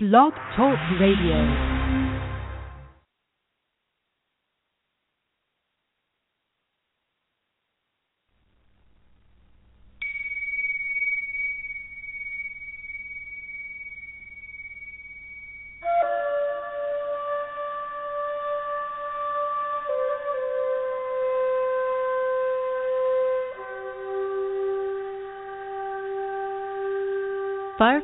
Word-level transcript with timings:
Blog 0.00 0.32
Talk 0.54 0.78
Radio. 1.00 1.77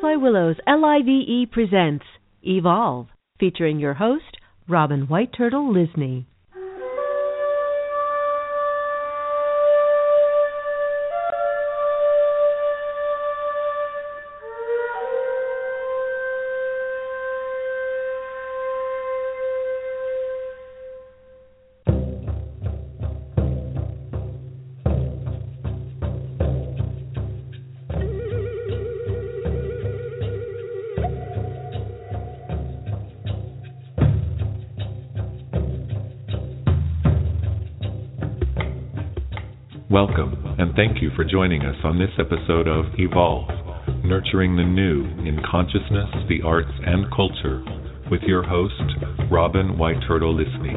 Firefly 0.05 0.23
Willows 0.23 0.57
LIVE 0.67 1.51
presents 1.51 2.05
Evolve, 2.43 3.07
featuring 3.41 3.81
your 3.81 3.95
host, 3.95 4.37
Robin 4.69 5.09
White 5.09 5.33
Turtle 5.35 5.73
Lysne. 5.73 6.27
For 41.17 41.23
joining 41.23 41.63
us 41.63 41.77
on 41.85 41.97
this 41.97 42.11
episode 42.19 42.67
of 42.67 42.87
Evolve 42.99 43.47
Nurturing 44.03 44.57
the 44.57 44.65
New 44.65 45.05
in 45.23 45.39
Consciousness, 45.49 46.11
the 46.29 46.43
Arts, 46.43 46.75
and 46.85 47.07
Culture 47.15 47.63
with 48.11 48.23
your 48.23 48.43
host, 48.43 48.83
Robin 49.31 49.79
White 49.79 50.03
Turtle 50.09 50.35
Lysne. 50.35 50.75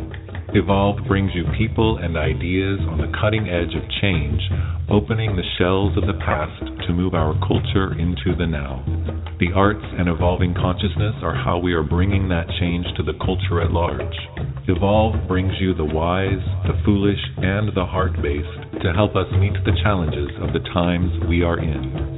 Evolve 0.54 1.00
brings 1.08 1.32
you 1.34 1.44
people 1.58 1.98
and 1.98 2.16
ideas 2.16 2.80
on 2.86 3.00
the 3.00 3.12
cutting 3.20 3.50
edge 3.50 3.74
of 3.74 3.82
change, 4.00 4.40
opening 4.92 5.36
the 5.36 5.50
shells 5.58 5.98
of 5.98 6.06
the 6.06 6.22
past 6.22 6.62
to 6.86 6.94
move 6.94 7.16
our 7.16 7.34
culture 7.42 7.98
into 7.98 8.38
the 8.38 8.46
now. 8.46 8.86
The 9.40 9.54
arts 9.56 9.86
and 9.98 10.08
evolving 10.08 10.54
consciousness 10.54 11.16
are 11.24 11.36
how 11.36 11.58
we 11.58 11.74
are 11.74 11.84
bringing 11.84 12.30
that 12.30 12.46
change 12.60 12.86
to 12.98 13.04
the 13.04 13.18
culture 13.26 13.60
at 13.60 13.72
large. 13.72 14.16
Evolve 14.68 15.28
brings 15.28 15.54
you 15.60 15.74
the 15.74 15.86
wise, 15.86 16.46
the 16.70 16.80
foolish, 16.86 17.22
and 17.38 17.70
the 17.76 17.86
heart 17.86 18.14
based 18.22 18.57
to 18.82 18.94
help 18.94 19.16
us 19.16 19.26
meet 19.40 19.54
the 19.66 19.72
challenges 19.84 20.30
of 20.42 20.54
the 20.54 20.60
times 20.74 21.12
we 21.28 21.42
are 21.42 21.60
in. 21.60 22.18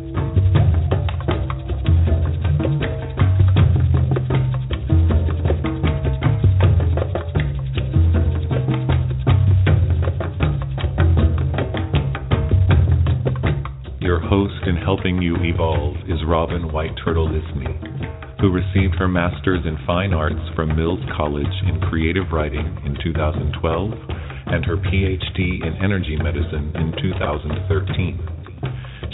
Your 14.02 14.20
host 14.20 14.68
in 14.68 14.76
helping 14.76 15.22
you 15.22 15.36
evolve 15.38 15.96
is 16.08 16.20
Robin 16.28 16.72
White 16.74 16.92
Turtle 17.04 17.30
Lysne 17.30 18.00
who 18.42 18.50
received 18.50 18.96
her 18.96 19.08
master's 19.08 19.66
in 19.66 19.78
fine 19.86 20.14
arts 20.14 20.40
from 20.56 20.74
Mills 20.74 21.04
College 21.16 21.46
in 21.68 21.80
creative 21.82 22.32
writing 22.32 22.66
in 22.86 22.96
2012 23.04 24.19
and 24.52 24.66
her 24.66 24.78
PhD 24.78 25.66
in 25.66 25.76
energy 25.84 26.18
medicine 26.18 26.74
in 26.76 26.94
2013. 27.02 28.40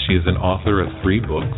She 0.07 0.13
is 0.13 0.23
an 0.25 0.37
author 0.37 0.81
of 0.81 0.87
three 1.01 1.19
books, 1.19 1.57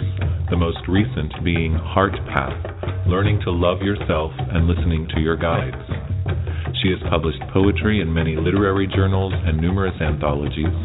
the 0.49 0.57
most 0.57 0.79
recent 0.87 1.33
being 1.43 1.73
Heart 1.73 2.15
Path 2.33 2.77
Learning 3.07 3.39
to 3.43 3.51
Love 3.51 3.81
Yourself 3.81 4.31
and 4.37 4.67
Listening 4.67 5.07
to 5.15 5.21
Your 5.21 5.37
Guides. 5.37 5.79
She 6.83 6.89
has 6.89 6.99
published 7.09 7.39
poetry 7.53 8.01
in 8.01 8.13
many 8.13 8.35
literary 8.35 8.87
journals 8.87 9.33
and 9.33 9.57
numerous 9.57 9.95
anthologies, 10.01 10.75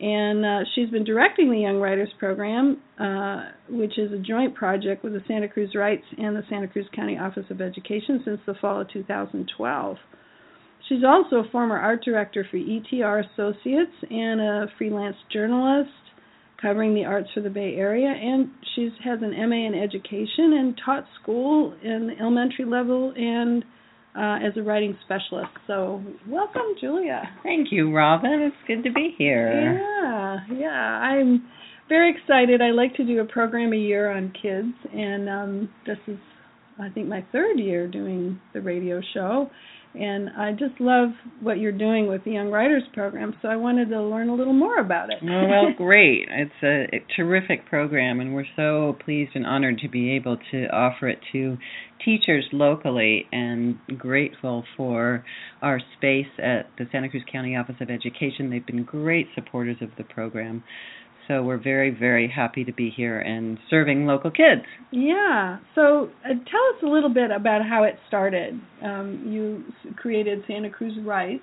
and 0.00 0.44
uh, 0.44 0.58
she's 0.74 0.90
been 0.90 1.04
directing 1.04 1.50
the 1.50 1.58
Young 1.58 1.80
Writers 1.80 2.10
Program, 2.18 2.78
uh, 3.00 3.44
which 3.70 3.98
is 3.98 4.12
a 4.12 4.18
joint 4.18 4.54
project 4.54 5.02
with 5.02 5.14
the 5.14 5.22
Santa 5.26 5.48
Cruz 5.48 5.74
Writes 5.74 6.04
and 6.18 6.36
the 6.36 6.42
Santa 6.50 6.68
Cruz 6.68 6.86
County 6.94 7.16
Office 7.16 7.46
of 7.50 7.60
Education 7.60 8.20
since 8.24 8.40
the 8.46 8.54
fall 8.60 8.82
of 8.82 8.90
2012. 8.92 9.96
She's 10.88 11.02
also 11.04 11.36
a 11.36 11.50
former 11.50 11.78
art 11.78 12.04
director 12.04 12.46
for 12.50 12.58
ETR 12.58 13.24
Associates 13.32 13.92
and 14.10 14.40
a 14.40 14.66
freelance 14.78 15.16
journalist 15.32 15.90
covering 16.60 16.94
the 16.94 17.04
arts 17.04 17.28
for 17.34 17.40
the 17.40 17.50
Bay 17.50 17.74
Area, 17.76 18.08
and 18.08 18.50
she 18.74 18.90
has 19.04 19.18
an 19.22 19.30
MA 19.48 19.66
in 19.66 19.74
education 19.74 20.54
and 20.58 20.80
taught 20.84 21.04
school 21.20 21.74
in 21.82 22.06
the 22.06 22.14
elementary 22.20 22.64
level 22.64 23.12
and 23.16 23.64
uh, 24.16 24.38
as 24.46 24.56
a 24.56 24.62
writing 24.62 24.96
specialist. 25.04 25.50
So, 25.66 26.02
welcome, 26.28 26.74
Julia. 26.80 27.22
Thank 27.42 27.68
you, 27.70 27.94
Robin. 27.94 28.40
It's 28.42 28.56
good 28.66 28.82
to 28.88 28.92
be 28.92 29.14
here. 29.16 29.74
Yeah, 29.74 30.38
yeah. 30.56 30.68
I'm 30.68 31.44
very 31.88 32.14
excited. 32.16 32.62
I 32.62 32.70
like 32.70 32.94
to 32.96 33.04
do 33.04 33.20
a 33.20 33.24
program 33.24 33.72
a 33.72 33.76
year 33.76 34.10
on 34.10 34.32
kids, 34.40 34.74
and 34.92 35.28
um, 35.28 35.68
this 35.86 35.98
is, 36.08 36.18
I 36.80 36.88
think, 36.90 37.08
my 37.08 37.24
third 37.32 37.58
year 37.58 37.86
doing 37.86 38.40
the 38.54 38.60
radio 38.60 39.00
show. 39.14 39.50
And 39.98 40.30
I 40.30 40.52
just 40.52 40.80
love 40.80 41.10
what 41.40 41.58
you're 41.58 41.72
doing 41.72 42.08
with 42.08 42.24
the 42.24 42.32
Young 42.32 42.50
Writers 42.50 42.82
Program. 42.92 43.34
So 43.42 43.48
I 43.48 43.56
wanted 43.56 43.88
to 43.90 44.02
learn 44.02 44.28
a 44.28 44.34
little 44.34 44.52
more 44.52 44.78
about 44.78 45.10
it. 45.10 45.18
oh, 45.22 45.46
well, 45.48 45.72
great! 45.76 46.28
It's 46.30 46.52
a, 46.62 46.96
a 46.96 47.04
terrific 47.16 47.66
program, 47.66 48.20
and 48.20 48.34
we're 48.34 48.44
so 48.56 48.96
pleased 49.04 49.32
and 49.34 49.46
honored 49.46 49.78
to 49.78 49.88
be 49.88 50.12
able 50.12 50.38
to 50.52 50.66
offer 50.66 51.08
it 51.08 51.18
to 51.32 51.56
teachers 52.04 52.44
locally, 52.52 53.26
and 53.32 53.78
grateful 53.98 54.64
for 54.76 55.24
our 55.62 55.80
space 55.96 56.26
at 56.38 56.68
the 56.78 56.86
Santa 56.92 57.08
Cruz 57.08 57.24
County 57.30 57.56
Office 57.56 57.76
of 57.80 57.90
Education. 57.90 58.50
They've 58.50 58.66
been 58.66 58.84
great 58.84 59.28
supporters 59.34 59.76
of 59.80 59.88
the 59.96 60.04
program. 60.04 60.62
So 61.28 61.42
we're 61.42 61.62
very, 61.62 61.90
very 61.90 62.28
happy 62.28 62.64
to 62.64 62.72
be 62.72 62.90
here 62.94 63.18
and 63.18 63.58
serving 63.68 64.06
local 64.06 64.30
kids. 64.30 64.62
Yeah. 64.92 65.58
So 65.74 66.10
uh, 66.24 66.28
tell 66.28 66.34
us 66.38 66.82
a 66.82 66.86
little 66.86 67.12
bit 67.12 67.30
about 67.30 67.62
how 67.68 67.82
it 67.82 67.94
started. 68.06 68.60
Um, 68.82 69.24
you 69.26 69.92
created 69.96 70.44
Santa 70.46 70.70
Cruz 70.70 70.94
Writes. 71.04 71.42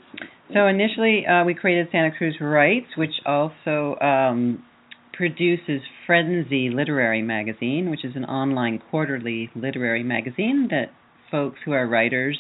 So 0.54 0.68
initially, 0.68 1.26
uh, 1.26 1.44
we 1.44 1.54
created 1.54 1.88
Santa 1.92 2.12
Cruz 2.18 2.36
Writes, 2.40 2.88
which 2.96 3.14
also 3.26 3.96
um, 4.00 4.64
produces 5.12 5.82
Phren-Z 6.08 6.70
Literary 6.74 7.22
Magazine, 7.22 7.90
which 7.90 8.06
is 8.06 8.16
an 8.16 8.26
online 8.26 8.82
quarterly 8.90 9.50
literary 9.56 10.04
magazine 10.04 10.68
that 10.72 10.92
folks 11.30 11.60
who 11.66 11.72
are 11.72 11.88
writers, 11.88 12.40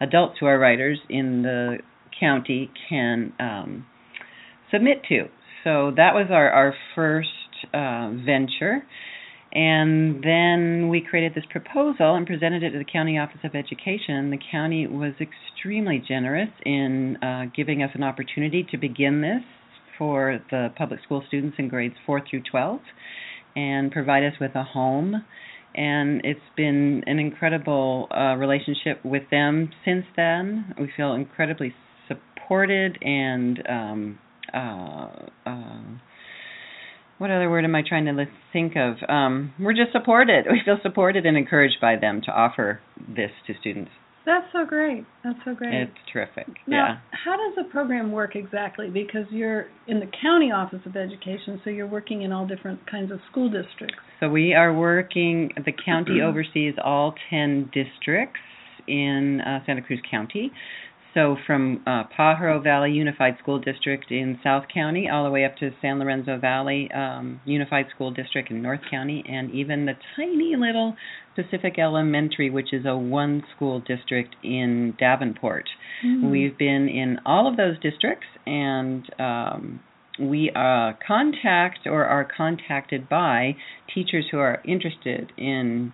adults 0.00 0.36
who 0.40 0.46
are 0.46 0.58
writers 0.58 0.98
in 1.08 1.42
the 1.42 1.78
county, 2.18 2.70
can 2.88 3.32
um, 3.40 3.86
submit 4.70 5.02
to. 5.08 5.26
So 5.64 5.92
that 5.96 6.14
was 6.14 6.26
our 6.30 6.50
our 6.50 6.74
first 6.94 7.28
uh, 7.72 8.10
venture. 8.24 8.82
And 9.54 10.24
then 10.24 10.88
we 10.88 11.02
created 11.02 11.34
this 11.34 11.44
proposal 11.50 12.14
and 12.14 12.26
presented 12.26 12.62
it 12.62 12.70
to 12.70 12.78
the 12.78 12.86
County 12.90 13.18
Office 13.18 13.40
of 13.44 13.54
Education. 13.54 14.30
The 14.30 14.38
county 14.50 14.86
was 14.86 15.12
extremely 15.20 16.02
generous 16.06 16.48
in 16.64 17.16
uh, 17.22 17.44
giving 17.54 17.82
us 17.82 17.90
an 17.92 18.02
opportunity 18.02 18.66
to 18.70 18.78
begin 18.78 19.20
this 19.20 19.42
for 19.98 20.40
the 20.50 20.68
public 20.76 21.00
school 21.04 21.22
students 21.28 21.56
in 21.58 21.68
grades 21.68 21.94
4 22.06 22.22
through 22.28 22.42
12 22.50 22.80
and 23.54 23.92
provide 23.92 24.24
us 24.24 24.32
with 24.40 24.54
a 24.54 24.64
home. 24.64 25.22
And 25.74 26.22
it's 26.24 26.40
been 26.56 27.02
an 27.06 27.18
incredible 27.18 28.08
uh, 28.10 28.36
relationship 28.36 29.04
with 29.04 29.24
them 29.30 29.68
since 29.84 30.06
then. 30.16 30.74
We 30.80 30.90
feel 30.96 31.12
incredibly 31.12 31.74
supported 32.08 32.96
and 33.02 33.62
um, 33.68 34.18
uh, 34.54 35.08
uh, 35.46 35.82
what 37.18 37.30
other 37.30 37.48
word 37.48 37.64
am 37.64 37.74
I 37.74 37.82
trying 37.86 38.06
to 38.06 38.24
think 38.52 38.74
of? 38.76 38.96
Um, 39.08 39.52
we're 39.60 39.74
just 39.74 39.92
supported. 39.92 40.44
We 40.50 40.60
feel 40.64 40.78
supported 40.82 41.24
and 41.24 41.36
encouraged 41.36 41.76
by 41.80 41.96
them 41.96 42.20
to 42.26 42.32
offer 42.32 42.80
this 42.96 43.30
to 43.46 43.54
students. 43.60 43.90
That's 44.24 44.46
so 44.52 44.64
great. 44.64 45.04
That's 45.24 45.38
so 45.44 45.54
great. 45.54 45.74
It's 45.74 45.98
terrific. 46.12 46.46
now, 46.66 46.86
yeah. 46.86 47.18
how 47.24 47.36
does 47.36 47.56
the 47.56 47.70
program 47.70 48.12
work 48.12 48.36
exactly? 48.36 48.88
Because 48.88 49.26
you're 49.30 49.66
in 49.88 49.98
the 49.98 50.06
County 50.22 50.52
Office 50.52 50.80
of 50.86 50.96
Education, 50.96 51.60
so 51.64 51.70
you're 51.70 51.88
working 51.88 52.22
in 52.22 52.30
all 52.30 52.46
different 52.46 52.88
kinds 52.88 53.10
of 53.10 53.18
school 53.30 53.50
districts. 53.50 53.96
So 54.20 54.28
we 54.28 54.54
are 54.54 54.72
working. 54.72 55.50
The 55.64 55.72
county 55.84 56.20
oversees 56.22 56.74
all 56.82 57.14
ten 57.30 57.70
districts 57.72 58.38
in 58.86 59.40
uh, 59.40 59.60
Santa 59.66 59.82
Cruz 59.82 60.00
County. 60.08 60.52
So 61.14 61.36
from 61.46 61.82
uh, 61.86 62.04
Pajaro 62.18 62.62
Valley 62.62 62.92
Unified 62.92 63.36
School 63.42 63.58
District 63.58 64.10
in 64.10 64.38
South 64.42 64.64
County, 64.72 65.08
all 65.10 65.24
the 65.24 65.30
way 65.30 65.44
up 65.44 65.56
to 65.58 65.70
San 65.82 65.98
Lorenzo 65.98 66.38
Valley 66.38 66.90
um, 66.94 67.40
Unified 67.44 67.86
School 67.94 68.10
District 68.10 68.50
in 68.50 68.62
North 68.62 68.80
County, 68.90 69.22
and 69.28 69.50
even 69.50 69.84
the 69.84 69.92
tiny 70.16 70.54
little 70.56 70.96
Pacific 71.34 71.78
Elementary, 71.78 72.48
which 72.48 72.72
is 72.72 72.86
a 72.86 72.96
one 72.96 73.42
school 73.54 73.80
district 73.80 74.36
in 74.42 74.94
Davenport. 74.98 75.68
Mm-hmm. 76.04 76.30
We've 76.30 76.56
been 76.56 76.88
in 76.88 77.18
all 77.26 77.46
of 77.46 77.56
those 77.58 77.78
districts, 77.80 78.26
and 78.46 79.04
um, 79.18 79.80
we 80.18 80.50
uh, 80.54 80.92
contact 81.06 81.80
or 81.86 82.04
are 82.04 82.26
contacted 82.36 83.08
by 83.08 83.56
teachers 83.94 84.26
who 84.30 84.38
are 84.38 84.62
interested 84.64 85.30
in 85.36 85.92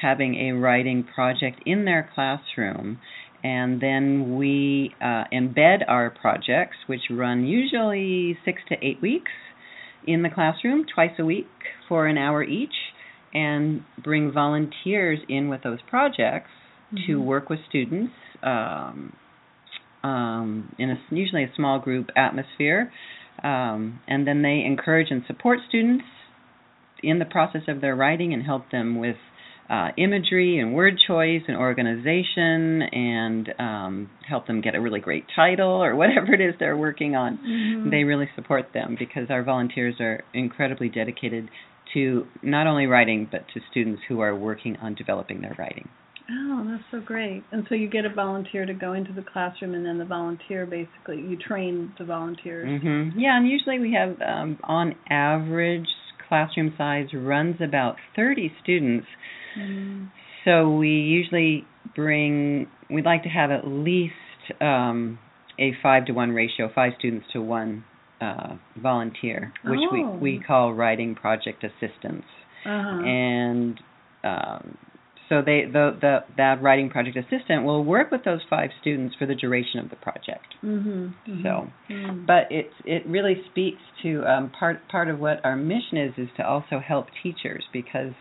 having 0.00 0.36
a 0.36 0.52
writing 0.52 1.04
project 1.14 1.60
in 1.66 1.84
their 1.84 2.08
classroom. 2.14 2.98
And 3.44 3.80
then 3.80 4.36
we 4.36 4.94
uh, 5.00 5.24
embed 5.32 5.84
our 5.86 6.10
projects, 6.10 6.76
which 6.86 7.02
run 7.10 7.46
usually 7.46 8.36
six 8.44 8.60
to 8.68 8.74
eight 8.82 9.00
weeks, 9.00 9.30
in 10.06 10.22
the 10.22 10.30
classroom 10.30 10.86
twice 10.92 11.12
a 11.18 11.24
week 11.24 11.46
for 11.88 12.06
an 12.06 12.16
hour 12.16 12.42
each, 12.42 12.74
and 13.34 13.82
bring 14.02 14.32
volunteers 14.32 15.18
in 15.28 15.48
with 15.48 15.62
those 15.62 15.80
projects 15.88 16.50
to 17.06 17.18
Mhm. 17.18 17.24
work 17.24 17.50
with 17.50 17.60
students 17.68 18.14
um, 18.42 19.12
um, 20.02 20.74
in 20.78 20.90
a, 20.90 20.98
usually 21.10 21.44
a 21.44 21.52
small 21.54 21.78
group 21.78 22.10
atmosphere, 22.16 22.90
um, 23.42 24.00
and 24.08 24.26
then 24.26 24.42
they 24.42 24.64
encourage 24.64 25.10
and 25.10 25.24
support 25.26 25.58
students 25.68 26.04
in 27.02 27.18
the 27.18 27.24
process 27.24 27.62
of 27.68 27.80
their 27.80 27.94
writing 27.94 28.32
and 28.32 28.44
help 28.44 28.70
them 28.70 28.98
with 28.98 29.16
uh, 29.70 29.88
imagery 29.98 30.58
and 30.58 30.72
word 30.72 30.94
choice 31.06 31.42
and 31.46 31.56
organization 31.56 32.82
and 32.82 33.48
um, 33.58 34.10
help 34.26 34.46
them 34.46 34.60
get 34.60 34.74
a 34.74 34.80
really 34.80 35.00
great 35.00 35.24
title 35.36 35.82
or 35.82 35.94
whatever 35.96 36.32
it 36.32 36.40
is 36.40 36.54
they're 36.58 36.76
working 36.76 37.16
on. 37.16 37.38
Mhm. 37.38 37.90
They 37.90 38.04
really 38.04 38.28
support 38.34 38.72
them 38.72 38.96
because 38.98 39.30
our 39.30 39.42
volunteers 39.42 40.00
are 40.00 40.22
incredibly 40.32 40.88
dedicated 40.88 41.50
to 41.94 42.26
not 42.42 42.66
only 42.66 42.86
writing 42.86 43.28
but 43.30 43.44
to 43.54 43.60
students 43.70 44.02
who 44.08 44.20
are 44.20 44.34
working 44.34 44.76
on 44.76 44.94
developing 44.94 45.40
their 45.40 45.54
writing. 45.58 45.88
Oh, 46.30 46.62
that's 46.68 46.82
so 46.90 47.00
great. 47.00 47.42
And 47.52 47.64
so 47.68 47.74
you 47.74 47.88
get 47.88 48.04
a 48.04 48.12
volunteer 48.12 48.66
to 48.66 48.74
go 48.74 48.92
into 48.92 49.14
the 49.14 49.22
classroom, 49.22 49.74
and 49.74 49.84
then 49.84 49.96
the 49.96 50.04
volunteer 50.04 50.66
basically 50.66 51.22
you 51.22 51.36
train 51.36 51.92
the 51.98 52.04
volunteers. 52.04 52.82
hmm 52.82 53.18
Yeah, 53.18 53.38
and 53.38 53.48
usually 53.48 53.78
we 53.78 53.92
have, 53.94 54.20
um, 54.20 54.58
on 54.64 54.94
average, 55.08 55.88
classroom 56.28 56.74
size 56.76 57.06
runs 57.14 57.56
about 57.62 57.96
30 58.14 58.52
students. 58.62 59.06
Mm. 59.56 60.10
So 60.44 60.70
we 60.76 60.88
usually 60.88 61.64
bring, 61.94 62.66
we'd 62.90 63.04
like 63.04 63.22
to 63.24 63.28
have 63.28 63.50
at 63.50 63.66
least 63.66 64.14
um, 64.60 65.18
a 65.58 65.72
five 65.82 66.06
to 66.06 66.12
one 66.12 66.30
ratio, 66.30 66.70
five 66.74 66.92
students 66.98 67.26
to 67.32 67.40
one 67.42 67.84
uh, 68.20 68.56
volunteer, 68.82 69.52
which 69.64 69.80
Oh. 69.92 70.16
we, 70.20 70.36
we 70.38 70.44
call 70.44 70.72
writing 70.72 71.14
project 71.14 71.64
assistants. 71.64 72.26
Uh-huh. 72.66 73.02
and 73.04 73.78
um, 74.24 74.76
so 75.28 75.42
they 75.42 75.64
the, 75.72 75.96
the 76.00 76.18
that 76.36 76.60
writing 76.60 76.90
project 76.90 77.16
assistant 77.16 77.64
will 77.64 77.84
work 77.84 78.10
with 78.10 78.24
those 78.24 78.40
five 78.50 78.70
students 78.80 79.14
for 79.16 79.26
the 79.26 79.34
duration 79.36 79.78
of 79.78 79.90
the 79.90 79.96
project. 79.96 80.54
mhm. 80.64 81.14
mhm. 81.28 81.42
So, 81.44 81.68
Mm. 81.88 82.26
but 82.26 82.50
it 82.50 82.70
it 82.84 83.06
really 83.06 83.36
speaks 83.50 83.80
to 84.02 84.24
um, 84.26 84.50
part 84.58 84.86
part 84.88 85.08
of 85.08 85.20
what 85.20 85.40
our 85.44 85.54
mission 85.54 85.98
is 85.98 86.12
is 86.18 86.28
to 86.36 86.46
also 86.46 86.80
help 86.80 87.06
teachers 87.22 87.64
because 87.72 88.12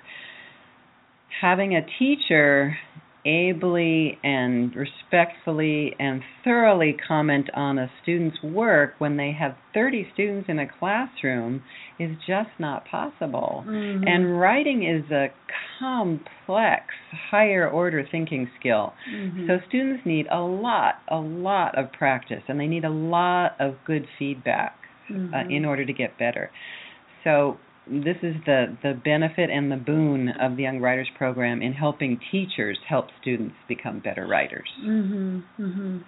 having 1.41 1.75
a 1.75 1.81
teacher 1.99 2.77
ably 3.25 4.17
and 4.23 4.73
respectfully 4.73 5.93
and 5.99 6.21
thoroughly 6.45 6.95
comment 7.07 7.49
on 7.53 7.77
a 7.77 7.91
student's 8.01 8.41
work 8.41 8.93
when 8.99 9.17
they 9.17 9.33
have 9.37 9.53
30 9.73 10.07
students 10.13 10.47
in 10.47 10.59
a 10.59 10.65
classroom 10.79 11.61
is 11.99 12.11
just 12.25 12.49
not 12.57 12.85
possible. 12.85 13.65
Mhm. 13.67 14.07
And 14.07 14.39
writing 14.39 14.83
is 14.83 15.11
a 15.11 15.29
complex, 15.77 16.83
higher 17.29 17.67
order 17.69 18.03
thinking 18.03 18.49
skill. 18.59 18.93
Mhm. 19.11 19.47
So 19.47 19.59
students 19.67 20.05
need 20.05 20.27
a 20.31 20.39
lot, 20.39 21.01
a 21.09 21.19
lot 21.19 21.75
of 21.75 21.91
practice, 21.91 22.43
and 22.47 22.57
they 22.59 22.67
need 22.67 22.85
a 22.85 22.89
lot 22.89 23.55
of 23.59 23.83
good 23.83 24.07
feedback 24.17 24.75
uh, 25.09 25.13
Mhm. 25.13 25.51
in 25.51 25.65
order 25.65 25.85
to 25.85 25.93
get 25.93 26.17
better. 26.17 26.49
So 27.23 27.57
this 27.89 28.17
is 28.21 28.35
the 28.45 28.77
the 28.83 28.93
benefit 29.03 29.49
and 29.49 29.71
the 29.71 29.77
boon 29.77 30.29
of 30.39 30.57
the 30.57 30.63
Young 30.63 30.79
Writers 30.79 31.09
Program 31.17 31.61
in 31.61 31.73
helping 31.73 32.19
teachers 32.31 32.77
help 32.87 33.07
students 33.21 33.55
become 33.67 33.99
better 33.99 34.27
writers. 34.27 34.69
Mhm. 34.83 35.43
Mhm. 35.59 36.03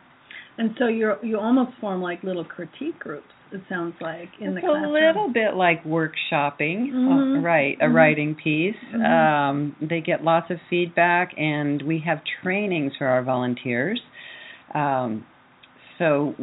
And 0.58 0.76
so 0.78 0.88
you're 0.88 1.18
you 1.24 1.40
almost 1.40 1.72
form 1.80 2.02
like 2.02 2.24
little 2.24 2.44
critique 2.44 3.00
groups. 3.00 3.32
It 3.52 3.62
sounds 3.68 3.96
like 4.00 4.30
in 4.40 4.56
it's 4.56 4.62
the 4.62 4.72
a 4.72 4.88
little 4.88 5.30
bit 5.30 5.56
like 5.56 5.84
workshopping, 5.84 6.92
Mhm. 6.92 7.38
uh, 7.38 7.40
right? 7.40 7.78
A 7.82 7.86
Mhm. 7.86 7.94
writing 7.96 8.36
piece. 8.36 8.76
Mhm. 8.94 9.06
Um, 9.06 9.76
they 9.82 10.02
get 10.02 10.24
lots 10.24 10.52
of 10.52 10.62
feedback, 10.70 11.34
and 11.38 11.82
we 11.82 12.00
have 12.00 12.22
trainings 12.44 12.96
for 12.98 13.08
our 13.08 13.24
volunteers. 13.24 14.02
Um, 14.76 15.26
so, 15.98 16.36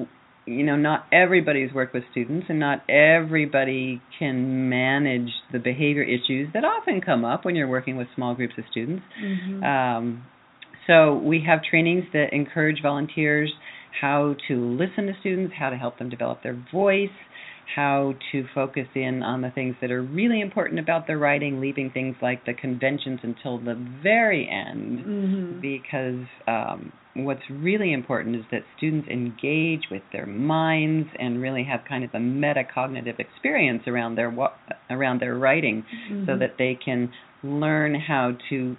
you 0.46 0.62
know, 0.62 0.76
not 0.76 1.06
everybody's 1.12 1.72
worked 1.72 1.92
with 1.92 2.04
students, 2.12 2.46
and 2.48 2.60
not 2.60 2.88
everybody 2.88 4.00
can 4.18 4.68
manage 4.68 5.30
the 5.52 5.58
behavior 5.58 6.02
issues 6.02 6.48
that 6.54 6.64
often 6.64 7.00
come 7.00 7.24
up 7.24 7.44
when 7.44 7.56
you're 7.56 7.68
working 7.68 7.96
with 7.96 8.06
small 8.14 8.34
groups 8.34 8.54
of 8.56 8.64
students. 8.70 9.02
Mhm. 9.20 9.64
Um, 9.64 10.22
so 10.86 11.14
we 11.16 11.40
have 11.40 11.62
trainings 11.64 12.04
that 12.12 12.32
encourage 12.32 12.80
volunteers 12.80 13.52
how 14.00 14.36
to 14.46 14.54
listen 14.54 15.06
to 15.06 15.14
students, 15.20 15.54
how 15.54 15.70
to 15.70 15.76
help 15.76 15.98
them 15.98 16.08
develop 16.08 16.42
their 16.42 16.56
voice, 16.70 17.10
how 17.74 18.14
to 18.32 18.44
focus 18.54 18.86
in 18.94 19.22
on 19.22 19.40
the 19.42 19.50
things 19.50 19.74
that 19.80 19.90
are 19.90 20.02
really 20.02 20.40
important 20.40 20.78
about 20.78 21.06
the 21.06 21.16
writing, 21.16 21.60
leaving 21.60 21.90
things 21.90 22.16
like 22.22 22.44
the 22.46 22.54
conventions 22.54 23.20
until 23.22 23.58
the 23.58 23.74
very 24.02 24.48
end, 24.48 25.00
Mhm. 25.04 25.60
because 25.60 26.26
um, 26.46 26.92
what's 27.14 27.48
really 27.50 27.92
important 27.92 28.36
is 28.36 28.44
that 28.50 28.62
students 28.76 29.08
engage 29.08 29.88
with 29.90 30.02
their 30.12 30.26
minds 30.26 31.08
and 31.18 31.40
really 31.40 31.64
have 31.64 31.84
kind 31.88 32.04
of 32.04 32.10
a 32.14 32.18
metacognitive 32.18 33.18
experience 33.18 33.82
around 33.86 34.14
their 34.16 34.30
wa- 34.30 34.52
around 34.90 35.20
their 35.20 35.34
writing, 35.34 35.84
so 36.26 36.32
Mhm. 36.32 36.38
that 36.38 36.56
they 36.58 36.74
can 36.74 37.10
learn 37.42 37.94
how 37.94 38.32
to 38.48 38.76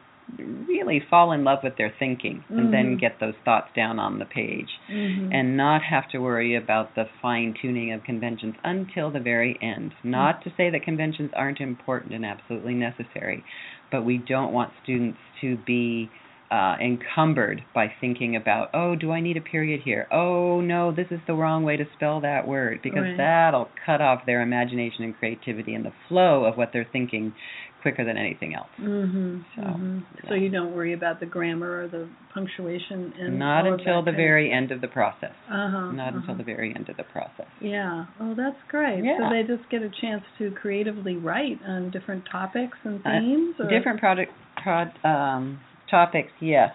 really 0.68 1.00
fall 1.10 1.32
in 1.32 1.44
love 1.44 1.60
with 1.63 1.75
their 1.77 1.89
thinking 2.00 2.44
and 2.50 2.72
then 2.74 2.96
Mhm. 2.96 3.00
get 3.00 3.20
those 3.20 3.36
thoughts 3.46 3.70
down 3.74 4.00
on 4.00 4.20
the 4.20 4.25
page 4.25 4.70
Mhm. 4.89 5.30
and 5.34 5.58
not 5.58 5.82
have 5.84 6.08
to 6.10 6.20
worry 6.20 6.56
about 6.56 6.96
the 6.96 7.06
fine 7.22 7.54
tuning 7.54 7.92
of 7.92 8.04
conventions 8.04 8.56
until 8.63 9.10
the 9.12 9.20
very 9.20 9.58
end. 9.62 9.94
Not 10.04 10.42
to 10.44 10.50
say 10.51 10.70
that 10.70 10.84
conventions 10.84 11.32
aren't 11.34 11.62
important 11.62 12.13
and 12.13 12.25
absolutely 12.25 12.74
necessary, 12.74 13.44
but 13.92 14.04
we 14.04 14.18
don't 14.18 14.54
want 14.54 14.72
students 14.84 15.20
to 15.42 15.58
be 15.58 16.10
uh, 16.50 16.77
encumbered 16.80 17.62
by 17.74 17.89
thinking 18.00 18.38
about, 18.38 18.70
oh, 18.74 18.96
do 18.96 19.12
I 19.12 19.20
need 19.20 19.36
a 19.36 19.42
period 19.42 19.82
here? 19.82 20.08
Oh, 20.12 20.62
no, 20.62 20.92
this 20.94 21.12
is 21.12 21.20
the 21.27 21.34
wrong 21.34 21.63
way 21.66 21.75
to 21.75 21.86
spell 21.92 22.22
that 22.22 22.48
word, 22.48 22.82
because 22.82 23.04
Right. 23.04 23.18
that'll 23.18 23.70
cut 23.86 24.00
off 24.00 24.25
their 24.25 24.42
imagination 24.42 25.04
and 25.04 25.13
creativity 25.18 25.74
and 25.74 25.84
the 25.84 25.92
flow 26.08 26.46
of 26.46 26.56
what 26.56 26.72
they're 26.72 26.86
thinking 26.86 27.34
quicker 27.81 28.03
than 28.03 28.17
anything 28.17 28.53
else. 28.55 28.69
Mhm. 28.79 29.43
So, 29.55 29.62
mhm. 29.62 30.03
So 30.27 30.34
you 30.34 30.50
don't 30.50 30.74
worry 30.74 30.93
about 30.93 31.19
the 31.19 31.25
grammar 31.25 31.84
or 31.84 31.88
the 31.88 32.07
punctuation 32.34 33.13
and 33.19 33.39
Not 33.39 33.65
until 33.65 34.01
the 34.01 34.12
very 34.12 34.51
end 34.51 34.72
of 34.72 34.81
the 34.81 34.88
process. 34.88 35.34
Uh-huh. 35.50 35.91
Not 35.91 36.13
until 36.13 36.31
uh-huh. 36.31 36.38
the 36.38 36.43
very 36.43 36.74
end 36.75 36.89
of 36.89 36.98
the 36.98 37.03
process. 37.03 37.48
Yeah. 37.62 38.05
Oh, 38.19 38.34
that's 38.34 38.57
great. 38.69 39.03
Yeah. 39.03 39.17
So 39.19 39.29
they 39.29 39.43
just 39.43 39.69
get 39.69 39.81
a 39.81 39.89
chance 39.89 40.24
to 40.38 40.51
creatively 40.51 41.15
write 41.17 41.60
on 41.65 41.89
different 41.91 42.25
topics 42.25 42.77
and 42.84 43.00
Uh, 43.05 43.19
themes. 43.19 43.55
or? 43.60 43.67
Different 43.67 44.00
product 44.00 44.31
prod, 44.57 44.91
um, 45.03 45.60
topics, 45.89 46.31
yes. 46.39 46.74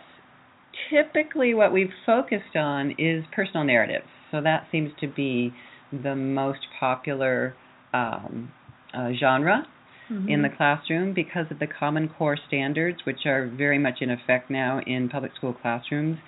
Typically, 0.88 1.54
what 1.54 1.72
we've 1.72 1.92
focused 2.06 2.56
on 2.56 2.92
is 2.92 3.24
personal 3.32 3.64
narratives. 3.64 4.06
So 4.30 4.40
that 4.40 4.66
seems 4.70 4.92
to 5.00 5.06
be 5.06 5.52
the 5.92 6.14
most 6.16 6.60
popular 6.80 7.54
um, 7.92 8.50
uh, 8.94 9.12
genre 9.12 9.66
Mhm. 10.12 10.28
in 10.28 10.42
the 10.42 10.48
classroom 10.48 11.12
because 11.12 11.50
of 11.50 11.58
the 11.58 11.66
Common 11.66 12.08
Core 12.08 12.36
standards, 12.36 13.04
which 13.04 13.26
are 13.26 13.46
very 13.46 13.78
much 13.78 14.02
in 14.02 14.10
effect 14.10 14.50
now 14.50 14.80
in 14.86 15.08
public 15.08 15.34
school 15.34 15.52
classrooms. 15.52 16.18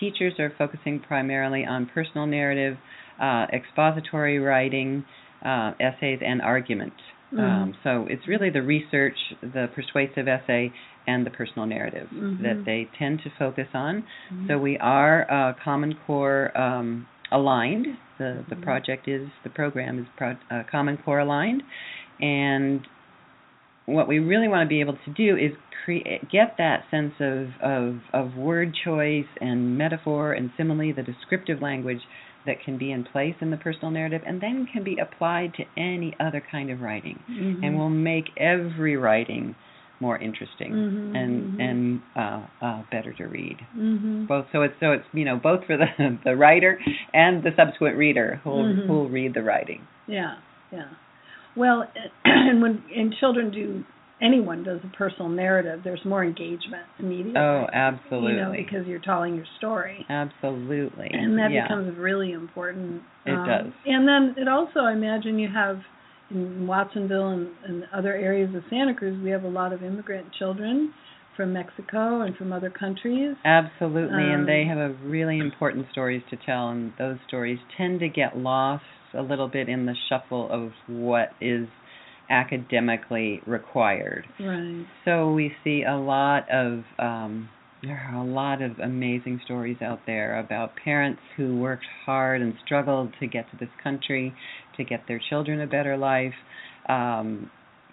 Teachers 0.00 0.38
are 0.38 0.50
focusing 0.50 0.98
primarily 0.98 1.64
on 1.64 1.86
personal 1.86 2.26
narrative, 2.26 2.76
uh, 3.20 3.46
expository 3.52 4.38
writing, 4.38 5.04
uh, 5.44 5.72
essays, 5.78 6.20
and 6.22 6.40
argument. 6.42 6.94
Mhm. 7.32 7.40
Um, 7.40 7.74
so 7.82 8.06
it's 8.08 8.26
really 8.26 8.50
the 8.50 8.62
research, 8.62 9.18
the 9.42 9.68
persuasive 9.74 10.26
essay, 10.28 10.72
and 11.06 11.26
the 11.26 11.30
personal 11.30 11.66
narrative 11.66 12.08
Mhm. 12.10 12.38
that 12.42 12.64
they 12.64 12.88
tend 12.98 13.22
to 13.22 13.30
focus 13.30 13.68
on. 13.74 14.04
Mhm. 14.32 14.46
So 14.48 14.58
we 14.58 14.78
are 14.78 15.26
uh, 15.30 15.52
Common 15.54 15.94
Core 16.06 16.50
um, 16.56 17.06
aligned. 17.30 17.88
The 18.18 18.44
the 18.48 18.56
Mhm. 18.56 18.62
project 18.62 19.08
is 19.08 19.28
the 19.42 19.50
program 19.50 19.98
is 19.98 20.06
pro- 20.16 20.36
uh, 20.50 20.62
Common 20.70 20.96
Core 20.98 21.18
aligned, 21.18 21.62
and 22.20 22.86
what 23.86 24.08
we 24.08 24.18
really 24.18 24.48
want 24.48 24.66
to 24.66 24.68
be 24.68 24.80
able 24.80 24.96
to 25.04 25.10
do 25.12 25.36
is 25.36 25.52
create 25.84 26.30
get 26.30 26.54
that 26.58 26.84
sense 26.90 27.12
of, 27.20 27.48
of 27.62 27.96
of 28.12 28.34
word 28.36 28.74
choice 28.84 29.26
and 29.40 29.76
metaphor 29.76 30.32
and 30.32 30.50
simile, 30.56 30.92
the 30.94 31.02
descriptive 31.02 31.60
language 31.60 32.00
that 32.46 32.56
can 32.64 32.76
be 32.78 32.90
in 32.92 33.04
place 33.04 33.34
in 33.40 33.50
the 33.50 33.56
personal 33.56 33.90
narrative, 33.90 34.20
and 34.26 34.40
then 34.40 34.66
can 34.70 34.84
be 34.84 34.96
applied 34.98 35.52
to 35.54 35.64
any 35.78 36.14
other 36.20 36.42
kind 36.50 36.70
of 36.70 36.80
writing, 36.80 37.18
Mhm. 37.30 37.62
and 37.62 37.78
will 37.78 37.90
make 37.90 38.30
every 38.36 38.96
writing 38.96 39.54
more 40.00 40.18
interesting 40.18 40.72
Mhm, 40.74 41.14
and 41.14 41.42
mhm. 41.48 41.60
and 41.60 42.00
uh, 42.16 42.40
uh, 42.60 42.82
better 42.90 43.12
to 43.12 43.24
read 43.26 43.56
Mhm. 43.76 44.26
both 44.26 44.44
so 44.50 44.62
it's 44.62 44.74
so 44.80 44.92
it's 44.92 45.04
you 45.14 45.24
know 45.24 45.36
both 45.36 45.64
for 45.66 45.76
the 45.76 45.86
the 46.24 46.34
writer 46.36 46.78
and 47.14 47.42
the 47.42 47.52
subsequent 47.56 47.96
reader 47.96 48.40
who'll 48.42 48.64
Mhm. 48.64 48.86
who'll 48.86 49.08
read 49.08 49.34
the 49.34 49.42
writing 49.42 49.80
Yeah, 50.06 50.34
yeah. 50.72 50.88
Well, 51.56 51.84
and 52.24 52.60
when 52.62 52.82
and 52.94 53.14
children 53.20 53.50
do 53.50 53.84
anyone 54.22 54.64
does 54.64 54.80
a 54.84 54.96
personal 54.96 55.28
narrative, 55.28 55.80
there's 55.84 56.00
more 56.04 56.24
engagement 56.24 56.86
immediately. 56.98 57.40
oh 57.40 57.66
absolutely 57.72 58.32
You 58.32 58.38
know, 58.38 58.52
because 58.52 58.86
you're 58.86 59.00
telling 59.00 59.34
your 59.34 59.46
story. 59.58 60.06
absolutely 60.08 61.10
And 61.12 61.38
that 61.38 61.50
yeah. 61.50 61.64
becomes 61.64 61.96
really 61.98 62.32
important. 62.32 63.02
Um, 63.26 63.32
It 63.32 63.46
does. 63.46 63.72
And 63.86 64.08
then 64.08 64.34
it 64.42 64.48
also, 64.48 64.80
I 64.80 64.92
imagine, 64.92 65.38
you 65.38 65.48
have 65.52 65.78
in 66.30 66.66
Watsonville 66.66 67.28
and, 67.28 67.48
and 67.66 67.84
other 67.94 68.14
areas 68.14 68.54
of 68.54 68.62
Santa 68.70 68.94
Cruz, 68.94 69.20
we 69.22 69.30
have 69.30 69.44
a 69.44 69.48
lot 69.48 69.72
of 69.72 69.82
immigrant 69.82 70.26
children 70.38 70.92
from 71.36 71.52
Mexico 71.52 72.22
and 72.22 72.34
from 72.36 72.52
other 72.52 72.70
countries. 72.70 73.34
absolutely 73.44 74.22
and 74.22 74.48
they 74.48 74.62
um, 74.62 74.68
have 74.68 74.78
a 74.78 74.94
really 75.04 75.38
important 75.38 75.84
stories 75.90 76.22
to 76.30 76.36
tell 76.46 76.68
and 76.70 76.92
those 76.98 77.18
stories 77.26 77.58
tend 77.76 77.98
to 78.00 78.08
get 78.08 78.36
lost 78.36 78.84
a 79.16 79.22
little 79.22 79.48
bit 79.48 79.68
in 79.68 79.86
the 79.86 79.94
shuffle 80.08 80.50
of 80.50 80.72
what 80.86 81.30
is 81.40 81.66
academically 82.30 83.40
required 83.46 84.26
Right. 84.40 84.86
So 85.04 85.32
we 85.32 85.52
see 85.62 85.84
a 85.88 85.96
lot 85.96 86.44
of 86.50 86.82
um, 86.98 87.48
there 87.82 88.10
are 88.10 88.16
a 88.16 88.24
lot 88.24 88.62
of 88.62 88.78
amazing 88.78 89.40
stories 89.44 89.76
out 89.82 90.00
there 90.06 90.38
about 90.38 90.72
parents 90.82 91.20
who 91.36 91.58
worked 91.58 91.84
hard 92.06 92.40
and 92.40 92.54
struggled 92.64 93.12
to 93.20 93.26
get 93.26 93.50
to 93.50 93.56
this 93.58 93.68
country, 93.82 94.34
to 94.76 94.84
get 94.84 95.02
their 95.06 95.20
children 95.28 95.60
a 95.60 95.66
better 95.66 95.96
life. 95.96 96.32
Um, 96.88 97.50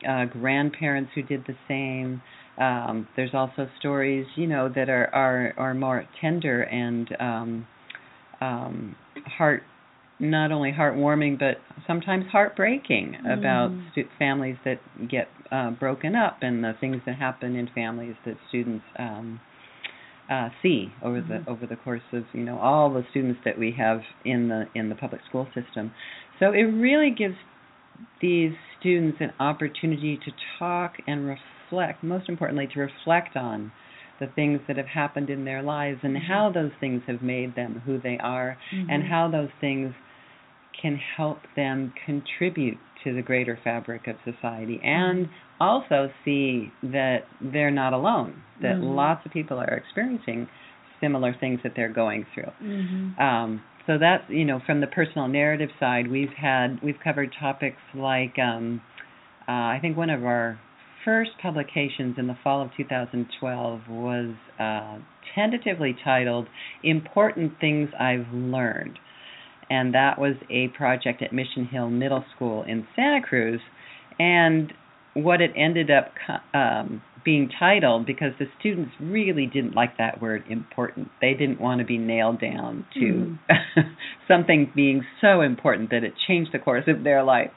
uh, 0.07 0.25
grandparents 0.25 1.11
who 1.13 1.21
did 1.21 1.45
the 1.45 1.55
same. 1.67 2.21
Um, 2.57 3.07
there's 3.15 3.33
also 3.33 3.67
stories, 3.79 4.25
you 4.35 4.47
know, 4.47 4.69
that 4.73 4.89
are 4.89 5.13
are, 5.13 5.53
are 5.57 5.73
more 5.73 6.05
tender 6.19 6.63
and 6.63 7.09
um, 7.19 7.67
um, 8.39 8.95
heart 9.37 9.63
not 10.21 10.51
only 10.51 10.71
heartwarming 10.71 11.37
but 11.39 11.57
sometimes 11.87 12.25
heartbreaking 12.31 13.17
about 13.25 13.71
Mm. 13.71 13.91
stu- 13.91 14.07
families 14.19 14.55
that 14.63 14.79
get 15.09 15.27
uh, 15.51 15.71
broken 15.71 16.15
up 16.15 16.37
and 16.43 16.63
the 16.63 16.73
things 16.79 17.01
that 17.05 17.15
happen 17.15 17.55
in 17.55 17.67
families 17.67 18.15
that 18.25 18.37
students 18.47 18.85
um, 18.97 19.39
uh, 20.29 20.49
see 20.61 20.93
over 21.01 21.21
Mhm. 21.21 21.27
the 21.45 21.51
over 21.51 21.65
the 21.65 21.75
course 21.75 22.03
of 22.13 22.23
you 22.33 22.43
know 22.43 22.57
all 22.59 22.89
the 22.93 23.03
students 23.09 23.41
that 23.43 23.57
we 23.57 23.71
have 23.71 24.01
in 24.23 24.47
the 24.47 24.67
in 24.75 24.89
the 24.89 24.95
public 24.95 25.21
school 25.27 25.47
system. 25.53 25.91
So 26.39 26.51
it 26.51 26.63
really 26.63 27.09
gives 27.11 27.35
these 28.21 28.53
students 28.79 29.19
an 29.21 29.31
opportunity 29.39 30.17
to 30.17 30.31
talk 30.59 30.97
and 31.07 31.27
reflect. 31.27 32.03
Most 32.03 32.29
importantly, 32.29 32.67
to 32.67 32.79
reflect 32.79 33.35
on 33.35 33.71
the 34.19 34.27
things 34.27 34.61
that 34.67 34.77
have 34.77 34.87
happened 34.87 35.29
in 35.31 35.45
their 35.45 35.63
lives 35.63 35.99
and 36.03 36.15
Mhm. 36.15 36.21
how 36.21 36.49
those 36.51 36.71
things 36.79 37.03
have 37.07 37.21
made 37.23 37.55
them 37.55 37.81
who 37.85 37.97
they 37.97 38.17
are 38.19 38.55
and 38.87 39.03
Mhm. 39.03 39.07
how 39.07 39.27
those 39.27 39.49
things 39.59 39.93
can 40.81 40.95
help 41.17 41.39
them 41.55 41.93
contribute 42.05 42.77
to 43.03 43.13
the 43.13 43.21
greater 43.21 43.57
fabric 43.63 44.07
of 44.07 44.15
society 44.23 44.79
and 44.83 45.27
also 45.59 46.09
see 46.25 46.71
that 46.83 47.19
they're 47.41 47.71
not 47.71 47.93
alone 47.93 48.41
that 48.61 48.77
Mhm. 48.77 48.95
lots 48.95 49.25
of 49.25 49.31
people 49.31 49.59
are 49.59 49.75
experiencing 49.75 50.47
similar 51.00 51.33
things 51.33 51.59
that 51.63 51.73
they're 51.75 51.89
going 51.89 52.25
through 52.33 52.51
Mhm. 52.61 53.19
um, 53.19 53.61
so 53.88 53.97
that's 53.97 54.27
you 54.29 54.45
know 54.45 54.59
from 54.59 54.79
the 54.81 54.88
personal 54.88 55.27
narrative 55.27 55.71
side 55.79 56.07
we've 56.07 56.33
had 56.33 56.79
we've 56.81 57.00
covered 57.00 57.31
topics 57.33 57.81
like 57.93 58.38
um, 58.39 58.81
uh, 59.47 59.51
I 59.75 59.79
think 59.81 59.97
one 59.97 60.09
of 60.09 60.23
our 60.23 60.59
first 61.03 61.31
publications 61.39 62.17
in 62.19 62.27
the 62.27 62.35
fall 62.43 62.61
of 62.61 62.69
2012 62.75 63.89
was 63.89 64.29
uh, 64.59 64.97
tentatively 65.33 65.93
titled 66.03 66.47
"Important 66.83 67.59
Things 67.59 67.89
I've 68.00 68.31
Learned," 68.31 69.00
and 69.71 69.93
that 69.93 70.19
was 70.19 70.35
a 70.49 70.67
project 70.75 71.21
at 71.21 71.31
Mission 71.31 71.65
Hill 71.65 71.89
Middle 71.89 72.25
School 72.35 72.63
in 72.67 72.85
Santa 72.93 73.21
Cruz, 73.25 73.61
and 74.19 74.73
what 75.13 75.39
it 75.39 75.51
ended 75.55 75.89
up 75.89 76.11
um, 76.53 77.01
being 77.23 77.49
titled 77.57 78.05
because 78.05 78.33
the 78.37 78.47
students 78.59 78.91
really 78.99 79.45
didn't 79.45 79.73
like 79.73 79.97
that 79.97 80.21
word 80.21 80.43
important. 80.49 81.07
They 81.21 81.33
didn't 81.33 81.61
want 81.61 81.79
to 81.79 81.85
be 81.85 81.97
nailed 81.97 82.41
down 82.41 82.85
to 82.95 83.37
something 84.27 84.69
being 84.75 85.05
so 85.21 85.39
important 85.39 85.89
that 85.91 86.03
it 86.03 86.13
changed 86.27 86.51
the 86.51 86.59
course 86.59 86.85
of 86.87 87.05
their 87.05 87.23
life. 87.23 87.51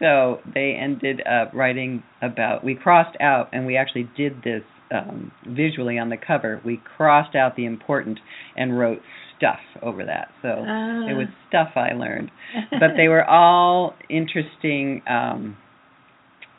So 0.00 0.40
they 0.52 0.78
ended 0.78 1.22
up 1.26 1.54
writing 1.54 2.02
about, 2.20 2.62
we 2.62 2.74
crossed 2.74 3.16
out, 3.22 3.48
and 3.52 3.64
we 3.64 3.78
actually 3.78 4.08
did 4.18 4.42
this 4.44 4.62
um, 4.92 5.32
visually 5.46 5.98
on 5.98 6.10
the 6.10 6.18
cover. 6.18 6.60
We 6.62 6.80
crossed 6.96 7.34
out 7.34 7.56
the 7.56 7.64
important 7.64 8.18
and 8.54 8.78
wrote 8.78 9.00
stuff 9.38 9.60
over 9.82 10.04
that. 10.04 10.28
So 10.42 10.64
Ah. 10.66 11.06
it 11.08 11.14
was 11.14 11.26
stuff 11.48 11.70
I 11.76 11.92
learned. 11.92 12.30
But 12.72 12.90
they 12.96 13.08
were 13.08 13.24
all 13.24 13.94
interesting 14.10 15.02
um, 15.08 15.56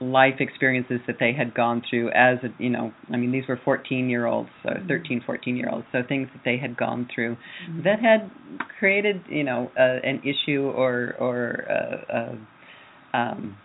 life 0.02 0.36
experiences 0.40 1.00
that 1.08 1.18
they 1.20 1.34
had 1.34 1.54
gone 1.54 1.82
through 1.90 2.10
as 2.12 2.38
a, 2.44 2.64
you 2.64 2.70
know 2.70 2.94
i 3.12 3.18
mean 3.18 3.34
these 3.34 3.44
were 3.50 3.60
14 3.66 4.10
year 4.10 4.28
olds 4.28 4.50
so 4.64 4.70
Mhm. 4.70 4.88
13 4.88 5.22
14 5.26 5.58
year 5.58 5.70
olds 5.70 5.86
so 5.92 6.02
things 6.08 6.30
that 6.34 6.42
they 6.46 6.58
had 6.58 6.78
gone 6.78 7.06
through 7.14 7.36
Mhm. 7.68 7.84
that 7.84 8.00
had 8.00 8.32
created 8.80 9.22
you 9.28 9.44
know 9.44 9.70
uh, 9.78 10.00
an 10.04 10.22
issue 10.24 10.72
or 10.74 11.16
or 11.20 11.66
uh, 11.70 12.16
uh, 12.18 13.18
um, 13.18 13.58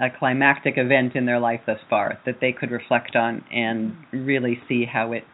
a 0.00 0.08
climactic 0.18 0.78
event 0.78 1.14
in 1.14 1.26
their 1.26 1.38
life 1.38 1.60
thus 1.66 1.80
far 1.90 2.18
that 2.24 2.40
they 2.40 2.52
could 2.52 2.70
reflect 2.70 3.14
on 3.14 3.44
and 3.52 3.94
really 4.12 4.58
see 4.66 4.86
how 4.86 5.12
it 5.12 5.24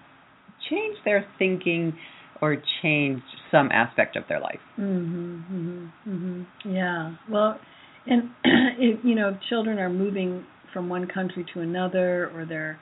changed 0.69 1.01
their 1.05 1.25
thinking 1.39 1.97
or 2.41 2.57
changed 2.83 3.23
some 3.51 3.71
aspect 3.73 4.17
of 4.17 4.25
their 4.29 4.41
life. 4.41 4.61
Mhm. 4.79 5.43
Mhm. 5.51 5.91
Mhm. 6.09 6.47
Yeah. 6.65 7.15
Well, 7.29 7.59
and 8.07 8.31
if, 8.45 9.05
you 9.05 9.15
know, 9.15 9.37
children 9.49 9.79
are 9.79 9.91
moving 9.91 10.45
from 10.73 10.89
one 10.89 11.07
country 11.07 11.45
to 11.55 11.61
another 11.61 12.31
or 12.35 12.45
they're 12.45 12.79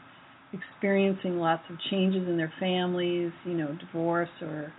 experiencing 0.52 1.38
lots 1.38 1.62
of 1.70 1.76
changes 1.90 2.26
in 2.28 2.36
their 2.36 2.52
families, 2.60 3.32
you 3.44 3.54
know, 3.54 3.76
divorce 3.80 4.30
or 4.40 4.72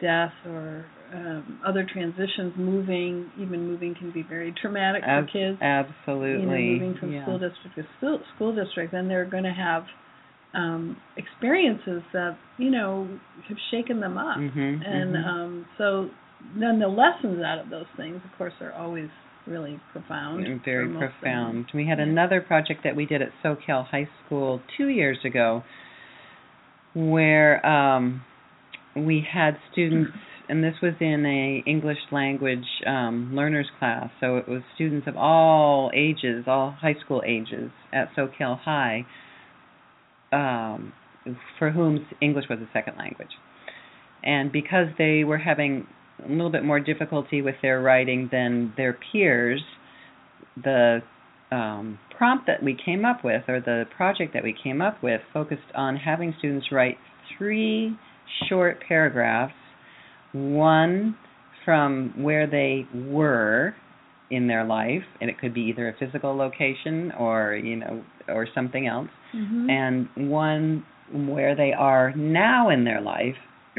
death 0.00 0.32
or 0.46 0.84
um, 1.14 1.60
other 1.66 1.86
transitions, 1.90 2.52
moving, 2.56 3.30
even 3.38 3.66
moving 3.66 3.94
can 3.94 4.10
be 4.12 4.22
very 4.22 4.52
traumatic 4.60 5.02
Ab- 5.06 5.26
for 5.26 5.32
kids. 5.32 5.58
Absolutely. 5.62 6.40
You 6.40 6.46
know, 6.46 6.58
moving 6.58 6.96
from 6.98 7.12
yeah. 7.12 7.22
school 7.22 7.38
district 7.38 7.76
to 7.76 7.84
school, 7.96 8.20
school 8.34 8.54
district, 8.54 8.92
then 8.92 9.08
they're 9.08 9.24
going 9.24 9.44
to 9.44 9.54
have 9.54 9.84
um, 10.56 10.96
experiences 11.16 12.02
that 12.12 12.36
you 12.58 12.70
know 12.70 13.08
have 13.48 13.58
shaken 13.70 14.00
them 14.00 14.16
up, 14.18 14.38
Mhm, 14.38 14.82
and 14.86 15.14
mhm. 15.14 15.26
um, 15.26 15.66
so 15.78 16.08
then 16.58 16.78
the 16.78 16.88
lessons 16.88 17.42
out 17.42 17.58
of 17.58 17.68
those 17.70 17.86
things, 17.96 18.20
of 18.24 18.36
course, 18.38 18.54
are 18.60 18.72
always 18.72 19.08
really 19.46 19.78
profound. 19.92 20.44
Very 20.64 20.86
for 20.86 20.90
most 20.90 20.94
of 20.94 21.00
them. 21.00 21.08
profound. 21.20 21.66
We 21.72 21.86
had 21.86 21.98
Yeah. 21.98 22.04
another 22.04 22.40
project 22.40 22.82
that 22.82 22.96
we 22.96 23.06
did 23.06 23.22
at 23.22 23.30
Soquel 23.44 23.84
High 23.86 24.08
School 24.24 24.60
two 24.76 24.88
years 24.88 25.24
ago 25.24 25.62
where 26.94 27.64
um, 27.66 28.22
we 28.94 29.20
had 29.20 29.58
students, 29.72 30.10
and 30.48 30.64
this 30.64 30.74
was 30.80 30.94
in 31.00 31.26
a 31.26 31.62
English 31.66 31.98
language 32.10 32.66
um, 32.86 33.34
learners 33.34 33.68
class, 33.78 34.10
so 34.20 34.36
it 34.38 34.48
was 34.48 34.62
students 34.74 35.06
of 35.06 35.16
all 35.16 35.90
ages, 35.94 36.44
all 36.46 36.70
high 36.80 36.94
school 37.04 37.22
ages 37.26 37.70
at 37.92 38.08
SoCal 38.16 38.58
High, 38.60 39.04
um, 40.32 40.92
for 41.58 41.70
whom 41.70 42.06
English 42.20 42.46
was 42.48 42.58
a 42.60 42.68
second 42.72 42.96
language. 42.98 43.30
And 44.22 44.50
because 44.50 44.88
they 44.98 45.24
were 45.24 45.38
having 45.38 45.86
a 46.24 46.28
little 46.30 46.50
bit 46.50 46.64
more 46.64 46.80
difficulty 46.80 47.42
with 47.42 47.56
their 47.62 47.80
writing 47.80 48.28
than 48.32 48.72
their 48.76 48.98
peers, 49.12 49.62
the 50.62 51.00
um, 51.50 51.98
prompt 52.16 52.46
that 52.46 52.62
we 52.62 52.76
came 52.82 53.04
up 53.04 53.24
with, 53.24 53.42
or 53.48 53.60
the 53.60 53.84
project 53.96 54.32
that 54.34 54.42
we 54.42 54.54
came 54.64 54.80
up 54.80 55.02
with, 55.02 55.20
focused 55.32 55.62
on 55.74 55.96
having 55.96 56.34
students 56.38 56.66
write 56.72 56.96
three 57.36 57.96
short 58.48 58.78
paragraphs, 58.86 59.54
one 60.32 61.16
from 61.64 62.14
where 62.16 62.46
they 62.46 62.86
were 62.94 63.74
in 64.30 64.46
their 64.46 64.64
life, 64.64 65.04
and 65.20 65.30
it 65.30 65.38
could 65.38 65.54
be 65.54 65.62
either 65.62 65.88
a 65.88 65.92
physical 65.94 66.34
location 66.36 67.12
or 67.18 67.54
you 67.54 67.76
know 67.76 68.02
or 68.28 68.46
something 68.54 68.86
else, 68.86 69.08
Mhm. 69.34 69.70
and 69.70 70.30
one 70.30 70.84
where 71.12 71.54
they 71.54 71.72
are 71.72 72.12
now 72.16 72.68
in 72.70 72.82
their 72.84 73.00
life, 73.00 73.36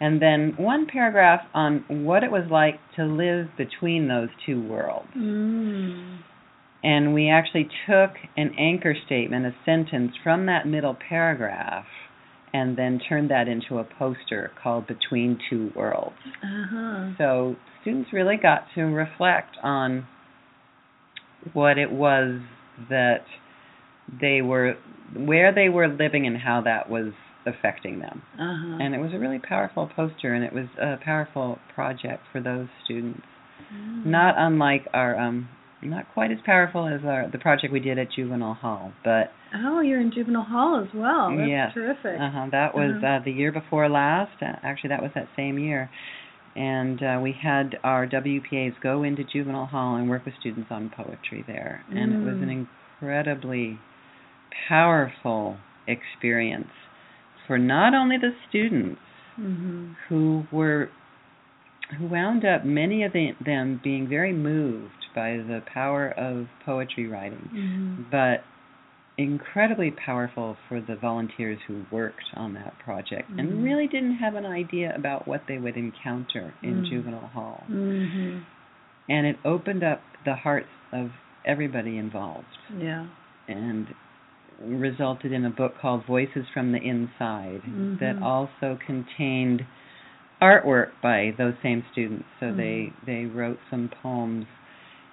and 0.00 0.20
then 0.20 0.54
one 0.56 0.86
paragraph 0.86 1.42
on 1.54 1.84
what 1.88 2.24
it 2.24 2.30
was 2.30 2.44
like 2.50 2.78
to 2.96 3.04
live 3.04 3.48
between 3.56 4.08
those 4.08 4.30
two 4.46 4.62
worlds. 4.62 5.08
Mm. 5.14 6.18
And 6.82 7.12
we 7.14 7.28
actually 7.28 7.68
took 7.86 8.12
an 8.36 8.54
anchor 8.58 8.94
statement, 9.06 9.44
a 9.44 9.54
sentence 9.64 10.12
from 10.22 10.46
that 10.46 10.66
middle 10.66 10.94
paragraph, 11.08 11.86
and 12.54 12.76
then 12.76 13.00
turned 13.08 13.30
that 13.30 13.48
into 13.48 13.78
a 13.78 13.84
poster 13.84 14.52
called 14.62 14.86
Between 14.86 15.38
Two 15.50 15.72
Worlds. 15.74 16.16
Uh-huh. 16.42 17.10
So 17.18 17.56
students 17.86 18.12
really 18.12 18.36
got 18.36 18.64
to 18.74 18.82
reflect 18.82 19.56
on 19.62 20.06
what 21.52 21.78
it 21.78 21.90
was 21.92 22.40
that 22.90 23.20
they 24.20 24.42
were, 24.42 24.74
where 25.16 25.54
they 25.54 25.68
were 25.68 25.88
living, 25.88 26.26
and 26.26 26.36
how 26.38 26.60
that 26.64 26.90
was 26.90 27.12
affecting 27.46 28.00
them. 28.00 28.22
Uh-huh. 28.34 28.78
And 28.82 28.94
it 28.94 28.98
was 28.98 29.12
a 29.14 29.18
really 29.18 29.38
powerful 29.38 29.88
poster, 29.94 30.34
and 30.34 30.44
it 30.44 30.52
was 30.52 30.66
a 30.80 30.96
powerful 31.04 31.58
project 31.74 32.22
for 32.32 32.40
those 32.40 32.66
students. 32.84 33.22
Mm. 33.72 34.06
Not 34.06 34.34
unlike 34.36 34.86
our, 34.92 35.18
um, 35.18 35.48
not 35.82 36.12
quite 36.12 36.32
as 36.32 36.38
powerful 36.44 36.86
as 36.88 37.04
our 37.04 37.28
the 37.30 37.38
project 37.38 37.72
we 37.72 37.80
did 37.80 37.98
at 37.98 38.08
Juvenile 38.14 38.54
Hall, 38.54 38.92
but 39.04 39.30
Oh, 39.54 39.80
you're 39.80 40.00
in 40.00 40.10
juvenile 40.12 40.42
hall 40.42 40.82
as 40.84 40.92
well. 40.92 41.30
That's 41.36 41.48
Yes. 41.48 41.70
terrific. 41.72 42.20
uh-huh, 42.20 42.48
that 42.50 42.74
was 42.74 42.96
Uh-huh. 42.96 43.06
uh, 43.06 43.24
the 43.24 43.30
year 43.30 43.52
before 43.52 43.88
last. 43.88 44.32
Actually, 44.42 44.88
that 44.88 45.02
was 45.02 45.12
that 45.14 45.28
same 45.36 45.58
year. 45.58 45.88
And 46.56 47.02
uh, 47.02 47.20
we 47.22 47.32
had 47.40 47.76
our 47.84 48.06
WPAs 48.06 48.74
go 48.82 49.02
into 49.02 49.24
Juvenile 49.24 49.66
Hall 49.66 49.96
and 49.96 50.08
work 50.08 50.24
with 50.24 50.34
students 50.40 50.68
on 50.70 50.90
poetry 50.96 51.44
there. 51.46 51.84
And 51.94 52.12
it 52.14 52.22
was 52.22 52.36
Mm. 52.36 52.42
an 52.44 52.66
incredibly 53.00 53.78
powerful 54.68 55.56
experience 55.86 56.70
for 57.46 57.58
not 57.58 57.94
only 57.94 58.16
the 58.16 58.32
students 58.48 59.00
Mhm. 59.38 59.94
who 60.08 60.46
were 60.50 60.88
who 61.98 62.06
wound 62.06 62.44
up 62.44 62.64
many 62.64 63.04
of 63.04 63.12
the, 63.12 63.32
them 63.44 63.80
being 63.84 64.08
very 64.08 64.32
moved 64.32 65.06
by 65.14 65.36
the 65.36 65.62
power 65.72 66.08
of 66.16 66.48
poetry 66.64 67.06
writing 67.06 67.48
Mhm. 67.54 68.10
but 68.10 68.42
incredibly 69.18 69.90
powerful 69.90 70.56
for 70.68 70.80
the 70.80 70.96
volunteers 70.96 71.58
who 71.66 71.82
worked 71.90 72.24
on 72.34 72.52
that 72.54 72.78
project 72.78 73.30
Mhm. 73.30 73.38
and 73.38 73.64
really 73.64 73.86
didn't 73.86 74.16
have 74.16 74.34
an 74.34 74.44
idea 74.44 74.94
about 74.94 75.26
what 75.26 75.46
they 75.46 75.58
would 75.58 75.76
encounter 75.76 76.52
in 76.62 76.82
Mm. 76.82 76.88
juvenile 76.88 77.28
hall 77.28 77.64
Mhm. 77.70 78.42
and 79.08 79.26
it 79.26 79.38
opened 79.44 79.82
up 79.82 80.02
the 80.24 80.34
hearts 80.34 80.68
of 80.92 81.12
everybody 81.44 81.96
involved 81.96 82.58
Yeah. 82.78 83.06
and 83.48 83.94
resulted 84.60 85.32
in 85.32 85.44
a 85.44 85.50
book 85.50 85.78
called 85.78 86.04
Voices 86.04 86.46
from 86.48 86.72
the 86.72 86.78
Inside 86.82 87.62
Mhm. 87.64 87.98
that 88.00 88.20
also 88.22 88.76
contained 88.84 89.64
artwork 90.42 90.90
by 91.00 91.30
those 91.38 91.54
same 91.62 91.82
students. 91.92 92.26
So 92.40 92.52
they 92.52 92.92
they 93.04 93.24
wrote 93.26 93.58
some 93.70 93.88
poems, 93.88 94.46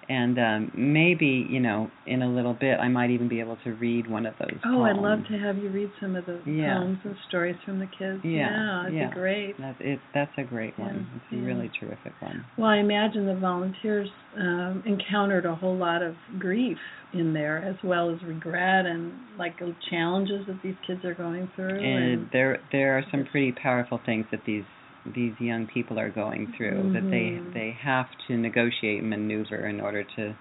and 0.10 0.38
um, 0.40 0.72
maybe 0.76 1.46
you 1.50 1.60
know 1.60 1.90
in 2.06 2.22
a 2.22 2.28
little 2.30 2.54
bit 2.54 2.80
I 2.80 2.88
might 2.88 3.10
even 3.12 3.28
be 3.30 3.40
able 3.40 3.58
to 3.64 3.72
read 3.74 4.10
one 4.10 4.26
of 4.26 4.34
those. 4.40 4.60
Oh, 4.66 4.84
I'd 4.84 4.98
love 4.98 5.20
to 5.30 5.38
have 5.38 5.58
you 5.58 5.70
read 5.70 5.92
some 6.02 6.16
of 6.16 6.26
the 6.26 6.42
Yeah. 6.46 6.80
poems 6.80 7.00
and 7.04 7.16
stories 7.28 7.56
from 7.66 7.80
the 7.80 7.88
kids. 7.88 8.24
Yeah, 8.24 8.84
it'd 8.84 8.94
yeah. 8.96 9.08
be 9.08 9.14
great. 9.14 9.56
That's 9.60 9.78
it. 9.80 10.00
That's 10.14 10.32
a 10.38 10.44
great 10.44 10.78
one. 10.78 11.08
Yeah, 11.12 11.18
It's 11.18 11.34
a 11.34 11.36
yeah. 11.36 11.46
really 11.46 11.72
terrific 11.80 12.14
one. 12.20 12.44
Well, 12.58 12.70
I 12.70 12.78
imagine 12.78 13.26
the 13.26 13.36
volunteers 13.36 14.10
um, 14.38 14.84
encountered 14.86 15.46
a 15.46 15.56
whole 15.56 15.78
lot 15.78 16.02
of 16.02 16.16
grief 16.40 16.78
in 17.14 17.34
there, 17.34 17.60
as 17.64 17.76
well 17.84 18.10
as 18.10 18.22
regret 18.24 18.86
and 18.86 19.14
like 19.38 19.58
the 19.60 19.76
challenges 19.90 20.46
that 20.48 20.62
these 20.64 20.76
kids 20.86 21.06
are 21.06 21.14
going 21.14 21.50
through. 21.56 21.80
and 21.80 22.30
there 22.32 22.60
there 22.72 22.98
are 22.98 23.04
some 23.12 23.26
pretty 23.32 23.52
powerful 23.52 24.00
things 24.06 24.26
that 24.32 24.42
these 24.46 24.64
these 25.06 25.34
young 25.40 25.68
people 25.68 26.00
are 26.00 26.10
going 26.10 26.48
through 26.58 26.92
that 26.94 27.04
they 27.12 27.40
Mhm. 27.40 27.54
they 27.54 27.78
have 27.84 28.08
to 28.28 28.38
negotiate 28.38 29.00
and 29.02 29.10
maneuver 29.10 29.68
in 29.68 29.82
order 29.82 30.04
to 30.16 30.36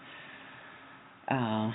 uh 1.29 1.71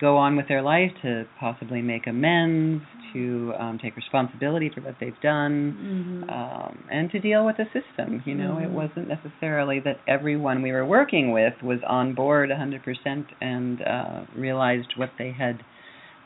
go 0.00 0.16
on 0.18 0.36
with 0.36 0.46
their 0.48 0.62
life 0.62 0.90
to 1.02 1.24
possibly 1.40 1.80
make 1.80 2.06
amends 2.06 2.82
to 3.12 3.52
um 3.58 3.78
take 3.78 3.96
responsibility 3.96 4.70
for 4.74 4.80
what 4.82 4.96
they've 5.00 5.20
done 5.20 5.74
Mhm. 5.80 6.30
um 6.30 6.78
and 6.90 7.10
to 7.10 7.18
deal 7.18 7.46
with 7.46 7.56
the 7.56 7.64
system 7.66 8.22
you 8.26 8.34
know 8.34 8.58
it 8.58 8.68
Mhm. 8.68 8.72
wasn't 8.72 9.08
necessarily 9.08 9.80
that 9.80 10.00
everyone 10.06 10.60
we 10.62 10.72
were 10.72 10.84
working 10.84 11.30
with 11.32 11.54
was 11.62 11.82
on 11.86 12.12
board 12.14 12.50
100% 12.50 13.26
and 13.40 13.80
uh 13.82 14.24
realized 14.34 14.92
what 14.96 15.10
they 15.18 15.32
had 15.32 15.62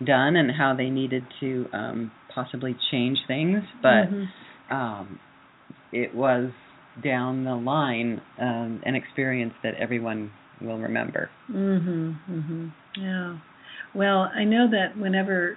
done 0.04 0.36
and 0.36 0.50
how 0.50 0.74
they 0.74 0.90
needed 0.90 1.24
to 1.38 1.66
um 1.72 2.10
possibly 2.34 2.74
change 2.90 3.18
things 3.26 3.62
but 3.82 4.06
Mhm. 4.10 4.28
Um 4.70 5.18
it 5.92 6.14
was 6.14 6.50
down 7.02 7.44
the 7.44 7.54
line 7.54 8.20
um 8.40 8.80
an 8.84 8.94
experience 8.94 9.54
that 9.62 9.74
everyone 9.74 10.30
will 10.60 10.78
remember 10.78 11.30
Mhm. 11.50 12.16
Mhm. 12.30 12.72
Yeah. 12.96 13.36
Well, 13.94 14.30
I 14.34 14.44
know 14.44 14.68
that 14.70 14.96
whenever 14.96 15.56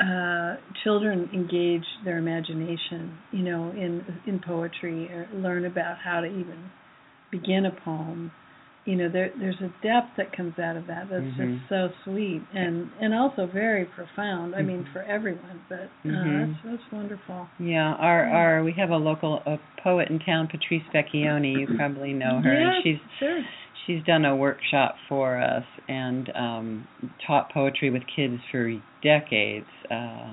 uh 0.00 0.56
children 0.82 1.28
engage 1.32 1.84
their 2.04 2.18
imagination, 2.18 3.16
you 3.30 3.42
know, 3.44 3.70
in 3.70 4.04
in 4.26 4.40
poetry 4.40 5.08
or 5.12 5.28
learn 5.34 5.64
about 5.66 5.98
how 5.98 6.20
to 6.20 6.26
even 6.26 6.70
begin 7.30 7.66
a 7.66 7.70
poem, 7.84 8.32
you 8.84 8.96
know, 8.96 9.08
there 9.08 9.30
there's 9.38 9.60
a 9.60 9.68
depth 9.82 10.16
that 10.18 10.36
comes 10.36 10.58
out 10.58 10.76
of 10.76 10.86
that 10.88 11.08
that's 11.10 11.24
Mhm. 11.24 11.36
just 11.58 11.68
so 11.68 11.88
sweet 12.04 12.42
and 12.52 12.90
and 13.00 13.14
also 13.14 13.46
very 13.46 13.86
profound. 13.86 14.54
I 14.54 14.62
mean, 14.62 14.84
Mhm. 14.84 14.92
for 14.92 15.02
everyone, 15.04 15.60
but 15.68 15.88
uh, 16.04 16.08
Mhm. 16.08 16.52
that's 16.62 16.62
that's 16.80 16.92
wonderful. 16.92 17.48
yeah 17.58 17.94
our 17.94 18.24
our 18.28 18.62
we 18.64 18.72
have 18.72 18.90
a 18.90 18.96
local 18.96 19.42
a 19.46 19.58
poet 19.82 20.08
in 20.10 20.18
town 20.18 20.46
patrice 20.48 20.82
vecchione 20.92 21.60
you 21.60 21.66
probably 21.76 22.12
know 22.12 22.40
her 22.40 22.52
Yes, 22.52 22.74
and 22.74 22.82
she's 22.84 23.00
sure. 23.18 23.40
she's 23.86 24.02
done 24.04 24.24
a 24.24 24.34
workshop 24.36 24.96
for 25.08 25.38
us 25.40 25.64
and 25.88 26.30
um 26.34 26.86
taught 27.26 27.50
poetry 27.52 27.90
with 27.90 28.02
kids 28.16 28.40
for 28.50 28.70
decades 29.02 29.66
uh 29.90 30.30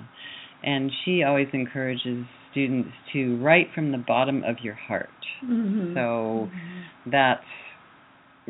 and 0.64 0.92
she 1.04 1.24
always 1.24 1.48
encourages 1.54 2.26
students 2.52 2.92
to 3.14 3.38
write 3.38 3.70
from 3.74 3.92
the 3.92 3.98
bottom 3.98 4.44
of 4.44 4.60
your 4.60 4.76
heart 4.76 5.10
Mhm. 5.44 5.94
so 5.94 6.50
Mhm. 6.52 7.12
that's 7.12 7.46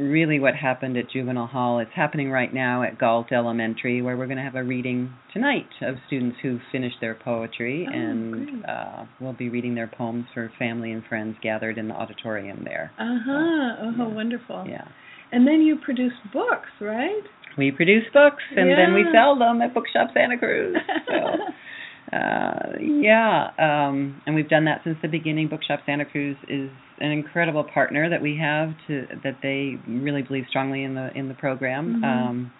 really 0.02 0.40
what 0.40 0.56
happened 0.56 0.98
at 0.98 1.10
Juvenile 1.12 1.48
Hall. 1.48 1.80
It's 1.80 1.92
happening 1.96 2.32
right 2.32 2.54
now 2.54 2.84
at 2.84 2.98
Gault 2.98 3.32
Elementary, 3.32 4.02
where 4.02 4.18
we're 4.18 4.26
going 4.26 4.38
to 4.38 4.44
have 4.44 4.56
a 4.56 4.64
reading 4.64 5.14
tonight 5.34 5.68
of 5.82 5.96
students 6.08 6.38
who 6.42 6.60
finished 6.72 6.98
their 7.00 7.16
poetry, 7.16 7.88
Oh, 7.90 7.94
and 7.96 8.66
uh, 8.66 9.04
we'll 9.20 9.34
be 9.34 9.50
reading 9.50 9.76
their 9.76 9.88
poems 9.88 10.26
for 10.34 10.52
family 10.58 10.92
and 10.92 11.04
friends 11.06 11.36
gathered 11.44 11.78
in 11.78 11.88
the 11.88 11.94
auditorium 11.94 12.64
there. 12.66 12.92
Uh 13.00 13.18
huh. 13.26 13.76
Oh, 13.82 13.94
Yeah. 13.98 14.08
wonderful. 14.14 14.66
Yeah. 14.68 14.86
And 15.32 15.48
then 15.48 15.62
you 15.62 15.78
produce 15.84 16.14
books, 16.34 16.68
right? 16.82 17.22
We 17.58 17.72
produce 17.72 18.04
books 18.14 18.44
and 18.56 18.70
then 18.72 18.94
we 18.94 19.06
sell 19.14 19.38
them 19.38 19.62
at 19.62 19.74
Bookshop 19.74 20.10
Santa 20.14 20.38
Cruz. 20.38 20.76
So, 21.08 21.14
uh, 22.13 22.74
yeah, 22.80 23.47
um, 23.58 24.21
and 24.26 24.36
we've 24.36 24.50
done 24.50 24.65
that 24.65 24.82
since 24.84 24.97
the 25.02 25.08
beginning. 25.08 25.47
Bookshop 25.47 25.80
Santa 25.86 26.06
Cruz 26.06 26.36
is 26.50 26.69
an 27.00 27.12
incredible 27.12 27.63
partner 27.63 28.10
that 28.10 28.21
we 28.21 28.38
have 28.38 28.69
to 28.88 29.06
that 29.24 29.38
they 29.41 29.78
really 29.88 30.21
believe 30.21 30.45
strongly 30.50 30.84
in 30.84 30.93
the 30.95 31.10
in 31.15 31.28
the 31.28 31.34
program. 31.34 32.02
Mhm. 32.02 32.06
Um, 32.06 32.52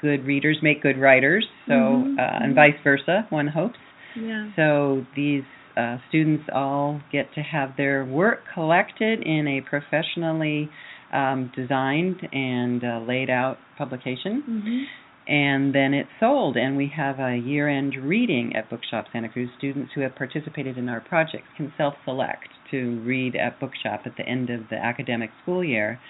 good 0.00 0.24
readers 0.26 0.58
make 0.62 0.82
good 0.82 0.98
writers, 0.98 1.46
so 1.68 1.74
Mhm, 1.74 2.18
uh, 2.18 2.44
and 2.44 2.54
vice 2.56 2.74
versa. 2.82 3.26
One 3.30 3.46
hopes. 3.46 3.78
yeah. 4.16 4.48
So 4.56 5.06
these 5.14 5.44
uh, 5.76 5.96
students 6.08 6.44
all 6.52 7.00
get 7.10 7.32
to 7.34 7.40
have 7.40 7.76
their 7.76 8.04
work 8.04 8.42
collected 8.52 9.22
in 9.22 9.46
a 9.48 9.60
professionally 9.62 10.68
um, 11.12 11.50
designed 11.54 12.26
and 12.32 12.82
uh, 12.84 13.00
laid 13.06 13.30
out 13.30 13.58
publication, 13.78 14.42
Mhm. 14.48 14.84
And 15.28 15.74
then 15.74 15.94
it's 15.94 16.08
sold. 16.20 16.56
And 16.56 16.76
we 16.76 16.92
have 16.96 17.18
a 17.20 17.36
year 17.36 17.68
end 17.68 17.94
reading 17.96 18.54
at 18.56 18.68
Bookshop 18.70 19.06
Santa 19.12 19.28
Cruz. 19.28 19.48
Students 19.58 19.92
who 19.94 20.00
have 20.00 20.14
participated 20.16 20.76
in 20.78 20.88
our 20.88 21.00
projects 21.00 21.48
can 21.56 21.72
self 21.76 21.94
select 22.04 22.48
to 22.70 23.00
read 23.04 23.36
at 23.36 23.60
Bookshop 23.60 24.02
at 24.06 24.16
the 24.16 24.26
end 24.26 24.50
of 24.50 24.62
the 24.70 24.76
academic 24.76 25.30
school 25.42 25.62
year. 25.62 26.00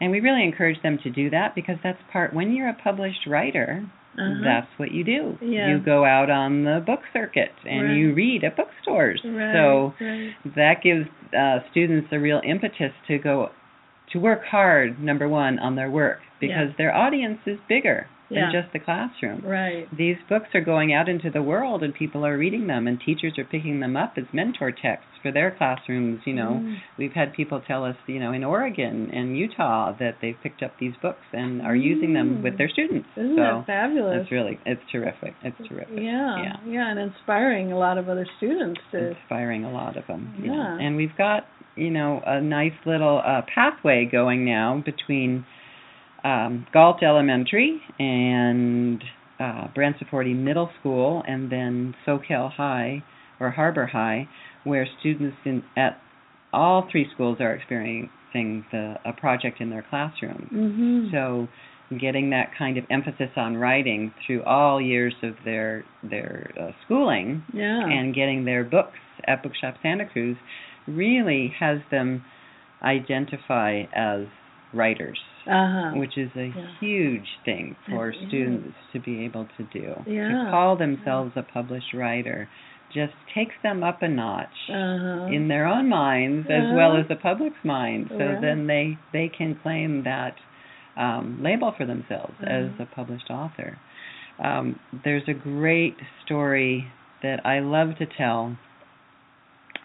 And 0.00 0.10
we 0.10 0.20
really 0.20 0.44
encourage 0.44 0.80
them 0.82 0.98
to 1.02 1.10
do 1.10 1.30
that 1.30 1.54
because 1.54 1.76
that's 1.82 1.98
part, 2.12 2.34
when 2.34 2.52
you're 2.52 2.68
a 2.68 2.74
published 2.82 3.26
writer, 3.26 3.84
Uh-huh. 4.18 4.40
that's 4.44 4.66
what 4.78 4.92
you 4.92 5.04
do. 5.04 5.36
Yeah. 5.42 5.68
You 5.68 5.78
go 5.78 6.04
out 6.04 6.30
on 6.30 6.64
the 6.64 6.82
book 6.86 7.00
circuit 7.12 7.52
and 7.68 7.88
Right. 7.88 7.96
you 7.96 8.14
read 8.14 8.44
at 8.44 8.56
bookstores. 8.56 9.20
Right, 9.24 9.52
So 9.54 9.94
right. 10.00 10.34
that 10.54 10.82
gives 10.82 11.06
uh, 11.36 11.58
students 11.70 12.08
a 12.12 12.18
real 12.18 12.40
impetus 12.44 12.92
to 13.08 13.18
go 13.18 13.50
to 14.12 14.18
work 14.20 14.44
hard. 14.44 15.02
Number 15.02 15.28
one 15.28 15.58
on 15.58 15.74
their 15.76 15.90
work 15.90 16.20
because 16.40 16.70
their 16.78 16.94
audience 16.94 17.40
is 17.46 17.58
bigger 17.68 18.06
Yeah. 18.28 18.50
than 18.52 18.62
just 18.62 18.72
the 18.72 18.80
classroom. 18.80 19.40
Right. 19.44 19.86
These 19.96 20.16
books 20.28 20.48
are 20.54 20.60
going 20.60 20.92
out 20.92 21.08
into 21.08 21.30
the 21.30 21.42
world 21.42 21.82
and 21.84 21.94
people 21.94 22.26
are 22.26 22.36
reading 22.36 22.66
them 22.66 22.88
and 22.88 23.00
teachers 23.00 23.38
are 23.38 23.44
picking 23.44 23.78
them 23.78 23.96
up 23.96 24.14
as 24.16 24.24
mentor 24.32 24.72
texts 24.72 25.06
for 25.22 25.30
their 25.30 25.52
classrooms. 25.52 26.20
You 26.24 26.34
know, 26.34 26.60
Mm. 26.62 26.76
we've 26.98 27.12
had 27.12 27.32
people 27.34 27.60
tell 27.60 27.84
us, 27.84 27.94
you 28.08 28.18
know, 28.18 28.32
in 28.32 28.42
Oregon 28.42 29.10
and 29.12 29.38
Utah 29.38 29.92
that 30.00 30.16
they've 30.20 30.36
picked 30.42 30.62
up 30.64 30.72
these 30.78 30.94
books 31.00 31.22
and 31.32 31.62
are 31.62 31.76
using 31.76 32.14
them 32.14 32.38
Mm. 32.38 32.42
with 32.42 32.58
their 32.58 32.68
students. 32.68 33.08
Isn't 33.16 33.36
so 33.36 33.42
that 33.42 33.66
fabulous? 33.66 34.22
it's 34.22 34.32
really 34.32 34.58
it's 34.66 34.82
terrific. 34.90 35.34
It's 35.44 35.68
terrific. 35.68 35.96
Yeah, 35.96 36.42
Yeah. 36.42 36.56
yeah, 36.66 36.88
and 36.90 36.98
inspiring 36.98 37.70
a 37.70 37.78
lot 37.78 37.96
of 37.96 38.08
other 38.08 38.26
students 38.38 38.80
to. 38.90 39.10
Inspiring 39.10 39.64
a 39.64 39.70
lot 39.70 39.96
of 39.96 40.04
them. 40.08 40.34
Yeah. 40.42 40.78
And 40.80 40.96
we've 40.96 41.14
got, 41.16 41.46
you 41.76 41.90
know, 41.90 42.22
a 42.26 42.40
nice 42.40 42.74
little 42.84 43.22
uh, 43.24 43.42
pathway 43.42 44.04
going 44.04 44.44
now 44.44 44.82
between 44.84 45.44
um, 46.26 46.66
Gault 46.72 47.02
Elementary 47.02 47.80
and 47.98 49.02
uh, 49.38 49.68
Branciforte 49.76 50.36
Middle 50.36 50.70
School 50.80 51.22
and 51.26 51.50
then 51.50 51.94
Soquel 52.06 52.52
High 52.52 53.02
or 53.38 53.50
Harbor 53.50 53.86
High, 53.86 54.28
where 54.64 54.86
students 55.00 55.36
in 55.44 55.62
at 55.76 56.00
all 56.52 56.88
three 56.90 57.06
schools 57.14 57.38
are 57.40 57.52
experiencing 57.52 58.64
the, 58.72 58.94
a 59.04 59.12
project 59.12 59.60
in 59.60 59.70
their 59.70 59.84
classroom. 59.88 60.48
Mhm. 60.52 61.12
So 61.12 61.48
getting 61.98 62.30
that 62.30 62.50
kind 62.58 62.78
of 62.78 62.84
emphasis 62.90 63.30
on 63.36 63.56
writing 63.56 64.12
through 64.26 64.42
all 64.42 64.80
years 64.80 65.14
of 65.22 65.34
their 65.44 65.84
their 66.02 66.50
uh, 66.60 66.70
schooling 66.84 67.44
yeah. 67.52 67.86
and 67.86 68.12
getting 68.14 68.44
their 68.44 68.64
books 68.64 68.98
at 69.28 69.42
Bookshop 69.42 69.76
Santa 69.82 70.06
Cruz 70.06 70.36
really 70.88 71.54
has 71.60 71.78
them 71.90 72.24
identify 72.82 73.82
as 73.94 74.26
writers, 74.72 75.18
uh-huh. 75.46 75.92
which 75.98 76.16
is 76.18 76.30
a 76.36 76.46
Yeah. 76.46 76.66
huge 76.80 77.28
thing 77.44 77.76
for 77.88 78.10
It 78.10 78.16
is. 78.16 78.28
students 78.28 78.76
to 78.92 79.00
be 79.00 79.24
able 79.24 79.46
to 79.56 79.62
do. 79.72 79.94
Yeah. 80.06 80.28
To 80.44 80.50
call 80.50 80.76
themselves 80.76 81.32
a 81.36 81.42
published 81.42 81.92
writer 81.94 82.48
just 82.92 83.14
takes 83.34 83.54
them 83.62 83.82
up 83.82 84.00
a 84.02 84.08
notch 84.08 84.48
uh-huh. 84.70 85.26
in 85.26 85.48
their 85.48 85.66
own 85.66 85.88
minds 85.88 86.46
as 86.48 86.72
well 86.74 86.96
as 86.96 87.06
the 87.08 87.16
public's 87.16 87.62
mind 87.64 88.06
so 88.10 88.38
then 88.40 88.66
they 88.68 88.96
they 89.12 89.28
can 89.28 89.54
claim 89.62 90.04
that 90.04 90.34
um, 90.96 91.42
label 91.42 91.72
for 91.76 91.84
themselves 91.84 92.34
as 92.42 92.66
Uh-huh. 92.70 92.84
a 92.84 92.86
published 92.94 93.28
author 93.30 93.78
um, 94.42 94.78
there's 95.04 95.28
a 95.28 95.34
great 95.34 95.96
story 96.24 96.86
that 97.22 97.44
I 97.44 97.58
love 97.60 97.96
to 97.98 98.06
tell 98.06 98.56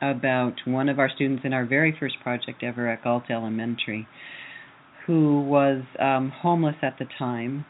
about 0.01 0.53
one 0.65 0.89
of 0.89 0.99
our 0.99 1.09
students 1.09 1.43
in 1.45 1.53
our 1.53 1.65
very 1.65 1.95
first 1.99 2.15
project 2.23 2.63
ever 2.63 2.87
at 2.89 3.03
Gault 3.03 3.23
Elementary 3.29 4.07
who 5.11 5.41
was 5.41 5.83
um, 5.99 6.31
homeless 6.41 6.77
at 6.81 6.95
the 6.97 7.05
time 7.19 7.65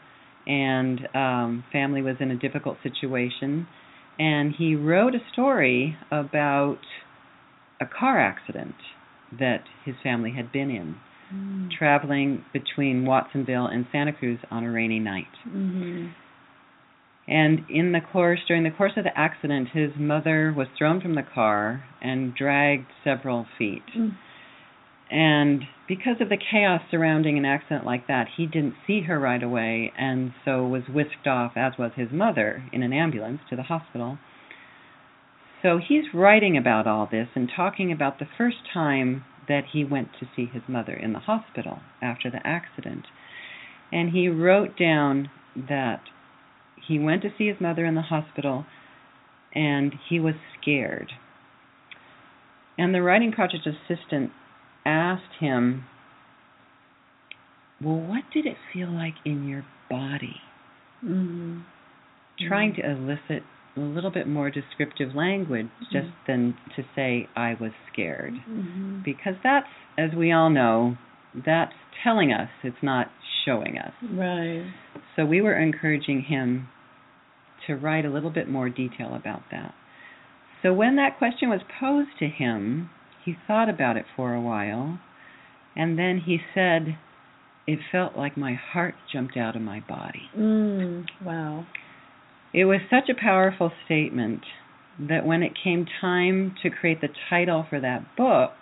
and 0.46 1.00
um, 1.12 1.64
family 1.72 2.00
was 2.00 2.14
in 2.20 2.30
a 2.30 2.36
difficult 2.36 2.76
situation 2.84 3.66
and 4.16 4.54
he 4.56 4.76
wrote 4.76 5.12
a 5.14 5.18
story 5.32 5.96
about 6.12 6.78
a 7.80 7.84
car 7.86 8.20
accident 8.20 8.76
that 9.40 9.64
his 9.84 9.96
family 10.04 10.32
had 10.36 10.52
been 10.52 10.70
in, 10.70 10.94
Mm. 11.34 11.70
traveling 11.78 12.44
between 12.52 13.06
Watsonville 13.06 13.66
and 13.66 13.86
Santa 13.90 14.12
Cruz 14.12 14.38
on 14.50 14.64
a 14.64 14.70
rainy 14.70 14.98
night. 14.98 15.32
Mhm. 15.48 16.10
And 17.26 17.64
in 17.70 17.92
the 17.92 18.02
course, 18.02 18.40
during 18.46 18.64
the 18.64 18.70
course 18.70 18.92
of 18.98 19.04
the 19.04 19.18
accident, 19.18 19.68
his 19.70 19.96
mother 19.96 20.52
was 20.54 20.68
thrown 20.76 21.00
from 21.00 21.14
the 21.14 21.22
car 21.22 21.84
and 22.02 22.34
dragged 22.34 22.90
several 23.02 23.46
feet. 23.56 23.86
Mm. 23.96 24.12
And 25.12 25.64
because 25.86 26.16
of 26.20 26.30
the 26.30 26.38
chaos 26.38 26.80
surrounding 26.90 27.36
an 27.36 27.44
accident 27.44 27.84
like 27.84 28.06
that, 28.06 28.28
he 28.34 28.46
didn't 28.46 28.76
see 28.86 29.02
her 29.02 29.20
right 29.20 29.42
away 29.42 29.92
and 29.98 30.32
so 30.42 30.66
was 30.66 30.84
whisked 30.88 31.26
off, 31.26 31.52
as 31.54 31.74
was 31.78 31.92
his 31.96 32.08
mother, 32.10 32.64
in 32.72 32.82
an 32.82 32.94
ambulance 32.94 33.40
to 33.50 33.56
the 33.56 33.64
hospital. 33.64 34.18
So 35.62 35.78
he's 35.86 36.14
writing 36.14 36.56
about 36.56 36.86
all 36.86 37.06
this 37.10 37.28
and 37.34 37.50
talking 37.54 37.92
about 37.92 38.18
the 38.18 38.28
first 38.38 38.56
time 38.72 39.24
that 39.48 39.64
he 39.70 39.84
went 39.84 40.08
to 40.18 40.26
see 40.34 40.46
his 40.46 40.62
mother 40.66 40.94
in 40.94 41.12
the 41.12 41.18
hospital 41.18 41.80
after 42.00 42.30
the 42.30 42.44
accident. 42.44 43.04
And 43.92 44.10
he 44.10 44.28
wrote 44.28 44.78
down 44.78 45.28
that 45.68 46.00
he 46.88 46.98
went 46.98 47.20
to 47.22 47.28
see 47.36 47.48
his 47.48 47.60
mother 47.60 47.84
in 47.84 47.96
the 47.96 48.02
hospital 48.02 48.64
and 49.54 49.94
he 50.08 50.18
was 50.18 50.34
scared. 50.58 51.12
And 52.78 52.94
the 52.94 53.02
writing 53.02 53.30
project 53.30 53.66
assistant 53.66 54.30
asked 54.84 55.34
him, 55.40 55.84
Well, 57.80 57.96
what 57.98 58.22
did 58.32 58.46
it 58.46 58.56
feel 58.72 58.88
like 58.90 59.14
in 59.24 59.48
your 59.48 59.64
body? 59.90 60.40
Mhm. 61.04 61.62
Trying 62.46 62.74
to 62.74 62.88
elicit 62.88 63.42
a 63.76 63.80
little 63.80 64.10
bit 64.10 64.28
more 64.28 64.50
descriptive 64.50 65.14
language 65.14 65.68
just 65.90 66.08
Mhm. 66.08 66.26
than 66.26 66.54
to 66.76 66.84
say, 66.94 67.28
I 67.34 67.54
was 67.54 67.72
scared. 67.90 68.34
Mhm. 68.48 69.02
Because 69.02 69.36
that's, 69.42 69.68
as 69.98 70.14
we 70.14 70.30
all 70.30 70.50
know, 70.50 70.96
that's 71.34 71.74
telling 72.02 72.32
us, 72.32 72.50
it's 72.62 72.82
not 72.82 73.10
showing 73.44 73.78
us. 73.78 73.94
Right. 74.02 74.64
So 75.16 75.24
we 75.24 75.40
were 75.40 75.54
encouraging 75.54 76.22
him 76.22 76.68
to 77.66 77.76
write 77.76 78.04
a 78.04 78.10
little 78.10 78.30
bit 78.30 78.48
more 78.48 78.68
detail 78.68 79.14
about 79.14 79.48
that. 79.50 79.74
So 80.62 80.72
when 80.72 80.96
that 80.96 81.18
question 81.18 81.48
was 81.48 81.62
posed 81.64 82.16
to 82.18 82.28
him, 82.28 82.90
he 83.24 83.36
thought 83.46 83.68
about 83.68 83.96
it 83.96 84.04
for 84.16 84.34
a 84.34 84.40
while, 84.40 84.98
and 85.76 85.98
then 85.98 86.22
he 86.24 86.38
said, 86.54 86.96
It 87.66 87.78
felt 87.90 88.16
like 88.16 88.36
my 88.36 88.54
heart 88.54 88.94
jumped 89.12 89.36
out 89.36 89.56
of 89.56 89.62
my 89.62 89.80
body. 89.80 90.28
Mm. 90.36 91.06
Wow. 91.24 91.66
It 92.52 92.66
was 92.66 92.80
such 92.90 93.08
a 93.08 93.20
powerful 93.20 93.72
statement 93.84 94.42
that 94.98 95.24
when 95.24 95.42
it 95.42 95.52
came 95.62 95.86
time 96.00 96.54
to 96.62 96.70
create 96.70 97.00
the 97.00 97.08
title 97.30 97.66
for 97.68 97.80
that 97.80 98.04
book, 98.16 98.52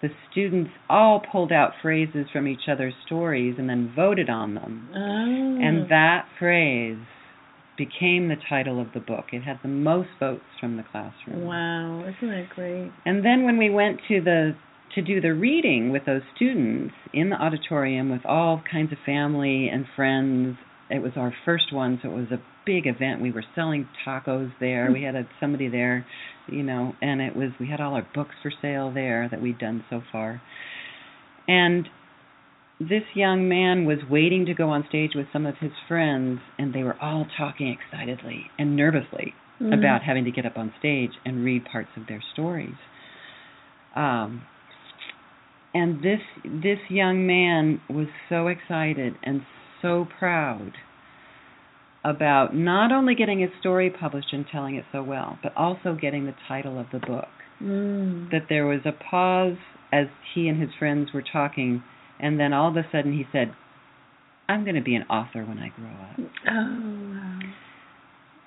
the 0.00 0.08
students 0.30 0.70
all 0.90 1.22
pulled 1.30 1.52
out 1.52 1.72
phrases 1.80 2.26
from 2.32 2.48
each 2.48 2.68
other's 2.70 2.94
stories 3.06 3.54
and 3.58 3.68
then 3.68 3.92
voted 3.94 4.28
on 4.28 4.54
them. 4.54 4.88
Oh. 4.92 4.98
And 4.98 5.88
that 5.90 6.26
phrase 6.38 6.98
became 7.76 8.28
the 8.28 8.36
title 8.48 8.80
of 8.80 8.88
the 8.94 9.00
book. 9.00 9.26
It 9.32 9.42
had 9.42 9.58
the 9.62 9.68
most 9.68 10.08
votes 10.20 10.44
from 10.60 10.76
the 10.76 10.82
classroom. 10.82 11.44
Wow, 11.44 12.00
isn't 12.02 12.28
that 12.28 12.48
great? 12.54 12.90
And 13.04 13.24
then 13.24 13.44
when 13.44 13.58
we 13.58 13.70
went 13.70 14.00
to 14.08 14.20
the 14.20 14.54
to 14.94 15.02
do 15.02 15.22
the 15.22 15.32
reading 15.32 15.90
with 15.90 16.04
those 16.04 16.20
students 16.36 16.92
in 17.14 17.30
the 17.30 17.36
auditorium 17.36 18.10
with 18.10 18.20
all 18.26 18.62
kinds 18.70 18.92
of 18.92 18.98
family 19.06 19.68
and 19.72 19.86
friends, 19.96 20.56
it 20.90 21.00
was 21.00 21.12
our 21.16 21.32
first 21.46 21.72
one, 21.72 21.98
so 22.02 22.10
it 22.10 22.14
was 22.14 22.30
a 22.30 22.42
big 22.66 22.86
event. 22.86 23.22
We 23.22 23.30
were 23.30 23.44
selling 23.54 23.88
tacos 24.06 24.52
there. 24.60 24.90
We 24.92 25.02
had 25.02 25.14
a, 25.14 25.26
somebody 25.40 25.68
there, 25.68 26.04
you 26.46 26.62
know, 26.62 26.92
and 27.00 27.22
it 27.22 27.34
was 27.34 27.50
we 27.58 27.68
had 27.68 27.80
all 27.80 27.94
our 27.94 28.06
books 28.14 28.34
for 28.42 28.52
sale 28.60 28.92
there 28.92 29.28
that 29.30 29.40
we'd 29.40 29.58
done 29.58 29.82
so 29.88 30.02
far. 30.12 30.42
And 31.48 31.88
this 32.88 33.02
young 33.14 33.48
man 33.48 33.84
was 33.84 33.98
waiting 34.08 34.46
to 34.46 34.54
go 34.54 34.70
on 34.70 34.84
stage 34.88 35.12
with 35.14 35.26
some 35.32 35.46
of 35.46 35.56
his 35.58 35.72
friends, 35.88 36.40
and 36.58 36.72
they 36.72 36.82
were 36.82 36.96
all 37.00 37.26
talking 37.36 37.68
excitedly 37.68 38.50
and 38.58 38.76
nervously 38.76 39.34
Mhm. 39.60 39.74
about 39.78 40.02
having 40.02 40.24
to 40.24 40.30
get 40.30 40.46
up 40.46 40.58
on 40.58 40.72
stage 40.78 41.12
and 41.24 41.44
read 41.44 41.64
parts 41.64 41.90
of 41.96 42.06
their 42.06 42.20
stories. 42.32 42.74
Um, 43.94 44.42
and 45.74 46.02
this 46.02 46.20
this 46.44 46.78
young 46.88 47.26
man 47.26 47.80
was 47.88 48.08
so 48.28 48.48
excited 48.48 49.16
and 49.22 49.42
so 49.80 50.06
proud 50.18 50.72
about 52.04 52.54
not 52.54 52.90
only 52.90 53.14
getting 53.14 53.38
his 53.38 53.50
story 53.60 53.88
published 53.88 54.32
and 54.32 54.46
telling 54.50 54.74
it 54.74 54.84
so 54.90 55.02
well, 55.02 55.38
but 55.42 55.56
also 55.56 55.94
getting 55.94 56.26
the 56.26 56.34
title 56.48 56.78
of 56.78 56.86
the 56.90 56.98
book. 56.98 57.28
Mm. 57.62 58.30
That 58.30 58.48
there 58.48 58.66
was 58.66 58.80
a 58.84 58.92
pause 58.92 59.56
as 59.92 60.08
he 60.34 60.48
and 60.48 60.60
his 60.60 60.70
friends 60.78 61.12
were 61.12 61.22
talking, 61.22 61.82
and 62.22 62.38
then 62.40 62.52
all 62.52 62.68
of 62.70 62.76
a 62.76 62.86
sudden 62.92 63.12
he 63.12 63.26
said, 63.32 63.52
I'm 64.48 64.64
going 64.64 64.76
to 64.76 64.82
be 64.82 64.94
an 64.94 65.02
author 65.04 65.44
when 65.44 65.58
I 65.58 65.68
grow 65.68 65.88
up. 65.88 66.32
Oh, 66.48 67.10
wow. 67.12 67.38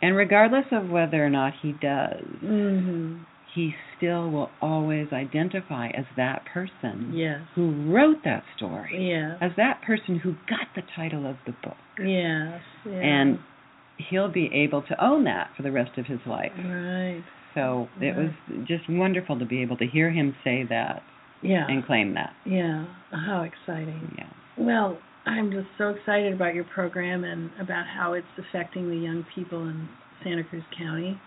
And 0.02 0.16
regardless 0.16 0.66
of 0.72 0.90
whether 0.90 1.24
or 1.26 1.30
not 1.30 1.54
he 1.62 1.74
does, 1.74 2.24
hmm 2.42 3.18
he 3.54 3.74
still 3.96 4.30
will 4.30 4.50
always 4.62 5.08
identify 5.14 5.88
as 5.88 6.04
that 6.18 6.44
person 6.54 7.12
Yes. 7.14 7.40
who 7.56 7.90
wrote 7.90 8.18
that 8.26 8.44
story, 8.58 9.10
Yes. 9.12 9.38
as 9.40 9.52
that 9.56 9.82
person 9.82 10.20
who 10.20 10.34
got 10.50 10.68
the 10.76 10.82
title 10.94 11.26
of 11.26 11.38
the 11.46 11.54
book. 11.64 11.78
Yes. 11.98 12.60
Yeah. 12.86 12.92
And 13.00 13.40
he'll 14.10 14.28
be 14.30 14.52
able 14.54 14.82
to 14.82 15.02
own 15.02 15.24
that 15.24 15.52
for 15.56 15.64
the 15.64 15.72
rest 15.72 15.98
of 15.98 16.06
his 16.06 16.20
life. 16.28 16.52
right. 16.58 17.24
So 17.54 17.88
it 18.02 18.14
was 18.18 18.32
just 18.68 18.90
wonderful 18.90 19.40
to 19.40 19.46
be 19.46 19.62
able 19.62 19.78
to 19.78 19.86
hear 19.88 20.12
him 20.12 20.36
say 20.44 20.66
that 20.68 21.02
Yeah. 21.46 21.66
and 21.68 21.86
claim 21.86 22.14
that. 22.16 22.34
yeah. 22.46 22.86
How 23.12 23.44
exciting. 23.44 24.14
Yeah. 24.18 24.28
Well, 24.58 24.98
I'm 25.26 25.52
just 25.52 25.68
so 25.78 25.90
excited 25.90 26.34
about 26.34 26.54
your 26.54 26.66
program 26.66 27.24
and 27.24 27.50
about 27.60 27.86
how 27.88 28.14
it's 28.14 28.28
affecting 28.38 28.90
the 28.90 28.96
young 28.98 29.26
people 29.34 29.62
in 29.64 29.88
Santa 30.24 30.44
Cruz 30.44 30.64
County. 30.78 31.20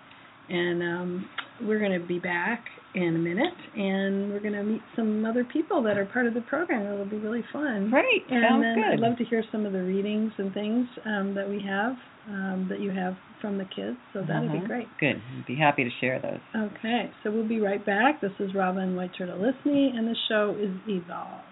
And 0.48 0.82
um, 0.82 1.28
we're 1.62 1.78
going 1.78 1.98
to 2.00 2.06
be 2.06 2.18
back 2.18 2.64
in 2.94 3.14
a 3.16 3.18
minute, 3.18 3.54
and 3.76 4.32
we're 4.32 4.40
going 4.40 4.54
to 4.54 4.62
meet 4.62 4.80
some 4.96 5.24
other 5.24 5.44
people 5.44 5.82
that 5.82 5.96
are 5.98 6.06
part 6.06 6.26
of 6.26 6.34
the 6.34 6.40
program. 6.42 6.86
It'll 6.92 7.04
be 7.04 7.18
really 7.18 7.44
fun. 7.52 7.90
Right, 7.92 8.22
And 8.30 8.42
Sounds 8.48 8.62
then 8.62 8.74
good. 8.76 8.92
I'd 8.94 9.00
love 9.00 9.18
to 9.18 9.24
hear 9.24 9.42
some 9.52 9.66
of 9.66 9.72
the 9.72 9.82
readings 9.82 10.32
and 10.38 10.52
things 10.54 10.86
um, 11.04 11.34
that 11.34 11.48
we 11.48 11.62
have, 11.66 11.92
um, 12.28 12.66
that 12.70 12.80
you 12.80 12.90
have 12.90 13.14
from 13.40 13.58
the 13.58 13.64
kids. 13.64 13.96
So 14.12 14.20
that'd 14.26 14.50
be 14.50 14.58
Uh-huh. 14.58 14.66
great. 14.66 14.86
Good. 14.98 15.20
I'd 15.38 15.46
be 15.46 15.54
happy 15.56 15.84
to 15.84 15.90
share 16.00 16.18
those. 16.20 16.40
Okay, 16.78 17.10
so 17.22 17.30
we'll 17.30 17.46
be 17.48 17.60
right 17.60 17.84
back. 17.84 18.20
This 18.20 18.32
is 18.40 18.54
Robin 18.54 18.96
White 18.96 19.12
Turtle 19.16 19.38
Lysne, 19.38 19.96
and 19.96 20.08
the 20.08 20.16
show 20.28 20.56
is 20.58 20.70
Evolve. 20.88 21.42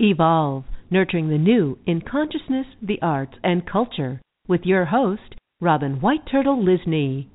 Evolve, 0.00 0.64
nurturing 0.90 1.28
the 1.28 1.38
new 1.38 1.78
in 1.86 2.00
consciousness, 2.02 2.66
the 2.80 3.00
arts, 3.02 3.34
and 3.42 3.66
culture, 3.66 4.20
with 4.46 4.60
your 4.64 4.84
host, 4.86 5.34
Robin 5.60 6.00
White 6.00 6.24
Turtle 6.30 6.62
Lysne. 6.62 7.26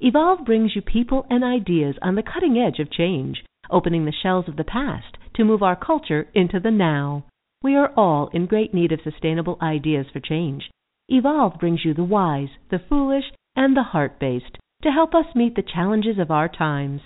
Evolve 0.00 0.44
brings 0.44 0.76
you 0.76 0.82
people 0.82 1.24
and 1.30 1.42
ideas 1.42 1.96
on 2.02 2.14
the 2.14 2.22
cutting 2.22 2.58
edge 2.58 2.78
of 2.78 2.90
change, 2.90 3.42
opening 3.70 4.04
the 4.04 4.12
shells 4.12 4.46
of 4.48 4.56
the 4.56 4.64
past 4.64 5.16
to 5.34 5.46
move 5.46 5.62
our 5.62 5.76
culture 5.76 6.28
into 6.34 6.60
the 6.60 6.70
now. 6.70 7.24
We 7.62 7.76
are 7.76 7.90
all 7.96 8.28
in 8.34 8.44
great 8.44 8.74
need 8.74 8.92
of 8.92 9.00
sustainable 9.02 9.56
ideas 9.62 10.06
for 10.12 10.20
change. 10.20 10.70
Evolve 11.08 11.58
brings 11.58 11.82
you 11.82 11.94
the 11.94 12.04
wise, 12.04 12.50
the 12.70 12.80
foolish, 12.86 13.32
and 13.56 13.74
the 13.74 13.82
heart 13.82 14.20
based 14.20 14.58
to 14.82 14.90
help 14.90 15.14
us 15.14 15.34
meet 15.34 15.54
the 15.54 15.62
challenges 15.62 16.18
of 16.18 16.30
our 16.30 16.50
times. 16.50 17.00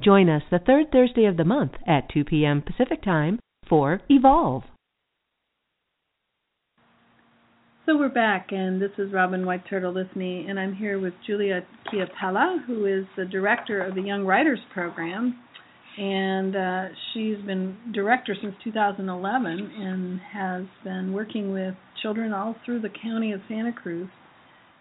Join 0.00 0.28
us 0.28 0.44
the 0.48 0.60
third 0.60 0.92
Thursday 0.92 1.24
of 1.24 1.38
the 1.38 1.44
month 1.44 1.72
at 1.88 2.08
2 2.08 2.24
p.m. 2.24 2.62
Pacific 2.62 3.02
Time 3.02 3.40
for 3.68 4.00
Evolve. 4.08 4.62
So 7.86 7.96
we're 7.96 8.10
back, 8.10 8.48
and 8.50 8.80
this 8.80 8.90
is 8.98 9.10
Robin 9.10 9.46
White 9.46 9.62
Turtle 9.68 9.94
Lysne, 9.94 10.48
and 10.48 10.60
I'm 10.60 10.74
here 10.74 11.00
with 11.00 11.14
Julia 11.26 11.62
Chiapella, 11.90 12.58
who 12.66 12.84
is 12.84 13.06
the 13.16 13.24
director 13.24 13.82
of 13.82 13.94
the 13.94 14.02
Young 14.02 14.26
Writers 14.26 14.58
Program. 14.72 15.38
And 15.96 16.54
uh, 16.54 16.84
she's 17.12 17.38
been 17.46 17.76
director 17.92 18.36
since 18.40 18.54
2011 18.62 19.48
and 19.76 20.20
has 20.20 20.64
been 20.84 21.12
working 21.14 21.52
with 21.52 21.74
children 22.02 22.34
all 22.34 22.54
through 22.66 22.82
the 22.82 22.90
county 23.02 23.32
of 23.32 23.40
Santa 23.48 23.72
Cruz. 23.72 24.08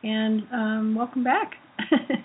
And 0.03 0.41
um, 0.53 0.95
welcome 0.95 1.23
back. 1.23 1.51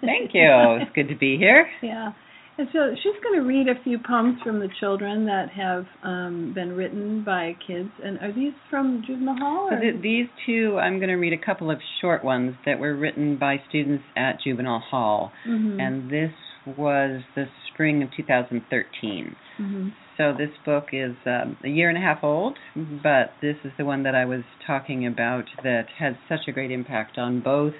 Thank 0.00 0.34
you. 0.34 0.50
It's 0.82 0.92
good 0.94 1.08
to 1.08 1.16
be 1.16 1.36
here. 1.38 1.68
Yeah. 1.82 2.12
And 2.56 2.68
so 2.72 2.94
she's 3.02 3.20
going 3.22 3.40
to 3.40 3.46
read 3.46 3.68
a 3.68 3.82
few 3.82 3.98
poems 3.98 4.38
from 4.44 4.60
the 4.60 4.68
children 4.78 5.26
that 5.26 5.50
have 5.50 5.86
um, 6.04 6.52
been 6.54 6.72
written 6.72 7.24
by 7.24 7.56
kids. 7.66 7.90
And 8.02 8.18
are 8.18 8.32
these 8.32 8.52
from 8.70 9.02
Juvenile 9.04 9.36
Hall? 9.36 9.70
So 9.70 9.76
these 10.00 10.26
two, 10.46 10.78
I'm 10.78 10.98
going 10.98 11.08
to 11.08 11.16
read 11.16 11.32
a 11.32 11.44
couple 11.44 11.70
of 11.70 11.78
short 12.00 12.24
ones 12.24 12.54
that 12.64 12.78
were 12.78 12.94
written 12.94 13.36
by 13.38 13.56
students 13.68 14.04
at 14.16 14.40
Juvenile 14.42 14.78
Hall. 14.78 15.32
Mhm. 15.46 15.80
And 15.80 16.10
this 16.10 16.32
was 16.76 17.22
the 17.34 17.48
spring 17.72 18.02
of 18.02 18.10
2013. 18.12 19.34
Mhm. 19.58 19.92
So 20.16 20.32
this 20.32 20.50
book 20.64 20.90
is 20.92 21.16
um, 21.26 21.56
a 21.64 21.68
year 21.68 21.88
and 21.88 21.98
a 21.98 22.00
half 22.00 22.22
old, 22.22 22.56
but 22.76 23.32
this 23.42 23.56
is 23.64 23.72
the 23.76 23.84
one 23.84 24.04
that 24.04 24.14
I 24.14 24.24
was 24.24 24.42
talking 24.64 25.06
about 25.06 25.46
that 25.64 25.88
had 25.98 26.16
such 26.28 26.46
a 26.46 26.52
great 26.52 26.70
impact 26.70 27.18
on 27.18 27.40
both 27.40 27.74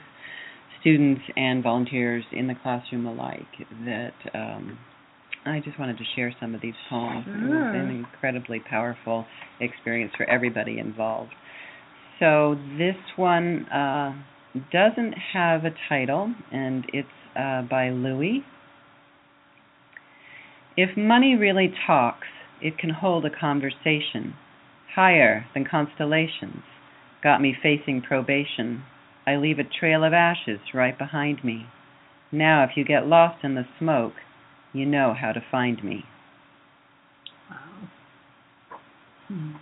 students 0.84 1.22
and 1.34 1.62
volunteers 1.62 2.24
in 2.30 2.46
the 2.46 2.54
classroom 2.62 3.06
alike 3.06 3.48
that 3.86 4.12
um, 4.34 4.78
I 5.46 5.60
just 5.64 5.78
wanted 5.78 5.96
to 5.96 6.04
share 6.14 6.34
some 6.38 6.54
of 6.54 6.60
these 6.60 6.74
poems. 6.90 7.24
It 7.26 7.48
was 7.48 7.74
an 7.74 7.90
incredibly 7.90 8.60
powerful 8.60 9.24
experience 9.60 10.12
for 10.14 10.28
everybody 10.28 10.78
involved. 10.78 11.32
So 12.20 12.56
this 12.78 12.96
one 13.16 13.66
uh, 13.68 14.14
doesn't 14.70 15.14
have 15.32 15.64
a 15.64 15.70
title, 15.88 16.32
and 16.52 16.84
it's 16.92 17.08
uh, 17.34 17.62
by 17.62 17.88
Louis. 17.88 18.44
If 20.76 20.96
money 20.98 21.34
really 21.34 21.72
talks, 21.86 22.26
it 22.60 22.76
can 22.78 22.90
hold 22.90 23.24
a 23.24 23.30
conversation 23.30 24.34
higher 24.94 25.46
than 25.54 25.64
constellations. 25.64 26.62
Got 27.22 27.40
me 27.40 27.54
facing 27.62 28.02
probation. 28.02 28.82
I 29.26 29.36
leave 29.36 29.58
a 29.58 29.64
trail 29.64 30.04
of 30.04 30.12
ashes 30.12 30.60
right 30.72 30.96
behind 30.96 31.44
me. 31.44 31.66
Now, 32.30 32.64
if 32.64 32.70
you 32.76 32.84
get 32.84 33.06
lost 33.06 33.44
in 33.44 33.54
the 33.54 33.66
smoke, 33.78 34.14
you 34.72 34.84
know 34.84 35.14
how 35.18 35.32
to 35.32 35.40
find 35.50 35.82
me. 35.82 36.04
Wow. 37.50 37.88
Hmm. 39.28 39.52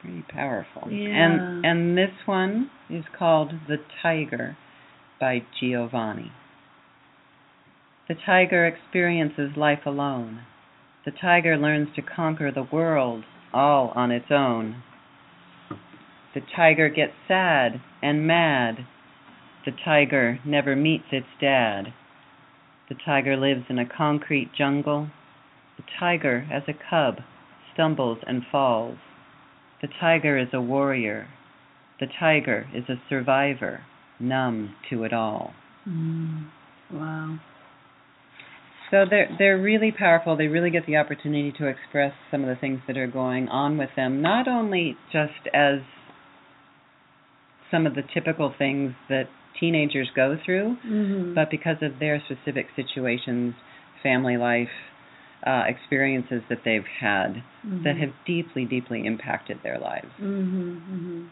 Pretty 0.00 0.24
powerful. 0.30 0.90
Yeah. 0.90 1.08
And 1.08 1.66
and 1.66 1.98
this 1.98 2.14
one 2.24 2.70
is 2.88 3.04
called 3.18 3.52
The 3.68 3.76
Tiger 4.02 4.56
by 5.20 5.42
Giovanni. 5.60 6.32
The 8.08 8.14
tiger 8.26 8.66
experiences 8.66 9.56
life 9.56 9.86
alone. 9.86 10.40
The 11.04 11.12
tiger 11.12 11.56
learns 11.56 11.88
to 11.94 12.02
conquer 12.02 12.50
the 12.50 12.66
world 12.72 13.24
all 13.52 13.92
on 13.94 14.10
its 14.10 14.30
own. 14.30 14.82
The 16.34 16.40
tiger 16.54 16.88
gets 16.88 17.12
sad 17.26 17.80
and 18.02 18.26
mad. 18.26 18.86
The 19.64 19.72
tiger 19.84 20.38
never 20.44 20.76
meets 20.76 21.06
its 21.12 21.26
dad. 21.40 21.92
The 22.88 22.94
tiger 23.04 23.36
lives 23.36 23.64
in 23.68 23.78
a 23.78 23.88
concrete 23.88 24.50
jungle. 24.56 25.08
The 25.76 25.84
tiger, 25.98 26.46
as 26.52 26.62
a 26.68 26.72
cub, 26.72 27.22
stumbles 27.72 28.18
and 28.26 28.42
falls. 28.50 28.98
The 29.82 29.88
tiger 30.00 30.38
is 30.38 30.48
a 30.52 30.60
warrior. 30.60 31.28
The 31.98 32.06
tiger 32.18 32.66
is 32.74 32.84
a 32.88 33.00
survivor, 33.08 33.82
numb 34.18 34.74
to 34.90 35.04
it 35.04 35.12
all. 35.12 35.52
Mm. 35.88 36.48
Wow. 36.92 37.38
So 38.90 39.04
they're 39.08 39.28
they're 39.38 39.58
really 39.58 39.92
powerful. 39.92 40.36
They 40.36 40.48
really 40.48 40.70
get 40.70 40.86
the 40.86 40.96
opportunity 40.96 41.52
to 41.58 41.66
express 41.68 42.12
some 42.30 42.42
of 42.42 42.48
the 42.48 42.56
things 42.56 42.80
that 42.86 42.96
are 42.96 43.06
going 43.06 43.48
on 43.48 43.78
with 43.78 43.90
them, 43.94 44.20
not 44.20 44.48
only 44.48 44.96
just 45.12 45.48
as 45.54 45.80
some 47.70 47.86
of 47.86 47.94
the 47.94 48.02
typical 48.02 48.52
things 48.56 48.92
that 49.08 49.28
teenagers 49.58 50.10
go 50.14 50.36
through, 50.44 50.76
Mhm. 50.84 51.34
but 51.34 51.50
because 51.50 51.82
of 51.82 51.98
their 51.98 52.20
specific 52.20 52.68
situations, 52.76 53.54
family 54.02 54.36
life, 54.36 54.70
uh, 55.46 55.64
experiences 55.66 56.42
that 56.48 56.64
they've 56.64 56.86
had 56.86 57.42
that 57.64 57.96
Mhm. 57.96 58.00
have 58.00 58.12
deeply, 58.26 58.64
deeply 58.64 59.06
impacted 59.06 59.62
their 59.62 59.78
lives. 59.78 60.12
Mhm. 60.20 60.80
Mhm. 60.90 61.26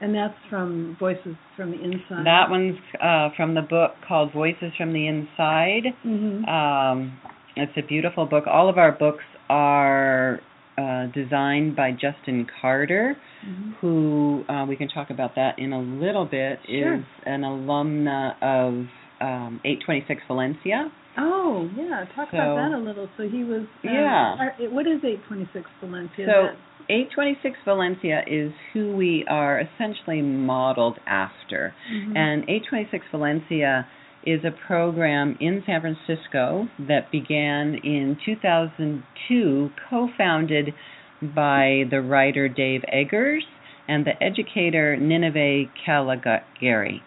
And 0.00 0.14
that's 0.14 0.38
from 0.50 0.96
Voices 0.96 1.36
from 1.56 1.70
the 1.70 1.82
Inside. 1.82 2.26
That 2.26 2.50
one's 2.50 2.78
uh, 3.00 3.30
from 3.30 3.54
the 3.54 3.62
book 3.62 3.96
called 4.02 4.32
Voices 4.32 4.74
from 4.76 4.92
the 4.92 5.06
Inside. 5.06 5.94
Mhm. 6.04 6.46
Um, 6.48 7.12
it's 7.56 7.76
a 7.76 7.82
beautiful 7.82 8.26
book. 8.26 8.46
All 8.46 8.68
of 8.68 8.76
our 8.76 8.92
books 8.92 9.24
are 9.48 10.40
uh, 10.78 11.06
designed 11.14 11.76
by 11.76 11.90
Justin 11.92 12.46
Carter, 12.60 13.16
Mhm. 13.46 13.74
who 13.80 14.44
uh, 14.48 14.64
we 14.68 14.76
can 14.76 14.88
talk 14.88 15.10
about 15.10 15.34
that 15.36 15.58
in 15.58 15.72
a 15.72 15.80
little 15.80 16.24
bit. 16.24 16.60
Sure. 16.66 16.94
Is 16.94 17.04
an 17.26 17.42
alumna 17.42 18.34
of 18.42 18.86
um, 19.20 19.60
826 19.64 20.22
Valencia, 20.28 20.90
Oh 21.16 21.70
yeah, 21.76 22.04
talk 22.16 22.28
So- 22.32 22.36
about 22.38 22.56
that 22.56 22.72
a 22.76 22.78
little. 22.78 23.08
So 23.16 23.28
he 23.28 23.44
was. 23.44 23.62
Uh, 23.84 23.90
Yeah. 23.92 24.34
what 24.70 24.86
is 24.88 24.98
826 25.04 25.70
Valencia? 25.80 26.26
So 26.26 26.42
then? 26.48 26.56
826 26.88 27.56
Valencia 27.64 28.24
is 28.26 28.52
who 28.72 28.96
we 28.96 29.24
are 29.28 29.60
essentially 29.60 30.22
modeled 30.22 30.98
after. 31.06 31.72
Mhm. 31.92 32.16
And 32.16 32.44
826 32.48 33.06
Valencia 33.12 33.86
is 34.26 34.40
a 34.44 34.66
program 34.66 35.36
in 35.40 35.62
San 35.66 35.80
Francisco 35.80 36.68
that 36.88 37.10
began 37.10 37.74
in 37.82 38.16
2002, 38.24 39.70
co 39.88 40.08
founded 40.16 40.74
by 41.34 41.84
the 41.90 42.00
writer 42.00 42.48
Dave 42.48 42.82
Eggers 42.92 43.44
and 43.88 44.06
the 44.06 44.22
educator 44.22 44.96
Ninive 44.96 45.68
Calegari. 45.86 47.00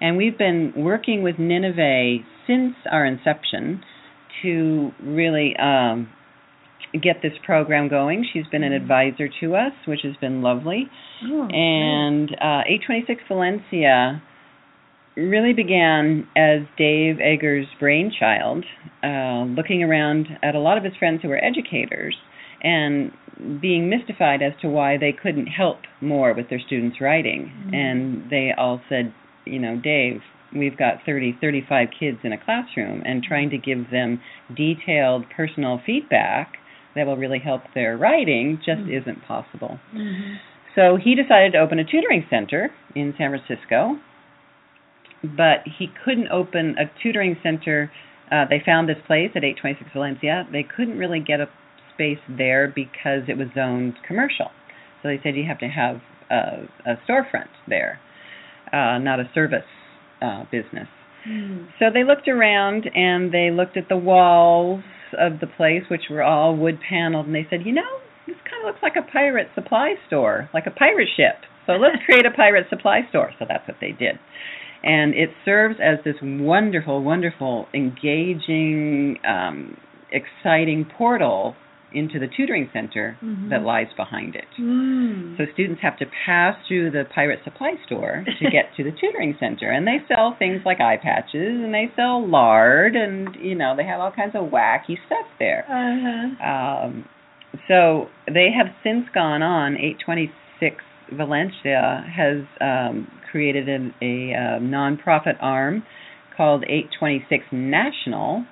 And 0.00 0.16
we've 0.16 0.36
been 0.36 0.72
working 0.76 1.22
with 1.22 1.36
Ninive 1.36 2.24
since 2.46 2.74
our 2.90 3.06
inception 3.06 3.82
to 4.42 4.90
really 5.02 5.54
um, 5.56 6.08
get 6.92 7.16
this 7.22 7.32
program 7.44 7.88
going. 7.88 8.26
She's 8.32 8.46
been 8.50 8.62
an 8.62 8.72
advisor 8.72 9.28
to 9.40 9.54
us, 9.54 9.72
which 9.86 10.00
has 10.02 10.16
been 10.20 10.42
lovely. 10.42 10.84
Oh, 11.24 11.48
And 11.50 12.30
uh, 12.32 12.68
826 12.68 13.22
Valencia 13.28 14.22
really 15.16 15.52
began 15.52 16.26
as 16.36 16.60
Dave 16.76 17.16
Eggers' 17.20 17.66
brainchild, 17.80 18.64
uh, 19.02 19.44
looking 19.44 19.82
around 19.82 20.28
at 20.42 20.54
a 20.54 20.58
lot 20.60 20.76
of 20.76 20.84
his 20.84 20.94
friends 20.98 21.22
who 21.22 21.28
were 21.28 21.42
educators 21.42 22.16
and 22.62 23.10
being 23.60 23.88
mystified 23.88 24.42
as 24.42 24.52
to 24.60 24.68
why 24.68 24.96
they 24.96 25.12
couldn't 25.12 25.46
help 25.46 25.78
more 26.00 26.32
with 26.34 26.48
their 26.48 26.60
students' 26.60 27.00
writing. 27.00 27.50
Mhm. 27.66 27.74
And 27.74 28.30
they 28.30 28.52
all 28.52 28.80
said, 28.88 29.12
you 29.44 29.58
know, 29.58 29.76
Dave, 29.76 30.22
we've 30.52 30.76
got 30.76 31.02
30, 31.04 31.32
35 31.32 31.90
kids 31.90 32.18
in 32.22 32.32
a 32.32 32.38
classroom, 32.38 33.02
and 33.04 33.22
trying 33.22 33.50
to 33.50 33.58
give 33.58 33.90
them 33.90 34.20
detailed 34.54 35.28
personal 35.30 35.78
feedback 35.78 36.58
that 36.94 37.06
will 37.06 37.16
really 37.16 37.38
help 37.38 37.62
their 37.74 37.96
writing 37.96 38.58
just 38.64 38.82
Mhm. 38.82 38.90
isn't 38.90 39.22
possible. 39.26 39.78
Mhm. 39.94 40.38
So 40.74 40.96
he 40.96 41.14
decided 41.14 41.52
to 41.52 41.58
open 41.58 41.78
a 41.78 41.84
tutoring 41.84 42.24
center 42.30 42.70
in 42.94 43.14
San 43.16 43.30
Francisco, 43.30 43.98
but 45.36 45.60
he 45.78 45.88
couldn't 46.04 46.28
open 46.28 46.76
a 46.78 46.90
tutoring 47.02 47.36
center. 47.42 47.90
Uh, 48.30 48.44
they 48.48 48.60
found 48.64 48.88
this 48.88 48.98
place 49.06 49.30
at 49.34 49.44
826 49.44 49.90
Valencia. 49.92 50.46
They 50.52 50.64
couldn't 50.64 50.98
really 50.98 51.20
get 51.20 51.40
a 51.40 51.46
space 51.94 52.18
there 52.28 52.72
because 52.74 53.22
it 53.28 53.38
was 53.38 53.48
zoned 53.54 53.94
commercial. 54.06 54.50
So 55.02 55.08
they 55.08 55.18
said 55.22 55.36
you 55.36 55.46
have 55.46 55.58
to 55.60 55.68
have 55.68 55.96
a, 56.30 56.90
a 56.90 56.96
storefront 57.08 57.48
there, 57.68 58.00
uh, 58.72 58.98
not 58.98 59.20
a 59.20 59.30
service 59.34 59.64
uh, 60.20 60.44
business. 60.50 60.88
Mm. 61.28 61.68
So 61.78 61.86
they 61.92 62.04
looked 62.04 62.28
around 62.28 62.88
and 62.94 63.32
they 63.32 63.50
looked 63.50 63.76
at 63.76 63.88
the 63.88 63.96
walls 63.96 64.82
of 65.18 65.40
the 65.40 65.46
place, 65.46 65.82
which 65.90 66.02
were 66.10 66.22
all 66.22 66.56
wood 66.56 66.78
paneled, 66.88 67.26
and 67.26 67.34
they 67.34 67.46
said, 67.48 67.60
you 67.64 67.72
know, 67.72 68.00
this 68.26 68.36
kind 68.48 68.62
of 68.62 68.66
looks 68.66 68.82
like 68.82 68.94
a 68.96 69.12
pirate 69.12 69.48
supply 69.54 69.94
store, 70.06 70.50
like 70.52 70.66
a 70.66 70.70
pirate 70.70 71.08
ship. 71.16 71.36
So 71.66 71.72
let's 71.72 71.96
create 72.04 72.26
a 72.26 72.30
pirate 72.30 72.66
supply 72.70 73.00
store. 73.08 73.32
So 73.38 73.44
that's 73.48 73.66
what 73.66 73.78
they 73.80 73.92
did. 73.92 74.18
And 74.86 75.14
it 75.14 75.30
serves 75.44 75.76
as 75.82 75.98
this 76.04 76.14
wonderful, 76.22 77.02
wonderful, 77.02 77.66
engaging, 77.74 79.18
um, 79.26 79.76
exciting 80.12 80.86
portal 80.96 81.56
into 81.92 82.18
the 82.18 82.26
tutoring 82.28 82.68
center 82.72 83.16
Mhm. 83.24 83.48
that 83.48 83.62
lies 83.62 83.86
behind 83.96 84.34
it. 84.36 84.44
Mm. 84.58 85.36
So 85.38 85.46
students 85.54 85.80
have 85.82 85.96
to 85.98 86.06
pass 86.26 86.54
through 86.66 86.90
the 86.90 87.04
pirate 87.14 87.42
supply 87.42 87.74
store 87.86 88.24
to 88.38 88.50
get 88.50 88.74
to 88.76 88.84
the 88.84 88.92
tutoring 88.92 89.34
center, 89.40 89.70
and 89.70 89.86
they 89.86 90.00
sell 90.08 90.32
things 90.38 90.62
like 90.64 90.80
eye 90.80 90.98
patches, 90.98 91.64
and 91.64 91.72
they 91.72 91.90
sell 91.96 92.24
lard, 92.26 92.96
and 92.96 93.34
you 93.40 93.54
know 93.54 93.74
they 93.76 93.84
have 93.84 94.00
all 94.00 94.10
kinds 94.12 94.34
of 94.34 94.50
wacky 94.50 94.98
stuff 95.06 95.26
there. 95.38 95.64
Uh-huh. 95.68 96.84
Um, 96.86 97.08
so 97.68 98.08
they 98.32 98.50
have 98.52 98.68
since 98.82 99.08
gone 99.14 99.42
on. 99.42 99.76
826 99.76 100.84
Valencia 101.12 102.04
has 102.14 102.38
um, 102.60 103.08
created 103.30 103.68
an, 103.68 103.94
a 104.02 104.32
uh, 104.34 104.60
nonprofit 104.60 105.36
arm 105.40 105.82
called 106.36 106.64
826 106.64 107.44
National, 107.52 108.44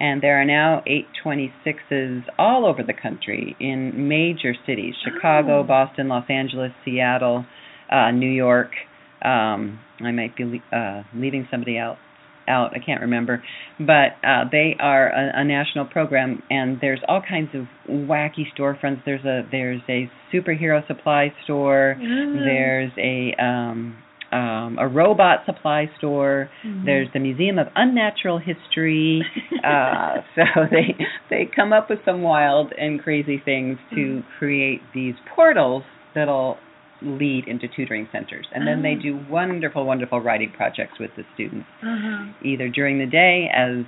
and 0.00 0.22
there 0.22 0.40
are 0.40 0.44
now 0.44 0.82
826s 0.86 2.22
all 2.38 2.66
over 2.66 2.82
the 2.82 2.94
country 2.94 3.56
in 3.60 4.08
major 4.08 4.54
cities: 4.66 4.94
Chicago, 5.04 5.60
Oh. 5.60 5.64
Boston, 5.64 6.08
Los 6.08 6.24
Angeles, 6.28 6.72
Seattle, 6.84 7.44
uh, 7.90 8.10
New 8.10 8.30
York. 8.30 8.70
Um, 9.24 9.80
I 10.00 10.12
might 10.12 10.36
be 10.36 10.44
le- 10.44 10.76
uh, 10.76 11.02
leaving 11.14 11.46
somebody 11.50 11.78
out. 11.78 11.96
Out, 12.48 12.72
I 12.74 12.78
can't 12.84 13.02
remember, 13.02 13.42
but 13.78 14.16
uh, 14.26 14.44
they 14.50 14.74
are 14.80 15.08
a, 15.08 15.42
a 15.42 15.44
national 15.44 15.84
program, 15.86 16.42
and 16.50 16.78
there's 16.80 17.00
all 17.08 17.22
kinds 17.28 17.50
of 17.54 17.66
wacky 17.88 18.44
storefronts. 18.58 19.02
There's 19.04 19.24
a 19.24 19.42
there's 19.50 19.82
a 19.88 20.10
superhero 20.32 20.86
supply 20.86 21.32
store. 21.44 21.96
Ah. 21.98 22.44
There's 22.44 22.92
a 22.98 23.34
um, 23.42 23.96
um, 24.32 24.76
a 24.78 24.86
robot 24.88 25.40
supply 25.46 25.90
store. 25.98 26.50
Mhm. 26.66 26.84
There's 26.84 27.08
the 27.14 27.20
Museum 27.20 27.58
of 27.58 27.68
Unnatural 27.74 28.38
History. 28.38 29.22
uh, 29.64 30.16
so 30.34 30.42
they 30.70 30.96
they 31.30 31.48
come 31.54 31.72
up 31.72 31.88
with 31.90 32.00
some 32.04 32.22
wild 32.22 32.72
and 32.78 33.00
crazy 33.00 33.40
things 33.44 33.78
to 33.94 34.22
create 34.38 34.80
these 34.94 35.14
portals 35.34 35.82
that'll 36.14 36.56
lead 37.02 37.46
into 37.46 37.68
tutoring 37.68 38.08
centers, 38.10 38.46
and 38.54 38.66
then 38.66 38.82
they 38.82 38.94
Ah. 38.98 39.02
do 39.02 39.20
wonderful, 39.30 39.84
wonderful 39.84 40.20
writing 40.20 40.50
projects 40.50 40.98
with 40.98 41.14
the 41.16 41.24
students, 41.34 41.68
Uh-huh. 41.82 42.24
either 42.42 42.68
during 42.68 42.98
the 42.98 43.06
day 43.06 43.48
as 43.54 43.84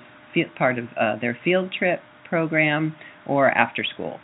part 0.56 0.78
of 0.78 0.86
uh, 0.96 1.16
their 1.16 1.34
field 1.42 1.72
trip 1.72 2.00
program 2.24 2.94
or 3.26 3.50
after 3.50 3.82
school. 3.82 4.20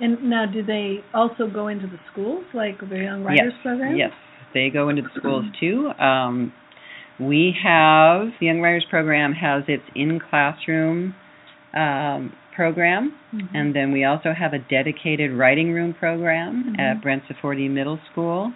And 0.00 0.20
now, 0.24 0.46
do 0.46 0.62
they 0.62 1.02
also 1.14 1.46
go 1.46 1.68
into 1.68 1.86
the 1.86 2.00
schools, 2.10 2.44
like 2.52 2.80
the 2.88 2.98
Young 2.98 3.22
Writers 3.22 3.52
yes, 3.54 3.62
Program? 3.62 3.96
Yes, 3.96 4.12
they 4.52 4.68
go 4.70 4.88
into 4.88 5.02
the 5.02 5.10
schools 5.16 5.44
too. 5.60 5.92
Um, 6.00 6.52
we 7.20 7.52
have 7.62 8.32
the 8.40 8.46
Young 8.46 8.60
Writers 8.60 8.84
Program 8.90 9.32
has 9.34 9.62
its 9.68 9.84
in 9.94 10.18
classroom 10.18 11.14
um, 11.74 12.32
program, 12.54 13.12
Mhm. 13.34 13.48
and 13.54 13.74
then 13.74 13.92
we 13.92 14.04
also 14.04 14.32
have 14.32 14.52
a 14.52 14.58
dedicated 14.58 15.32
writing 15.32 15.72
room 15.72 15.92
program 15.94 16.74
Mhm. 16.76 16.78
at 16.80 17.00
Branciforte 17.02 17.68
Middle 17.70 17.98
School. 18.10 18.52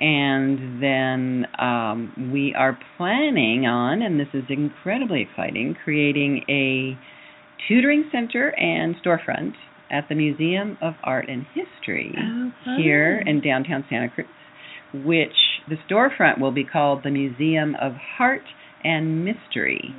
And 0.00 0.80
then 0.80 1.48
um, 1.58 2.12
we 2.32 2.54
are 2.54 2.78
planning 2.96 3.66
on, 3.66 4.00
and 4.02 4.20
this 4.20 4.28
is 4.32 4.44
incredibly 4.48 5.20
exciting, 5.22 5.74
creating 5.82 6.44
a 6.48 6.96
tutoring 7.66 8.04
center 8.12 8.54
and 8.56 8.94
storefront 9.02 9.54
at 9.90 10.08
the 10.08 10.14
Museum 10.14 10.78
of 10.80 10.94
Art 11.02 11.26
and 11.28 11.44
History 11.54 12.14
Oh, 12.16 12.52
here 12.76 13.22
in 13.26 13.40
downtown 13.40 13.84
Santa 13.88 14.08
Cruz, 14.08 14.28
which 14.92 15.34
the 15.66 15.76
storefront 15.88 16.38
will 16.38 16.52
be 16.52 16.64
called 16.64 17.02
the 17.02 17.10
Museum 17.10 17.74
of 17.80 17.96
Heart 17.96 18.44
and 18.84 19.24
Mystery. 19.24 19.94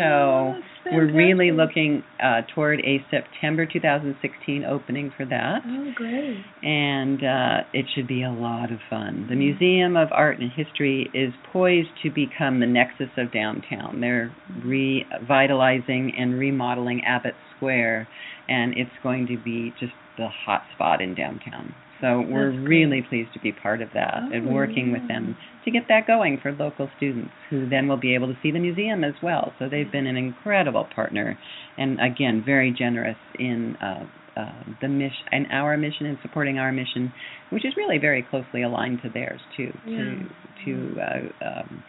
Oh, 0.00 0.54
So 0.84 0.90
we're 0.92 1.12
really 1.12 1.50
looking 1.52 2.02
uh, 2.22 2.42
toward 2.54 2.80
a 2.80 3.04
September 3.10 3.66
2016 3.66 4.64
opening 4.64 5.12
for 5.16 5.24
that, 5.26 5.58
Oh, 5.66 5.92
great. 5.94 6.42
and 6.62 7.18
uh, 7.22 7.66
it 7.72 7.86
should 7.94 8.06
be 8.06 8.22
a 8.22 8.30
lot 8.30 8.72
of 8.72 8.78
fun. 8.88 9.26
The 9.28 9.36
Museum 9.36 9.96
of 9.96 10.08
Art 10.12 10.38
and 10.40 10.50
History 10.52 11.10
is 11.14 11.32
poised 11.52 11.88
to 12.02 12.10
become 12.10 12.60
the 12.60 12.66
nexus 12.66 13.10
of 13.16 13.32
downtown. 13.32 14.00
They're 14.00 14.34
revitalizing 14.64 16.12
and 16.18 16.38
remodeling 16.38 17.02
Abbott 17.04 17.34
Square, 17.56 18.08
and 18.48 18.74
it's 18.76 18.90
going 19.02 19.26
to 19.28 19.36
be 19.36 19.72
just 19.78 19.92
the 20.16 20.28
hot 20.46 20.62
spot 20.74 21.00
in 21.00 21.14
downtown. 21.14 21.74
So 22.00 22.24
we're 22.28 22.52
That's 22.52 22.64
great. 22.64 22.84
really 22.84 23.02
pleased 23.08 23.32
to 23.34 23.40
be 23.40 23.52
part 23.52 23.82
of 23.82 23.88
that 23.94 24.22
and 24.32 24.48
Oh, 24.48 24.52
working 24.52 24.92
with 24.92 25.06
them 25.08 25.36
to 25.64 25.70
get 25.70 25.82
that 25.88 26.06
going 26.06 26.38
for 26.40 26.52
local 26.52 26.88
students 26.96 27.30
who 27.50 27.68
then 27.68 27.88
will 27.88 27.96
be 27.96 28.14
able 28.14 28.28
to 28.28 28.36
see 28.42 28.50
the 28.50 28.60
museum 28.60 29.02
as 29.04 29.14
well. 29.22 29.52
So 29.58 29.68
they've 29.68 29.90
been 29.90 30.06
an 30.06 30.16
incredible 30.16 30.86
partner 30.94 31.36
and 31.76 31.98
again 32.00 32.42
very 32.44 32.70
generous 32.72 33.16
in 33.38 33.76
uh, 33.82 34.06
uh, 34.36 34.62
the 34.80 34.88
mission 34.88 35.24
and 35.32 35.46
our 35.50 35.76
mission 35.76 36.06
and 36.06 36.18
supporting 36.22 36.58
our 36.58 36.70
mission, 36.70 37.12
which 37.50 37.64
is 37.64 37.74
really 37.76 37.98
very 37.98 38.22
closely 38.22 38.62
aligned 38.62 39.02
to 39.02 39.08
theirs 39.10 39.40
too. 39.56 39.72
Yeah. 39.86 39.96
To 39.98 40.28
to 40.64 41.00
uh, 41.00 41.44
um, 41.60 41.82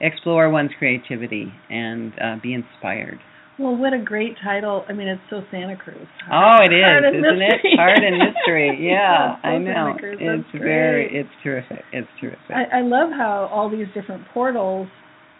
explore 0.00 0.48
one's 0.50 0.70
creativity 0.78 1.52
and 1.70 2.12
uh, 2.22 2.36
be 2.42 2.54
inspired. 2.54 3.18
Well, 3.58 3.76
what 3.76 3.92
a 3.92 3.98
great 3.98 4.36
title. 4.42 4.84
I 4.88 4.92
mean, 4.92 5.08
it's 5.08 5.20
so 5.30 5.42
Santa 5.50 5.76
Cruz. 5.76 6.06
Oh, 6.32 6.58
it 6.62 6.72
is, 6.72 6.84
isn't 7.10 7.20
Mystery. 7.38 7.72
it? 7.72 7.76
Heart 7.76 7.98
and 8.04 8.18
mystery. 8.18 8.78
Yeah, 8.88 9.36
so 9.42 9.48
I 9.48 9.58
know. 9.58 9.96
It's 10.00 10.48
very, 10.52 11.08
it's 11.12 11.28
terrific. 11.42 11.82
It's 11.92 12.08
terrific. 12.20 12.50
I, 12.50 12.78
I 12.78 12.80
love 12.82 13.10
how 13.10 13.48
all 13.52 13.68
these 13.68 13.86
different 13.94 14.22
portals 14.32 14.86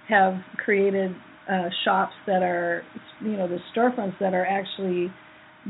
have 0.09 0.35
created 0.65 1.13
uh, 1.51 1.69
shops 1.85 2.13
that 2.27 2.43
are, 2.43 2.83
you 3.23 3.37
know, 3.37 3.47
the 3.47 3.59
storefronts 3.75 4.19
that 4.21 4.35
are 4.35 4.45
actually 4.47 5.13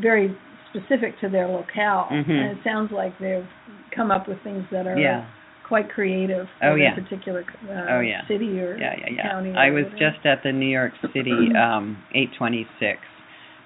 very 0.00 0.34
specific 0.70 1.18
to 1.20 1.28
their 1.28 1.46
locale. 1.48 2.08
Mhm. 2.10 2.30
And 2.30 2.58
it 2.58 2.58
sounds 2.64 2.90
like 2.92 3.12
they've 3.18 3.46
come 3.94 4.10
up 4.10 4.26
with 4.28 4.38
things 4.42 4.64
that 4.72 4.86
are 4.86 4.98
yeah. 4.98 5.26
Quite 5.68 5.90
creative 5.90 6.46
oh, 6.62 6.72
for 6.72 6.78
yeah. 6.78 6.92
a 6.92 7.00
particular 7.00 7.44
uh, 7.68 7.96
oh, 7.96 8.00
yeah. 8.00 8.26
city 8.26 8.58
or 8.58 8.76
yeah, 8.78 8.94
yeah, 8.98 9.06
yeah. 9.14 9.30
county. 9.30 9.54
I 9.54 9.70
was 9.70 9.84
whatever. 9.84 10.12
just 10.14 10.26
at 10.26 10.42
the 10.42 10.52
New 10.52 10.68
York 10.68 10.92
City 11.12 11.30
um, 11.56 12.02
826, 12.14 12.98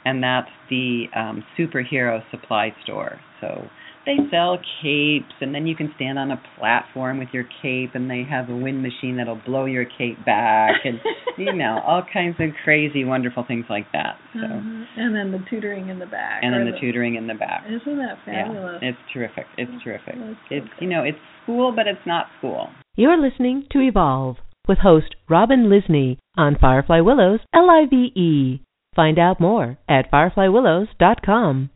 and 0.04 0.22
that's 0.22 0.50
the 0.68 1.06
um, 1.14 1.44
superhero 1.58 2.20
supply 2.30 2.74
store. 2.82 3.20
So 3.40 3.64
they 4.04 4.16
sell 4.30 4.58
capes, 4.82 5.32
and 5.40 5.54
then 5.54 5.66
you 5.66 5.76
can 5.76 5.92
stand 5.96 6.18
on 6.18 6.30
a 6.30 6.40
platform 6.58 7.18
with 7.18 7.28
your 7.32 7.44
cape, 7.62 7.90
and 7.94 8.10
they 8.10 8.24
have 8.28 8.48
a 8.50 8.56
wind 8.56 8.82
machine 8.82 9.16
that'll 9.16 9.40
blow 9.46 9.64
your 9.66 9.84
cape 9.84 10.24
back, 10.24 10.80
and 10.84 11.00
you 11.38 11.52
know 11.52 11.80
all 11.86 12.02
kinds 12.12 12.36
of 12.40 12.50
crazy, 12.64 13.04
wonderful 13.04 13.44
things 13.46 13.64
like 13.70 13.86
that. 13.92 14.16
So, 14.34 14.40
Uh-huh. 14.44 14.84
And 14.96 15.14
then 15.14 15.32
the 15.32 15.38
tutoring 15.48 15.88
in 15.88 15.98
the 15.98 16.06
back. 16.06 16.42
and 16.42 16.52
then 16.52 16.62
or 16.62 16.72
the 16.72 16.78
tutoring 16.80 17.14
in 17.14 17.26
the 17.26 17.34
back. 17.34 17.64
Isn't 17.66 17.96
that 17.98 18.18
fabulous? 18.26 18.78
Yeah, 18.82 18.88
it's 18.90 18.98
terrific. 19.12 19.46
It's 19.56 19.70
terrific. 19.84 20.14
That's 20.16 20.36
so 20.48 20.54
It's 20.56 20.66
good. 20.68 20.82
you 20.84 20.88
know 20.88 21.02
it's 21.02 21.18
school, 21.42 21.72
but 21.74 21.86
it's 21.86 22.04
not 22.06 22.26
school. 22.38 22.68
You're 22.96 23.16
listening 23.20 23.66
to 23.72 23.80
Evolve 23.80 24.36
with 24.68 24.78
host 24.78 25.14
Robin 25.28 25.64
Lysne 25.70 26.18
on 26.36 26.56
Firefly 26.60 27.00
Willows 27.00 27.40
L-I-V-E. 27.54 28.60
Find 28.94 29.18
out 29.18 29.40
more 29.40 29.78
at 29.88 30.10
fireflywillows.com. 30.10 31.70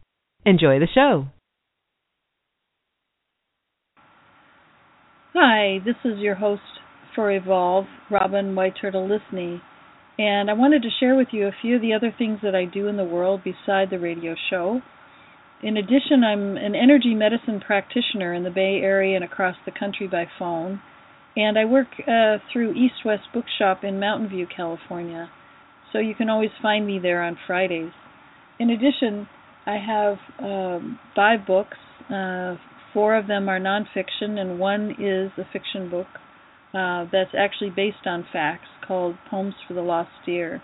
Enjoy 0.44 0.78
the 0.78 0.86
show. 0.94 1.26
Hi, 5.38 5.80
this 5.84 5.96
is 6.02 6.18
your 6.18 6.36
host 6.36 6.62
for 7.14 7.30
Evolve, 7.30 7.84
Robin 8.10 8.54
White 8.54 8.72
Turtle 8.80 9.06
Lysne, 9.06 9.60
and 10.18 10.48
I 10.48 10.54
wanted 10.54 10.80
to 10.80 10.88
share 10.98 11.14
with 11.14 11.28
you 11.30 11.46
a 11.46 11.56
few 11.60 11.76
of 11.76 11.82
the 11.82 11.92
other 11.92 12.10
things 12.16 12.38
that 12.42 12.54
I 12.54 12.64
do 12.64 12.88
in 12.88 12.96
the 12.96 13.04
world 13.04 13.42
beside 13.44 13.90
the 13.90 13.98
radio 13.98 14.34
show. 14.48 14.80
In 15.62 15.76
addition, 15.76 16.24
I'm 16.24 16.56
an 16.56 16.74
energy 16.74 17.14
medicine 17.14 17.60
practitioner 17.60 18.32
in 18.32 18.44
the 18.44 18.50
Bay 18.50 18.80
Area 18.82 19.14
and 19.14 19.22
across 19.22 19.56
the 19.66 19.78
country 19.78 20.08
by 20.08 20.24
phone, 20.38 20.80
and 21.36 21.58
I 21.58 21.66
work 21.66 21.88
uh, 22.08 22.38
through 22.50 22.72
East 22.72 23.04
West 23.04 23.24
Bookshop 23.34 23.84
in 23.84 24.00
Mountain 24.00 24.30
View, 24.30 24.46
California, 24.46 25.28
so 25.92 25.98
you 25.98 26.14
can 26.14 26.30
always 26.30 26.48
find 26.62 26.86
me 26.86 26.98
there 26.98 27.22
on 27.22 27.36
Fridays. 27.46 27.92
In 28.58 28.70
addition, 28.70 29.28
I 29.66 29.76
have 29.86 30.16
um, 30.38 30.98
five 31.14 31.40
books. 31.46 31.76
Uh, 32.08 32.54
four 32.92 33.16
of 33.16 33.26
them 33.26 33.48
are 33.48 33.60
nonfiction, 33.60 34.38
and 34.38 34.58
one 34.58 34.92
is 34.98 35.30
a 35.38 35.50
fiction 35.52 35.90
book 35.90 36.06
uh, 36.74 37.06
that's 37.10 37.34
actually 37.36 37.70
based 37.70 38.06
on 38.06 38.26
facts 38.32 38.68
called 38.86 39.16
Poems 39.30 39.54
for 39.66 39.74
the 39.74 39.80
Lost 39.80 40.10
Deer. 40.24 40.62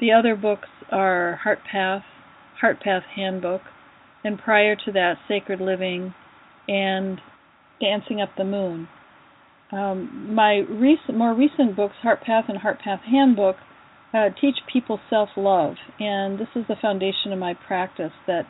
The 0.00 0.12
other 0.12 0.34
books 0.36 0.68
are 0.90 1.40
Heart 1.42 1.60
Path, 1.70 2.02
Heart 2.60 2.80
Path 2.80 3.02
Handbook, 3.14 3.62
and 4.24 4.38
prior 4.38 4.76
to 4.76 4.92
that, 4.92 5.14
Sacred 5.28 5.60
Living 5.60 6.14
and 6.68 7.20
Dancing 7.80 8.20
Up 8.20 8.30
the 8.36 8.44
Moon. 8.44 8.88
Um, 9.72 10.34
my 10.34 10.64
recent, 10.68 11.16
more 11.16 11.34
recent 11.34 11.76
books, 11.76 11.94
Heart 12.02 12.22
Path 12.22 12.44
and 12.48 12.58
Heart 12.58 12.80
Path 12.80 13.00
Handbook, 13.10 13.56
uh, 14.12 14.28
teach 14.40 14.56
people 14.72 14.98
self 15.08 15.28
love, 15.36 15.74
and 16.00 16.38
this 16.38 16.48
is 16.56 16.64
the 16.68 16.74
foundation 16.80 17.32
of 17.32 17.38
my 17.38 17.54
practice 17.54 18.12
that 18.26 18.42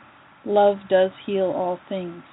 love 0.45 0.77
does 0.89 1.11
heal 1.25 1.53
all 1.55 1.79
things. 1.87 2.23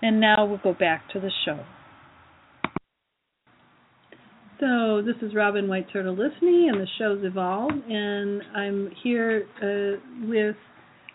And 0.01 0.19
now 0.19 0.45
we'll 0.45 0.57
go 0.57 0.73
back 0.73 1.09
to 1.13 1.21
the 1.21 1.31
show. 1.45 1.63
So 4.59 5.01
this 5.01 5.15
is 5.21 5.33
Robin 5.33 5.69
White 5.69 5.87
Turtle 5.93 6.17
Lysne, 6.17 6.67
and 6.67 6.81
the 6.81 6.87
show's 6.97 7.23
Evolve, 7.23 7.71
and 7.89 8.41
I'm 8.53 8.91
here 9.03 9.45
uh, 9.63 9.95
with 10.27 10.57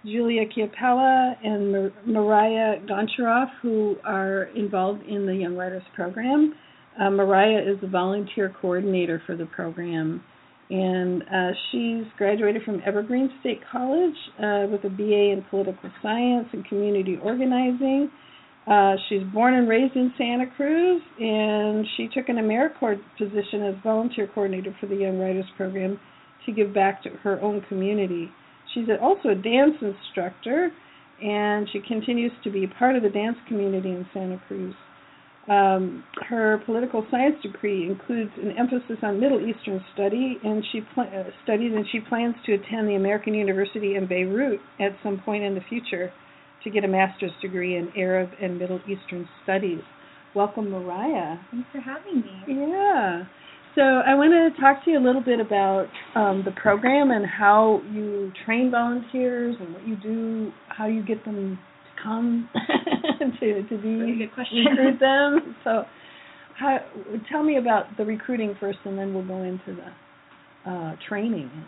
Julia 0.05 0.43
Chiapella 0.47 1.37
and 1.43 1.73
Mar- 1.73 1.93
Mariah 2.07 2.81
Goncharoff, 2.87 3.49
who 3.63 3.97
are 4.05 4.45
involved 4.55 5.03
in 5.07 5.27
the 5.27 5.35
Young 5.35 5.57
Writers 5.57 5.83
Program. 5.95 6.55
Uh, 7.01 7.11
Mariah 7.11 7.61
is 7.61 7.81
the 7.81 7.89
volunteer 7.89 8.55
coordinator 8.61 9.21
for 9.27 9.37
the 9.37 9.47
program, 9.47 10.23
and 10.71 11.23
uh, 11.23 11.51
she's 11.71 12.05
graduated 12.17 12.63
from 12.63 12.81
Evergreen 12.87 13.31
State 13.41 13.61
College 13.71 14.15
uh, 14.39 14.67
with 14.71 14.85
a 14.85 14.91
BA 14.91 15.33
in 15.33 15.45
Political 15.51 15.91
Science 16.03 16.49
and 16.53 16.65
Community 16.67 17.19
Organizing. 17.23 18.11
Uh, 18.67 18.95
she's 19.09 19.23
born 19.35 19.55
and 19.55 19.69
raised 19.69 19.95
in 19.95 20.13
Santa 20.17 20.47
Cruz, 20.57 21.03
and 21.19 21.87
she 21.97 22.09
took 22.15 22.29
an 22.29 22.37
AmeriCorps 22.37 23.01
position 23.19 23.63
as 23.63 23.75
volunteer 23.83 24.29
coordinator 24.33 24.75
for 24.81 24.87
the 24.87 24.97
Young 24.97 25.19
Writers 25.19 25.45
Program 25.57 25.99
to 26.47 26.53
give 26.53 26.73
back 26.73 27.03
to 27.03 27.11
her 27.23 27.41
own 27.43 27.61
community. 27.69 28.31
She's 28.75 28.87
also 29.01 29.31
a 29.31 29.35
dance 29.35 29.77
instructor, 29.81 30.70
and 31.22 31.68
she 31.72 31.81
continues 31.87 32.33
to 32.43 32.51
be 32.51 32.66
part 32.66 32.97
of 32.97 33.03
the 33.03 33.09
dance 33.09 33.37
community 33.49 33.91
in 33.91 34.07
Santa 34.12 34.41
Cruz. 34.49 34.75
Um, 35.49 36.03
her 36.29 36.62
political 36.64 37.07
science 37.11 37.37
degree 37.43 37.87
includes 37.87 38.31
an 38.43 38.53
emphasis 38.59 38.97
on 39.03 39.20
Middle 39.20 39.47
Eastern 39.47 39.85
study, 39.93 40.39
and 40.43 40.64
she 40.72 40.81
pl- 40.95 41.05
uh, 41.05 41.31
studies 41.45 41.72
and 41.75 41.85
she 41.93 42.01
plans 42.01 42.35
to 42.47 42.55
attend 42.55 42.89
the 42.89 42.95
American 42.95 43.35
University 43.35 43.95
in 43.97 44.07
Beirut 44.09 44.59
at 44.81 44.93
some 45.03 45.20
point 45.22 45.45
in 45.45 45.55
the 45.55 45.61
future 45.68 46.11
to 46.64 46.70
get 46.70 46.83
a 46.83 46.89
master's 46.89 47.31
degree 47.43 47.77
in 47.77 47.91
Arab 47.95 48.31
and 48.41 48.59
Middle 48.59 48.81
Eastern 48.89 49.29
studies. 49.43 49.83
Welcome, 50.35 50.70
Mariah. 50.70 51.37
Thanks 51.51 51.68
for 51.70 51.81
having 51.81 52.22
me. 52.22 52.43
Yeah. 52.49 53.25
So 53.75 53.81
I 53.83 54.14
want 54.14 54.31
to 54.33 54.61
talk 54.61 54.85
to 54.85 54.91
you 54.91 54.99
a 54.99 55.05
little 55.05 55.22
bit 55.22 55.41
about 55.41 55.87
um, 56.14 56.43
the 56.45 56.53
program 56.53 57.11
and 57.11 57.27
how 57.27 57.81
you 57.93 58.31
train 58.47 58.70
volunteers 58.70 59.57
and 59.59 59.75
what 59.75 59.87
you 59.87 59.97
do, 59.97 60.53
how 60.68 60.87
you 60.87 61.05
get 61.05 61.25
them 61.25 61.59
to 61.59 62.03
come 62.03 62.49
to 63.41 63.62
to 63.68 63.77
be 63.83 63.89
Really 63.89 64.18
good 64.18 64.35
question. 64.35 64.64
recruit 64.64 65.01
them. 65.01 65.57
So, 65.64 65.85
how, 66.57 66.79
tell 67.33 67.43
me 67.43 67.57
about 67.59 67.87
the 67.97 68.05
recruiting 68.05 68.55
first, 68.61 68.79
and 68.85 68.97
then 68.97 69.12
we'll 69.12 69.27
go 69.27 69.43
into 69.43 69.75
the 69.75 70.70
uh, 70.70 70.95
training 71.09 71.51
and 71.53 71.64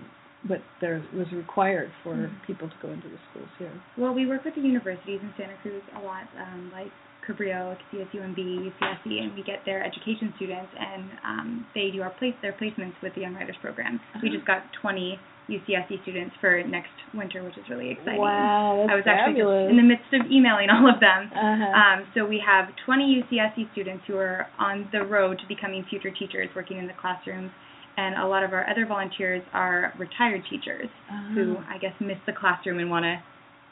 what 0.49 0.61
there 0.81 1.03
was 1.13 1.27
required 1.35 1.91
for 2.05 2.15
Mhm. 2.15 2.31
people 2.47 2.69
to 2.69 2.75
go 2.81 2.93
into 2.93 3.09
the 3.09 3.19
schools 3.31 3.49
here. 3.59 3.73
Well, 3.99 4.15
we 4.15 4.27
work 4.29 4.45
with 4.45 4.55
the 4.55 4.61
universities 4.61 5.19
in 5.23 5.33
Santa 5.37 5.55
Cruz 5.61 5.83
a 5.97 6.01
lot, 6.07 6.29
um, 6.39 6.71
like 6.73 6.93
Cabrillo, 7.27 7.77
CSUMB, 7.93 8.39
UCSC, 8.39 9.21
and 9.21 9.35
we 9.35 9.43
get 9.43 9.61
their 9.65 9.85
education 9.85 10.33
students, 10.37 10.71
and 10.79 11.03
um, 11.25 11.67
they 11.75 11.91
do 11.93 12.03
our 12.03 12.11
place 12.19 12.35
their 12.43 12.53
placements 12.55 12.95
with 13.03 13.15
the 13.15 13.23
Young 13.23 13.35
Writers 13.35 13.57
Program. 13.61 14.01
We 14.23 14.29
Uh-huh. 14.29 14.37
just 14.37 14.47
got 14.47 14.63
20 14.81 15.19
UCSC 15.49 16.03
students 16.03 16.35
for 16.41 16.63
next 16.65 16.91
winter, 17.15 17.43
which 17.45 17.57
is 17.57 17.65
really 17.71 17.91
exciting. 17.91 18.19
Wow, 18.21 18.87
that's 18.87 18.93
I 18.93 18.95
was 18.97 19.05
actually 19.07 19.35
fabulous. 19.43 19.63
just 19.67 19.71
in 19.71 19.77
the 19.77 19.83
midst 19.87 20.11
of 20.13 20.31
emailing 20.31 20.71
all 20.71 20.89
of 20.93 20.99
them. 21.01 21.31
uh-huh. 21.31 21.71
Um, 21.71 21.99
so 22.15 22.27
we 22.27 22.43
have 22.45 22.67
20 22.85 23.23
UCSC 23.23 23.71
students 23.73 24.03
who 24.07 24.17
are 24.17 24.47
on 24.59 24.89
the 24.93 25.03
road 25.05 25.39
to 25.39 25.47
becoming 25.47 25.85
future 25.89 26.11
teachers, 26.11 26.49
working 26.57 26.79
in 26.79 26.87
the 26.87 26.95
classrooms, 27.01 27.51
and 27.97 28.17
a 28.19 28.27
lot 28.27 28.43
of 28.43 28.53
our 28.53 28.69
other 28.69 28.87
volunteers 28.87 29.43
are 29.55 29.93
retired 29.99 30.43
teachers 30.51 30.89
who 31.35 31.55
Uh-huh. 31.59 31.75
I 31.75 31.79
guess 31.79 31.95
miss 32.01 32.19
the 32.27 32.33
classroom 32.33 32.79
and 32.79 32.91
want 32.91 33.05
to 33.05 33.23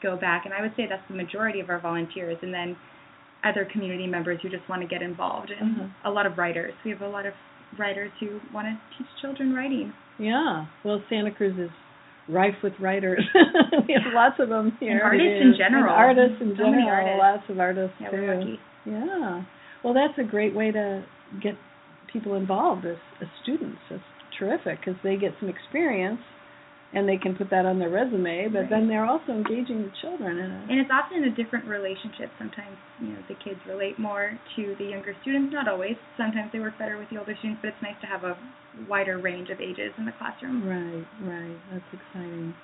go 0.01 0.15
back. 0.17 0.45
And 0.45 0.53
I 0.53 0.61
would 0.61 0.73
say 0.75 0.87
that's 0.87 1.05
the 1.07 1.15
majority 1.15 1.59
of 1.59 1.69
our 1.69 1.79
volunteers. 1.79 2.37
And 2.41 2.53
then 2.53 2.75
other 3.45 3.65
community 3.71 4.07
members 4.07 4.39
who 4.41 4.49
just 4.49 4.67
want 4.67 4.81
to 4.81 4.87
get 4.87 5.01
involved, 5.01 5.51
and 5.51 5.75
Uh-huh. 5.81 6.09
a 6.09 6.11
lot 6.11 6.25
of 6.25 6.37
writers. 6.37 6.73
We 6.83 6.91
have 6.91 7.01
a 7.01 7.07
lot 7.07 7.25
of 7.25 7.33
writers 7.77 8.11
who 8.19 8.39
want 8.53 8.67
to 8.67 8.73
teach 8.97 9.07
children 9.21 9.53
writing. 9.53 9.93
Yeah. 10.17 10.65
Well, 10.83 11.01
Santa 11.09 11.31
Cruz 11.31 11.57
is 11.57 11.69
rife 12.27 12.55
with 12.63 12.73
writers. 12.79 13.23
we 13.87 13.93
have 13.93 14.13
lots 14.13 14.39
of 14.39 14.49
them 14.49 14.75
here. 14.79 14.93
And 14.93 15.01
artists 15.01 15.41
in 15.41 15.53
general. 15.57 15.93
And 15.93 16.03
artists 16.17 16.37
in 16.41 16.49
So 16.57 16.63
general. 16.63 16.89
artists. 16.89 17.19
Lots 17.19 17.49
of 17.49 17.59
artists 17.59 17.95
Yeah, 18.01 18.09
too. 18.11 18.55
Yeah. 18.85 19.43
Well, 19.83 19.93
that's 19.93 20.17
a 20.17 20.23
great 20.23 20.55
way 20.55 20.71
to 20.71 21.03
get 21.43 21.53
people 22.11 22.35
involved 22.35 22.85
as, 22.85 22.97
as 23.21 23.27
students. 23.43 23.77
That's 23.89 24.01
terrific 24.39 24.79
because 24.79 24.95
they 25.03 25.17
get 25.17 25.33
some 25.39 25.49
experience 25.49 26.19
and 26.95 27.07
they 27.07 27.17
can 27.17 27.35
put 27.35 27.49
that 27.51 27.65
on 27.65 27.77
their 27.77 27.89
resume, 27.89 28.47
but 28.47 28.59
Right. 28.61 28.69
then 28.69 28.87
they're 28.87 29.05
also 29.05 29.33
engaging 29.33 29.83
the 29.83 29.91
children 30.01 30.39
in 30.39 30.49
a 30.49 30.61
And 30.71 30.79
it's 30.79 30.89
often 30.89 31.25
a 31.25 31.29
different 31.29 31.65
relationship. 31.65 32.31
Sometimes, 32.39 32.77
you 33.01 33.09
know, 33.09 33.21
the 33.27 33.35
kids 33.35 33.59
relate 33.67 33.99
more 33.99 34.39
to 34.55 34.75
the 34.75 34.85
younger 34.85 35.13
students. 35.21 35.53
Not 35.53 35.67
always. 35.67 35.97
Sometimes 36.15 36.51
they 36.53 36.59
work 36.59 36.77
better 36.79 36.97
with 36.97 37.09
the 37.09 37.17
older 37.17 37.35
students, 37.35 37.61
but 37.61 37.69
it's 37.69 37.81
nice 37.81 37.99
to 37.99 38.07
have 38.07 38.23
a 38.23 38.37
wider 38.87 39.17
range 39.19 39.49
of 39.49 39.59
ages 39.59 39.93
in 39.97 40.05
the 40.05 40.13
classroom. 40.13 40.63
Right, 40.63 41.05
right. 41.21 41.59
That's 41.69 41.93
exciting. 41.93 42.55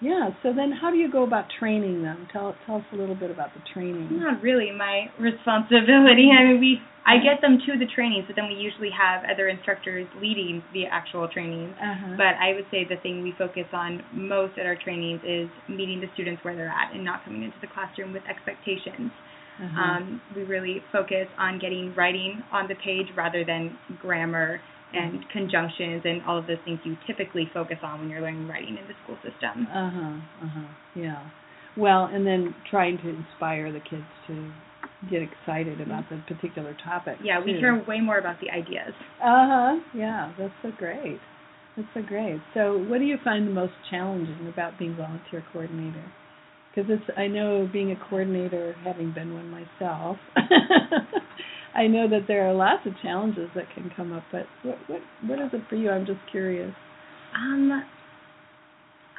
Yeah, 0.00 0.28
so 0.42 0.52
then 0.52 0.72
how 0.72 0.90
do 0.90 0.96
you 0.96 1.10
go 1.10 1.24
about 1.24 1.46
training 1.58 2.02
them? 2.02 2.28
Tell 2.32 2.54
tell 2.66 2.76
us 2.76 2.84
a 2.92 2.96
little 2.96 3.14
bit 3.14 3.30
about 3.30 3.54
the 3.54 3.60
training. 3.72 4.08
Not 4.12 4.42
really 4.42 4.70
my 4.70 5.08
responsibility. 5.18 6.28
I 6.36 6.44
mean, 6.44 6.60
we 6.60 6.80
I 7.06 7.16
get 7.16 7.40
them 7.40 7.58
to 7.64 7.78
the 7.78 7.86
trainings, 7.94 8.24
but 8.26 8.36
then 8.36 8.48
we 8.48 8.54
usually 8.54 8.90
have 8.90 9.22
other 9.24 9.48
instructors 9.48 10.06
leading 10.20 10.62
the 10.74 10.84
actual 10.84 11.28
trainings. 11.28 11.72
Uh-huh. 11.80 12.16
But 12.16 12.36
I 12.36 12.52
would 12.52 12.66
say 12.70 12.84
the 12.84 13.00
thing 13.00 13.22
we 13.22 13.32
focus 13.38 13.64
on 13.72 14.02
most 14.12 14.58
at 14.58 14.66
our 14.66 14.76
trainings 14.76 15.20
is 15.24 15.48
meeting 15.68 16.00
the 16.00 16.08
students 16.12 16.44
where 16.44 16.54
they're 16.54 16.68
at 16.68 16.92
and 16.92 17.04
not 17.04 17.24
coming 17.24 17.44
into 17.44 17.56
the 17.62 17.68
classroom 17.72 18.12
with 18.12 18.22
expectations. 18.28 19.12
Uh-huh. 19.62 19.80
Um, 19.80 20.20
we 20.34 20.42
really 20.42 20.82
focus 20.92 21.26
on 21.38 21.58
getting 21.58 21.94
writing 21.96 22.42
on 22.52 22.68
the 22.68 22.74
page 22.84 23.06
rather 23.16 23.44
than 23.46 23.78
grammar 24.02 24.60
and 24.96 25.28
conjunctions 25.30 26.02
and 26.04 26.22
all 26.26 26.38
of 26.38 26.46
those 26.46 26.58
things 26.64 26.78
you 26.84 26.96
typically 27.06 27.50
focus 27.52 27.76
on 27.82 28.00
when 28.00 28.08
you're 28.08 28.20
learning 28.22 28.48
writing 28.48 28.76
in 28.76 28.86
the 28.86 28.94
school 29.04 29.16
system. 29.16 29.66
Uh 29.70 29.90
huh. 29.90 30.44
Uh 30.44 30.48
huh. 30.48 30.68
Yeah. 30.94 31.28
Well, 31.76 32.08
and 32.10 32.26
then 32.26 32.54
trying 32.70 32.96
to 32.98 33.08
inspire 33.08 33.70
the 33.70 33.80
kids 33.80 34.06
to 34.28 34.50
get 35.10 35.20
excited 35.22 35.80
about 35.80 36.04
the 36.10 36.22
particular 36.26 36.74
topic. 36.82 37.18
Yeah, 37.22 37.44
we 37.44 37.52
too. 37.52 37.60
care 37.60 37.84
way 37.86 38.00
more 38.00 38.18
about 38.18 38.40
the 38.40 38.50
ideas. 38.50 38.94
Uh 39.22 39.46
huh. 39.48 39.76
Yeah, 39.94 40.32
that's 40.38 40.54
so 40.62 40.70
great. 40.76 41.20
That's 41.76 41.88
so 41.94 42.02
great. 42.02 42.40
So, 42.54 42.78
what 42.88 42.98
do 42.98 43.04
you 43.04 43.18
find 43.22 43.46
the 43.46 43.52
most 43.52 43.74
challenging 43.90 44.48
about 44.52 44.78
being 44.78 44.96
volunteer 44.96 45.44
coordinator? 45.52 46.04
Because 46.74 46.90
it's 46.90 47.18
I 47.18 47.26
know 47.26 47.68
being 47.70 47.92
a 47.92 47.96
coordinator, 48.08 48.74
having 48.84 49.12
been 49.12 49.34
one 49.34 49.50
myself, 49.50 50.16
I 51.76 51.86
know 51.86 52.08
that 52.08 52.26
there 52.26 52.48
are 52.48 52.54
lots 52.54 52.86
of 52.86 52.94
challenges 53.02 53.50
that 53.54 53.64
can 53.74 53.90
come 53.94 54.12
up. 54.12 54.24
But 54.32 54.46
what 54.62 54.78
what 54.86 55.00
what 55.26 55.38
is 55.38 55.50
it 55.52 55.62
for 55.68 55.76
you? 55.76 55.90
I'm 55.90 56.06
just 56.06 56.20
curious. 56.30 56.72
Um, 57.34 57.84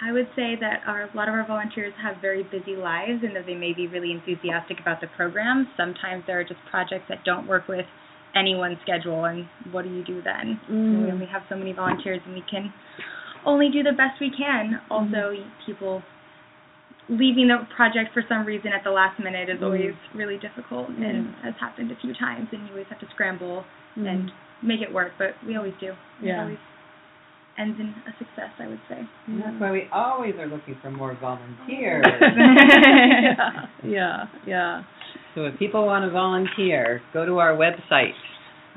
I 0.02 0.12
would 0.12 0.28
say 0.36 0.54
that 0.60 0.82
our, 0.86 1.04
a 1.04 1.16
lot 1.16 1.28
of 1.28 1.34
our 1.34 1.46
volunteers 1.46 1.94
have 2.02 2.22
very 2.22 2.44
busy 2.44 2.76
lives 2.76 3.24
and 3.24 3.36
that 3.36 3.46
they 3.46 3.56
may 3.56 3.74
be 3.74 3.88
really 3.88 4.12
enthusiastic 4.12 4.80
about 4.80 5.02
the 5.02 5.08
program. 5.16 5.68
Sometimes 5.76 6.24
there 6.28 6.40
are 6.40 6.44
just 6.44 6.60
projects 6.70 7.06
that 7.10 7.24
don't 7.26 7.48
work 7.48 7.68
with 7.68 7.86
anyone's 8.36 8.78
schedule, 8.84 9.26
and 9.26 9.46
what 9.72 9.84
do 9.84 9.90
you 9.90 10.04
do 10.04 10.22
then? 10.22 10.60
Mm. 10.70 11.06
We 11.06 11.12
only 11.12 11.26
have 11.26 11.42
so 11.50 11.56
many 11.56 11.74
volunteers, 11.74 12.22
and 12.26 12.36
we 12.36 12.44
can 12.50 12.72
only 13.46 13.70
do 13.72 13.82
the 13.82 13.94
best 13.94 14.22
we 14.22 14.32
can. 14.36 14.80
Also, 14.92 15.34
mm. 15.34 15.46
people 15.66 16.04
leaving 17.10 17.48
the 17.48 17.64
project 17.76 18.14
for 18.14 18.24
some 18.28 18.46
reason 18.46 18.72
at 18.76 18.84
the 18.84 18.92
last 18.92 19.20
minute 19.20 19.50
is 19.50 19.60
mm. 19.60 19.64
always 19.64 19.96
really 20.14 20.38
difficult 20.38 20.90
mm. 20.90 21.04
and 21.04 21.34
has 21.44 21.54
happened 21.60 21.92
a 21.92 21.96
few 22.02 22.14
times, 22.14 22.48
and 22.52 22.64
you 22.64 22.72
always 22.72 22.88
have 22.90 23.00
to 23.00 23.08
scramble 23.14 23.64
mm. 23.98 24.08
and 24.08 24.32
make 24.64 24.82
it 24.82 24.92
work. 24.92 25.14
But 25.18 25.36
we 25.46 25.56
always 25.56 25.74
do. 25.80 25.94
Yeah. 26.22 26.34
It 26.34 26.44
always 26.44 26.58
ends 27.58 27.80
in 27.80 27.88
a 28.06 28.12
success, 28.20 28.52
I 28.60 28.68
would 28.68 28.82
say. 28.90 29.00
And 29.28 29.42
that's 29.42 29.60
why 29.60 29.72
we 29.72 29.88
always 29.92 30.36
are 30.36 30.48
looking 30.48 30.78
for 30.82 30.92
more 30.92 31.18
volunteers. 31.20 32.06
yeah, 32.22 33.66
yeah, 33.84 34.24
yeah. 34.46 34.84
So 35.34 35.46
if 35.46 35.58
people 35.58 35.86
want 35.86 36.06
to 36.06 36.12
volunteer, 36.12 37.02
go 37.14 37.26
to 37.26 37.40
our 37.40 37.56
website, 37.56 38.12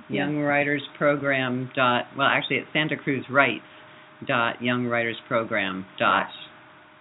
yeah. 0.09 0.26
youngwritersprogram 0.26 1.74
dot. 1.74 2.05
Well, 2.16 2.28
actually, 2.28 2.57
it's 2.57 2.68
Santa 2.72 2.97
Cruz 2.97 3.24
Writes 3.31 3.64
dot 4.26 4.57
youngwritersprogram 4.62 5.85
dot 5.99 6.28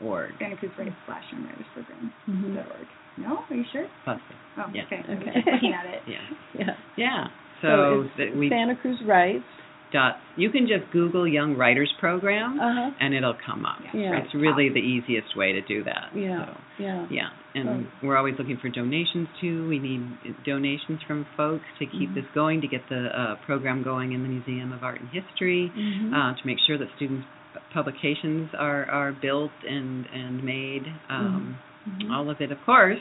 org. 0.03 0.31
Santa 0.39 0.55
Cruz 0.57 0.71
Writes 0.77 0.95
slash 1.05 1.23
Young 1.31 1.43
Writers 1.45 1.65
Program 1.73 2.13
mm-hmm. 2.29 2.55
dot 2.55 2.65
org. 2.67 2.87
No, 3.17 3.39
are 3.49 3.55
you 3.55 3.65
sure? 3.71 3.87
Possibly. 4.05 4.35
Oh, 4.57 4.65
yeah. 4.73 4.83
okay. 4.85 5.01
Okay. 5.03 5.31
Just 5.35 5.47
looking 5.47 5.73
at 5.73 5.85
it. 5.85 6.01
Yeah. 6.07 6.17
Yeah. 6.57 6.75
Yeah. 6.97 7.23
So, 7.61 7.67
So, 7.67 8.09
that 8.17 8.35
we 8.37 8.49
Santa 8.49 8.75
Cruz 8.75 8.97
Writes. 9.05 9.43
dot. 9.91 10.15
You 10.37 10.49
can 10.51 10.67
just 10.67 10.89
Google 10.93 11.27
Young 11.27 11.57
Writers 11.57 11.91
Program, 11.99 12.59
Uh 12.59 12.71
huh. 12.73 12.91
and 13.01 13.13
it'll 13.13 13.35
come 13.45 13.65
up. 13.65 13.79
Yeah. 13.93 14.15
It's 14.23 14.33
really 14.33 14.69
the 14.69 14.79
easiest 14.79 15.35
way 15.35 15.51
to 15.53 15.61
do 15.61 15.83
that. 15.83 16.11
Yeah. 16.15 16.45
So, 16.45 16.51
Yeah. 16.83 17.07
yeah, 17.09 17.29
and 17.55 17.65
So- 18.01 18.07
we're 18.07 18.15
always 18.15 18.35
looking 18.39 18.55
for 18.61 18.69
donations 18.69 19.27
too. 19.41 19.67
We 19.67 19.79
need 19.79 20.01
donations 20.45 21.01
from 21.05 21.25
folks 21.35 21.65
to 21.79 21.85
keep 21.85 22.11
Mhm. 22.11 22.15
this 22.15 22.25
going, 22.33 22.61
to 22.61 22.67
get 22.67 22.87
the 22.87 23.09
uh, 23.19 23.35
program 23.45 23.83
going 23.83 24.13
in 24.13 24.23
the 24.23 24.29
Museum 24.29 24.71
of 24.71 24.81
Art 24.83 25.01
and 25.01 25.09
History, 25.09 25.69
Mhm. 25.75 26.13
uh, 26.13 26.33
to 26.39 26.47
make 26.47 26.59
sure 26.65 26.77
that 26.77 26.87
students' 26.95 27.27
publications 27.73 28.49
are 28.57 28.85
are 28.89 29.11
built 29.11 29.51
and 29.67 30.05
and 30.13 30.43
made. 30.43 30.85
Um, 31.09 31.57
Mhm. 31.87 32.11
All 32.11 32.29
of 32.29 32.41
it, 32.41 32.51
of 32.51 32.61
course, 32.65 32.99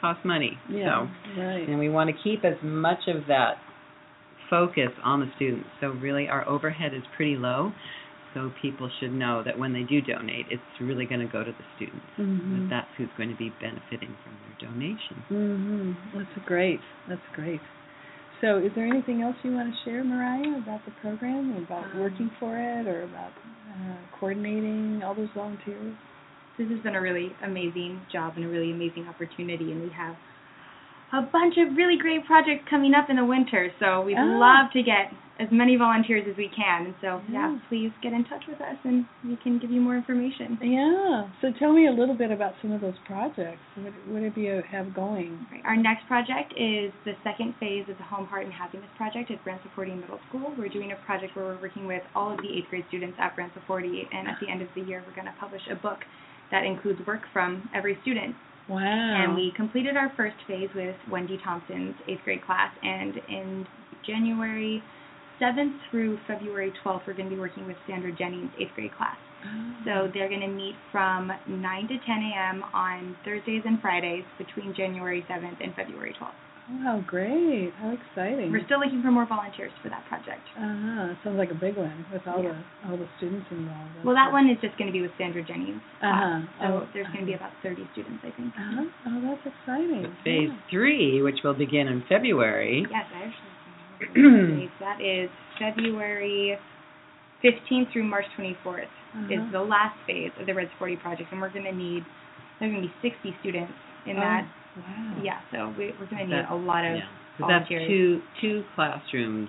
costs 0.00 0.24
money. 0.24 0.58
Yeah. 0.68 1.06
So, 1.34 1.40
Right. 1.40 1.66
and 1.66 1.78
we 1.78 1.88
want 1.88 2.10
to 2.14 2.22
keep 2.22 2.44
as 2.44 2.62
much 2.62 3.08
of 3.08 3.26
that 3.26 3.58
focus 4.50 4.92
on 5.02 5.20
the 5.20 5.28
students. 5.36 5.68
So 5.80 5.90
really, 5.90 6.28
our 6.28 6.46
overhead 6.46 6.92
is 6.92 7.02
pretty 7.16 7.36
low. 7.36 7.72
So 8.34 8.52
people 8.62 8.88
should 9.00 9.12
know 9.12 9.42
that 9.42 9.58
when 9.58 9.72
they 9.72 9.82
do 9.82 10.00
donate, 10.00 10.46
it's 10.50 10.62
really 10.80 11.04
going 11.06 11.20
to 11.20 11.26
go 11.32 11.42
to 11.42 11.50
the 11.50 11.64
students. 11.74 12.06
Mhm. 12.18 12.52
That 12.52 12.68
that's 12.70 12.94
who's 12.96 13.10
going 13.16 13.30
to 13.30 13.34
be 13.36 13.50
benefiting 13.60 14.14
from 14.22 14.32
their 14.44 14.70
donation. 14.70 15.24
Mhm. 15.30 15.96
That's 16.14 16.46
great. 16.46 16.80
That's 17.08 17.26
great. 17.34 17.60
So, 18.40 18.58
is 18.58 18.72
there 18.74 18.86
anything 18.86 19.22
else 19.22 19.36
you 19.42 19.52
want 19.52 19.74
to 19.74 19.80
share, 19.82 20.04
Mariah, 20.04 20.56
about 20.58 20.84
the 20.84 20.92
program, 21.02 21.56
about 21.56 21.84
Um, 21.94 22.00
working 22.00 22.30
for 22.38 22.56
it, 22.56 22.86
or 22.86 23.02
about 23.02 23.32
uh, 23.70 24.18
coordinating 24.18 25.02
all 25.04 25.14
those 25.14 25.28
volunteers? 25.34 25.94
This 26.58 26.68
has 26.68 26.80
been 26.80 26.96
a 26.96 27.00
really 27.00 27.32
amazing 27.42 28.00
job 28.12 28.34
and 28.36 28.44
a 28.44 28.48
really 28.48 28.72
amazing 28.72 29.08
opportunity, 29.08 29.72
and 29.72 29.82
we 29.82 29.90
have 29.90 30.16
a 31.12 31.22
bunch 31.22 31.54
of 31.58 31.76
really 31.76 31.96
great 31.96 32.24
projects 32.26 32.64
coming 32.68 32.94
up 32.94 33.10
in 33.10 33.16
the 33.16 33.24
winter. 33.24 33.72
So 33.78 34.00
we'd 34.02 34.16
Oh. 34.18 34.38
love 34.38 34.70
to 34.72 34.82
get 34.82 35.12
as 35.40 35.50
many 35.50 35.74
volunteers 35.74 36.22
as 36.28 36.36
we 36.36 36.48
can. 36.48 36.84
And 36.84 36.94
so, 37.00 37.20
yeah, 37.32 37.50
Yeah. 37.50 37.58
please 37.70 37.90
get 38.02 38.12
in 38.12 38.24
touch 38.24 38.46
with 38.46 38.60
us, 38.60 38.76
and 38.84 39.06
we 39.24 39.36
can 39.36 39.56
give 39.58 39.70
you 39.70 39.80
more 39.80 39.96
information. 39.96 40.58
Yeah. 40.60 41.24
So, 41.40 41.50
tell 41.50 41.72
me 41.72 41.86
a 41.86 41.90
little 41.90 42.14
bit 42.14 42.30
about 42.30 42.54
some 42.60 42.72
of 42.72 42.82
those 42.82 42.98
projects. 43.06 43.58
What, 43.76 43.92
what 44.06 44.34
do 44.34 44.40
you 44.40 44.62
have 44.70 44.92
going? 44.92 45.46
Right. 45.50 45.62
Our 45.64 45.76
next 45.76 46.06
project 46.06 46.52
is 46.58 46.92
the 47.04 47.16
second 47.24 47.54
phase 47.56 47.88
of 47.88 47.96
the 47.96 48.04
Home, 48.04 48.26
Heart, 48.26 48.44
and 48.44 48.52
Happiness 48.52 48.90
Project 48.98 49.30
at 49.30 49.42
Branciforte 49.42 49.98
Middle 49.98 50.20
School. 50.28 50.52
We're 50.58 50.68
doing 50.68 50.92
a 50.92 50.96
project 51.06 51.34
where 51.34 51.46
we're 51.46 51.60
working 51.62 51.86
with 51.86 52.02
all 52.14 52.30
of 52.30 52.36
the 52.42 52.52
eighth 52.54 52.68
grade 52.68 52.84
students 52.88 53.16
at 53.18 53.34
Branciforte, 53.34 54.06
and 54.12 54.28
at 54.28 54.38
the 54.40 54.48
end 54.48 54.60
of 54.60 54.68
the 54.74 54.82
year, 54.82 55.02
we're 55.06 55.14
going 55.14 55.26
to 55.32 55.40
publish 55.40 55.62
a 55.70 55.74
book 55.74 56.04
that 56.50 56.64
includes 56.64 57.00
work 57.06 57.22
from 57.32 57.66
every 57.74 57.96
student. 58.02 58.36
Wow. 58.70 59.24
And 59.24 59.34
we 59.34 59.52
completed 59.56 59.96
our 59.96 60.12
first 60.16 60.36
phase 60.46 60.68
with 60.76 60.94
Wendy 61.10 61.38
Thompson's 61.42 61.96
eighth 62.08 62.20
grade 62.24 62.44
class, 62.46 62.72
and 62.82 63.14
in 63.28 63.66
January 64.06 64.80
7th 65.42 65.74
through 65.90 66.18
February 66.28 66.72
12th, 66.84 67.00
we're 67.06 67.14
going 67.14 67.28
to 67.28 67.34
be 67.34 67.40
working 67.40 67.66
with 67.66 67.76
Sandra 67.88 68.12
Jennings' 68.12 68.50
eighth 68.60 68.70
grade 68.76 68.94
class. 68.96 69.16
Oh. 69.44 69.74
So 69.84 70.10
they're 70.14 70.28
going 70.28 70.42
to 70.42 70.48
meet 70.48 70.76
from 70.92 71.32
9 71.48 71.88
to 71.88 71.94
10 71.94 71.98
a.m. 71.98 72.62
on 72.72 73.16
Thursdays 73.24 73.62
and 73.64 73.80
Fridays 73.80 74.24
between 74.38 74.72
January 74.76 75.24
7th 75.28 75.56
and 75.60 75.74
February 75.74 76.14
12th. 76.20 76.30
Wow, 76.70 77.02
great! 77.06 77.72
How 77.82 77.90
exciting! 77.90 78.52
We're 78.52 78.64
still 78.64 78.78
looking 78.78 79.02
for 79.02 79.10
more 79.10 79.26
volunteers 79.26 79.72
for 79.82 79.88
that 79.90 80.04
project. 80.06 80.46
Uh 80.54 80.62
huh. 80.62 81.14
Sounds 81.24 81.36
like 81.36 81.50
a 81.50 81.58
big 81.58 81.76
one 81.76 82.06
with 82.12 82.22
all 82.30 82.42
Yeah. 82.42 82.54
the 82.86 82.88
all 82.90 82.96
the 82.96 83.08
students 83.18 83.46
involved. 83.50 83.90
Well, 84.04 84.14
that 84.14 84.30
one 84.30 84.48
is 84.48 84.56
just 84.62 84.78
going 84.78 84.86
to 84.86 84.92
be 84.92 85.02
with 85.02 85.10
Sandra 85.18 85.42
Jennings. 85.42 85.82
Uh 86.00 86.14
huh. 86.14 86.38
So 86.62 86.86
there's 86.94 87.08
going 87.08 87.20
to 87.20 87.26
be 87.26 87.34
about 87.34 87.50
30 87.62 87.82
students, 87.92 88.22
I 88.22 88.30
think. 88.38 88.54
Uh 88.54 88.70
huh. 88.70 88.84
Oh, 89.10 89.18
that's 89.34 89.44
exciting. 89.50 90.02
But 90.06 90.14
phase 90.22 90.48
Yeah. 90.54 90.70
three, 90.70 91.22
which 91.22 91.42
will 91.42 91.54
begin 91.58 91.88
in 91.88 92.04
February, 92.08 92.86
Yes, 92.88 93.04
I 93.14 93.18
actually 93.26 93.50
have. 93.50 94.70
That 94.80 95.00
is 95.02 95.28
February 95.58 96.56
15th 97.44 97.92
through 97.92 98.04
March 98.04 98.24
24th 98.38 98.84
Uh-huh. 98.86 99.26
is 99.34 99.40
the 99.52 99.60
last 99.60 99.96
phase 100.06 100.30
of 100.38 100.46
the 100.46 100.54
Red 100.54 100.70
40 100.78 100.96
project, 100.96 101.32
and 101.32 101.40
we're 101.40 101.50
going 101.52 101.64
to 101.66 101.72
need 101.74 102.04
there's 102.60 102.70
going 102.72 102.82
to 102.82 102.88
be 102.88 102.94
60 103.02 103.34
students 103.40 103.72
in 104.06 104.16
Oh, 104.16 104.20
that. 104.20 104.46
Wow. 104.86 105.22
Yeah, 105.22 105.38
so 105.52 105.74
we, 105.78 105.92
we're 105.98 106.06
going 106.06 106.28
to 106.28 106.36
need 106.36 106.44
a 106.50 106.54
lot 106.54 106.84
of 106.84 106.96
yeah, 106.96 107.06
'Cause 107.38 107.48
that's 107.48 107.68
two 107.68 108.20
two 108.40 108.64
classrooms, 108.74 109.48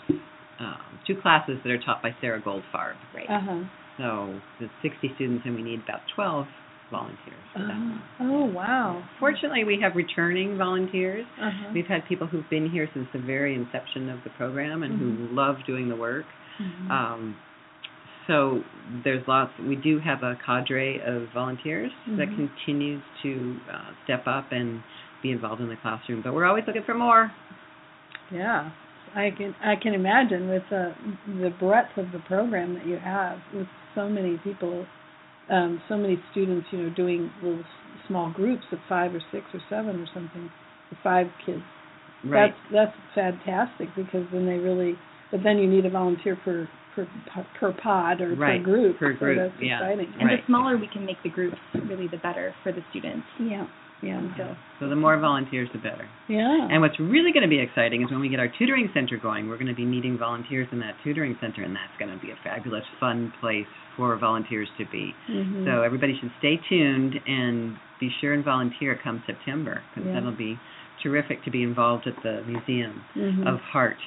um, 0.59 0.81
two 1.07 1.15
classes 1.21 1.57
that 1.63 1.71
are 1.71 1.79
taught 1.79 2.01
by 2.01 2.15
Sarah 2.21 2.41
Goldfarb. 2.41 2.95
right. 3.15 3.29
Uh 3.29 3.39
huh. 3.41 3.59
So 3.97 4.39
there's 4.59 4.71
60 4.81 5.11
students, 5.15 5.43
and 5.45 5.53
we 5.55 5.61
need 5.61 5.81
about 5.83 5.99
12 6.15 6.47
volunteers 6.89 7.43
for 7.53 7.59
that 7.59 8.01
Oh, 8.21 8.45
one. 8.45 8.53
wow. 8.53 9.03
Fortunately, 9.19 9.63
we 9.63 9.79
have 9.81 9.95
returning 9.95 10.57
volunteers. 10.57 11.25
Uh 11.39 11.49
huh. 11.51 11.71
We've 11.73 11.85
had 11.87 12.05
people 12.07 12.27
who've 12.27 12.49
been 12.49 12.69
here 12.69 12.87
since 12.93 13.07
the 13.13 13.19
very 13.19 13.55
inception 13.55 14.09
of 14.09 14.19
the 14.23 14.29
program 14.31 14.83
and 14.83 14.93
Mhm. 14.99 15.27
who 15.29 15.35
love 15.35 15.57
doing 15.65 15.87
the 15.89 15.95
work. 15.95 16.25
Mhm. 16.59 16.89
Um, 16.91 17.35
so 18.27 18.63
there's 19.03 19.27
lots. 19.27 19.51
We 19.59 19.75
do 19.75 19.99
have 19.99 20.23
a 20.23 20.35
cadre 20.45 20.99
of 21.01 21.27
volunteers 21.33 21.91
that 22.17 22.29
Mhm. 22.29 22.35
continues 22.35 23.03
to 23.23 23.59
uh, 23.71 23.91
step 24.03 24.23
up 24.27 24.51
and 24.51 24.81
be 25.21 25.31
involved 25.31 25.61
in 25.61 25.69
the 25.69 25.77
classroom. 25.81 26.21
But 26.23 26.33
we're 26.33 26.45
always 26.45 26.63
looking 26.67 26.83
for 26.85 26.93
more. 26.95 27.31
Yeah, 28.31 28.71
I 29.15 29.29
can 29.37 29.55
I 29.63 29.75
can 29.81 29.93
imagine 29.93 30.47
with 30.49 30.63
the 30.69 30.93
the 31.27 31.49
breadth 31.59 31.97
of 31.97 32.11
the 32.11 32.19
program 32.27 32.73
that 32.75 32.85
you 32.85 32.97
have 32.97 33.39
with 33.53 33.67
so 33.95 34.07
many 34.07 34.37
people, 34.43 34.85
um, 35.49 35.81
so 35.89 35.97
many 35.97 36.17
students, 36.31 36.67
you 36.71 36.83
know, 36.83 36.89
doing 36.95 37.29
little 37.43 37.63
small 38.07 38.31
groups 38.31 38.63
of 38.71 38.79
five 38.87 39.13
or 39.13 39.21
six 39.31 39.45
or 39.53 39.59
seven 39.69 39.99
or 39.99 40.05
something, 40.13 40.49
five 41.03 41.27
kids. 41.45 41.61
Right. 42.23 42.53
That's 42.71 42.93
that's 43.15 43.35
fantastic 43.45 43.89
because 43.95 44.25
then 44.31 44.45
they 44.45 44.57
really, 44.57 44.95
but 45.31 45.41
then 45.43 45.57
you 45.57 45.67
need 45.69 45.85
a 45.85 45.89
volunteer 45.89 46.37
per 46.45 46.69
per 46.95 47.07
per 47.59 47.73
pod 47.83 48.21
or 48.21 48.35
Right, 48.35 48.63
per 48.63 48.71
group. 48.71 48.99
per 48.99 49.13
so 49.13 49.19
group, 49.19 49.37
that's 49.51 49.61
yeah. 49.61 49.77
exciting. 49.79 50.13
And 50.19 50.29
Right. 50.29 50.39
the 50.39 50.45
smaller 50.45 50.77
we 50.77 50.87
can 50.87 51.05
make 51.05 51.17
the 51.23 51.29
groups, 51.29 51.57
really 51.89 52.07
the 52.07 52.17
better 52.17 52.53
for 52.63 52.71
the 52.71 52.81
students. 52.91 53.25
Yeah. 53.39 53.65
Yeah. 54.01 54.21
Yeah. 54.37 54.55
So 54.79 54.89
the 54.89 54.95
more 54.95 55.17
volunteers, 55.19 55.69
the 55.73 55.79
better. 55.79 56.07
Yeah. 56.27 56.67
And 56.71 56.81
what's 56.81 56.99
really 56.99 57.31
going 57.31 57.43
to 57.43 57.49
be 57.49 57.59
exciting 57.59 58.01
is 58.01 58.09
when 58.09 58.19
we 58.19 58.29
get 58.29 58.39
our 58.39 58.47
tutoring 58.57 58.89
center 58.93 59.17
going, 59.17 59.47
we're 59.47 59.57
going 59.57 59.67
to 59.67 59.75
be 59.75 59.85
needing 59.85 60.17
volunteers 60.17 60.67
in 60.71 60.79
that 60.79 60.95
tutoring 61.03 61.37
center, 61.39 61.63
and 61.63 61.75
that's 61.75 61.93
going 61.99 62.09
to 62.11 62.17
be 62.23 62.31
a 62.31 62.35
fabulous, 62.43 62.83
fun 62.99 63.31
place 63.39 63.67
for 63.95 64.17
volunteers 64.17 64.67
to 64.79 64.85
be. 64.91 65.13
Mhm. 65.29 65.65
So 65.65 65.83
everybody 65.83 66.17
should 66.19 66.31
stay 66.39 66.57
tuned 66.67 67.19
and 67.27 67.77
be 67.99 68.09
sure 68.19 68.33
and 68.33 68.43
volunteer 68.43 68.95
come 69.03 69.21
September 69.27 69.81
because 69.93 70.07
Yeah. 70.07 70.15
that'll 70.15 70.31
be 70.31 70.57
terrific 71.03 71.43
to 71.43 71.51
be 71.51 71.61
involved 71.61 72.07
at 72.07 72.15
the 72.23 72.41
Museum 72.47 73.03
Mhm. 73.15 73.45
of 73.47 73.59
Heart 73.61 73.97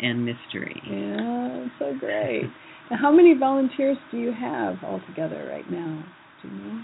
and 0.00 0.24
Mystery. 0.24 0.80
Yeah, 0.86 1.66
so 1.78 1.94
great. 1.94 2.48
Now, 2.90 2.96
how 3.02 3.12
many 3.12 3.34
volunteers 3.34 3.98
do 4.10 4.16
you 4.18 4.32
have 4.32 4.82
altogether 4.84 5.46
right 5.50 5.68
now? 5.70 6.02
Do 6.42 6.48
you 6.48 6.54
know? 6.54 6.80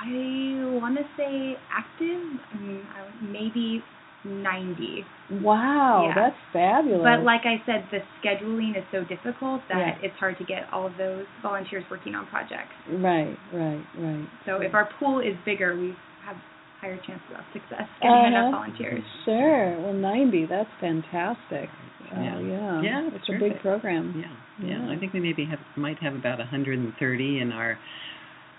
I 0.00 0.78
want 0.78 0.96
to 0.96 1.04
say 1.16 1.56
active, 1.72 2.20
um, 2.54 2.86
I- 2.94 3.24
maybe 3.24 3.82
90. 4.24 5.04
Wow, 5.42 6.06
Yeah. 6.08 6.14
that's 6.14 6.36
fabulous. 6.52 7.02
But 7.04 7.24
like 7.24 7.42
I 7.46 7.62
said, 7.66 7.84
the 7.90 8.02
scheduling 8.22 8.76
is 8.76 8.84
so 8.90 9.04
difficult 9.04 9.62
that 9.68 9.78
Yeah. 9.78 9.94
it's 10.02 10.16
hard 10.18 10.38
to 10.38 10.44
get 10.44 10.66
all 10.72 10.86
of 10.86 10.96
those 10.96 11.26
volunteers 11.42 11.84
working 11.90 12.14
on 12.14 12.26
projects. 12.26 12.74
right, 12.88 13.36
right, 13.52 13.84
right. 13.98 14.26
So 14.44 14.60
if 14.60 14.74
our 14.74 14.86
pool 14.98 15.20
is 15.20 15.36
bigger, 15.44 15.76
we 15.76 15.94
have 16.24 16.36
higher 16.80 16.96
chances 16.98 17.30
of 17.36 17.44
success 17.52 17.88
getting 18.00 18.16
Uh-huh. 18.16 18.26
enough 18.26 18.50
volunteers. 18.52 19.04
Sure. 19.24 19.78
Well, 19.80 19.92
90, 19.94 20.46
that's 20.46 20.70
fantastic. 20.80 21.70
Uh, 22.10 22.20
Yeah. 22.20 22.38
yeah. 22.38 22.80
Yeah, 22.80 23.02
it's 23.08 23.16
it's 23.16 23.28
a 23.28 23.38
big 23.38 23.60
program. 23.60 24.14
Yeah, 24.16 24.28
yeah. 24.66 24.86
Yeah. 24.86 24.90
I 24.92 24.96
think 24.96 25.12
we 25.12 25.20
maybe 25.20 25.44
have 25.46 25.60
might 25.76 25.98
have 26.00 26.14
about 26.14 26.38
130 26.40 27.38
in 27.40 27.52
our 27.52 27.78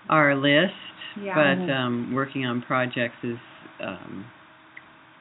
our 0.08 0.34
list, 0.34 0.74
Yeah. 1.20 1.34
but 1.34 1.72
um, 1.72 2.12
working 2.14 2.44
on 2.46 2.62
projects 2.62 3.16
is. 3.22 3.38
Um, 3.82 4.26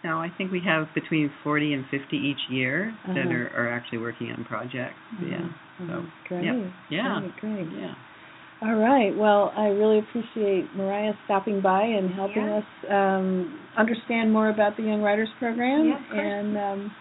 no, 0.03 0.17
I 0.17 0.29
think 0.37 0.49
we 0.51 0.61
have 0.65 0.87
between 0.95 1.29
40 1.43 1.73
and 1.73 1.85
50 1.91 2.15
each 2.15 2.39
year 2.49 2.95
that 3.05 3.17
Uh-huh. 3.17 3.29
are, 3.31 3.51
are 3.57 3.69
actually 3.69 3.97
working 3.97 4.31
on 4.31 4.45
projects. 4.45 4.95
Yeah. 5.21 5.39
Mhm. 5.81 5.87
So, 5.87 6.05
great. 6.29 6.43
yeah. 6.45 6.59
Yeah. 6.89 7.19
Great, 7.19 7.67
great. 7.67 7.71
Yeah. 7.81 7.93
All 8.61 8.75
right. 8.75 9.15
Well, 9.15 9.53
I 9.57 9.67
really 9.67 9.99
appreciate 9.99 10.73
Mariah 10.75 11.13
stopping 11.25 11.59
by 11.61 11.83
and 11.83 12.11
helping 12.13 12.43
Yeah. 12.45 12.59
us 12.59 12.65
um, 12.89 13.59
understand 13.77 14.31
more 14.31 14.49
about 14.49 14.77
the 14.77 14.83
Young 14.83 15.01
Writers 15.01 15.29
Program. 15.39 15.87
Yeah, 15.87 15.95
of 15.99 16.09
course. 16.09 16.21
and 16.23 16.57
um, 16.57 16.91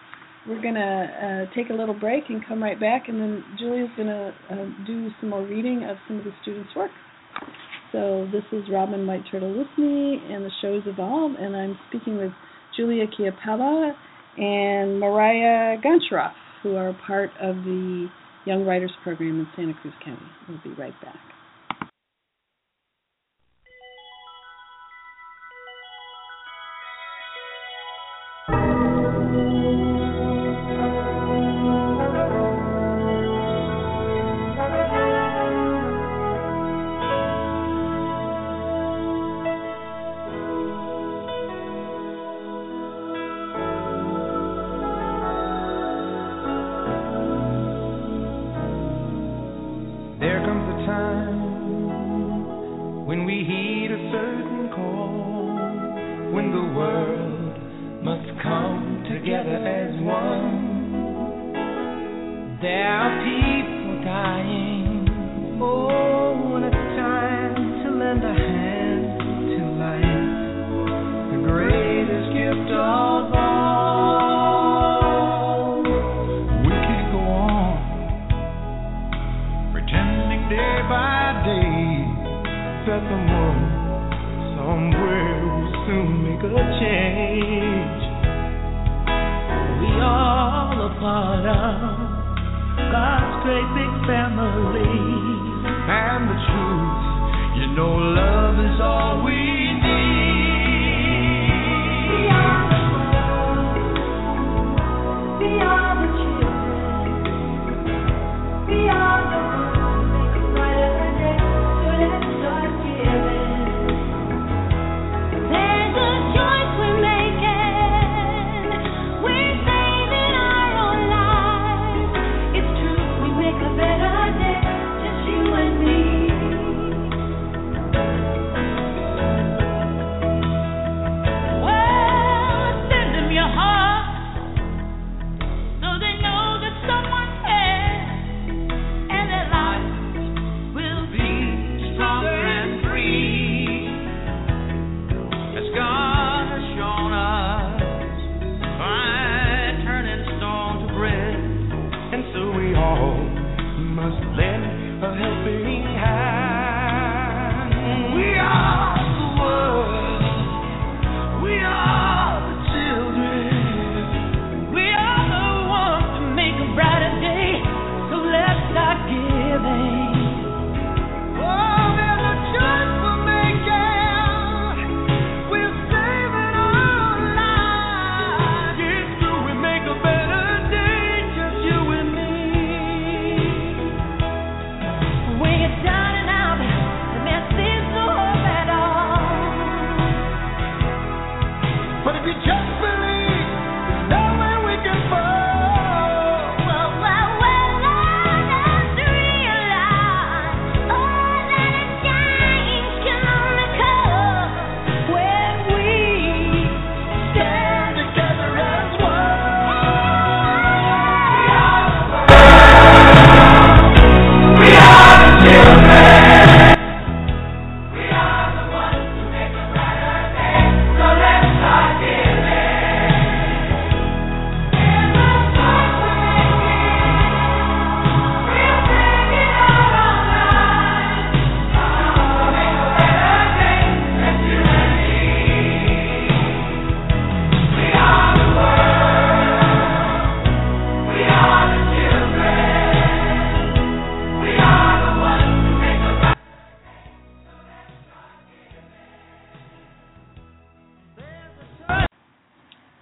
we're 0.47 0.61
going 0.61 0.75
to 0.75 1.47
uh, 1.49 1.55
take 1.55 1.69
a 1.69 1.73
little 1.73 1.95
break 1.97 2.29
and 2.29 2.45
come 2.45 2.61
right 2.63 2.79
back, 2.79 3.07
and 3.07 3.19
then 3.19 3.43
Julia's 3.57 3.89
going 3.95 4.07
to 4.09 4.33
uh, 4.51 4.65
do 4.85 5.09
some 5.21 5.29
more 5.29 5.43
reading 5.43 5.83
of 5.85 5.95
some 6.07 6.17
of 6.19 6.23
the 6.25 6.31
students' 6.41 6.73
work. 6.75 6.91
So 7.91 8.27
this 8.31 8.43
is 8.51 8.69
Robin 8.71 9.07
White 9.07 9.23
Turtle 9.31 9.49
Lysne, 9.49 10.31
and 10.31 10.45
the 10.45 10.51
show 10.61 10.75
is 10.75 10.83
Evolve, 10.85 11.33
and 11.39 11.55
I'm 11.55 11.77
speaking 11.89 12.17
with 12.17 12.31
Julia 12.77 13.05
Chiapella 13.07 13.93
and 14.37 14.99
Mariah 14.99 15.77
Goncharoff, 15.81 16.33
who 16.61 16.75
are 16.75 16.95
part 17.07 17.31
of 17.41 17.55
the 17.55 18.07
Young 18.45 18.63
Writers 18.63 18.91
Program 19.03 19.39
in 19.39 19.47
Santa 19.55 19.73
Cruz 19.81 19.93
County. 20.05 20.21
We'll 20.47 20.61
be 20.63 20.79
right 20.79 20.93
back. 21.01 21.17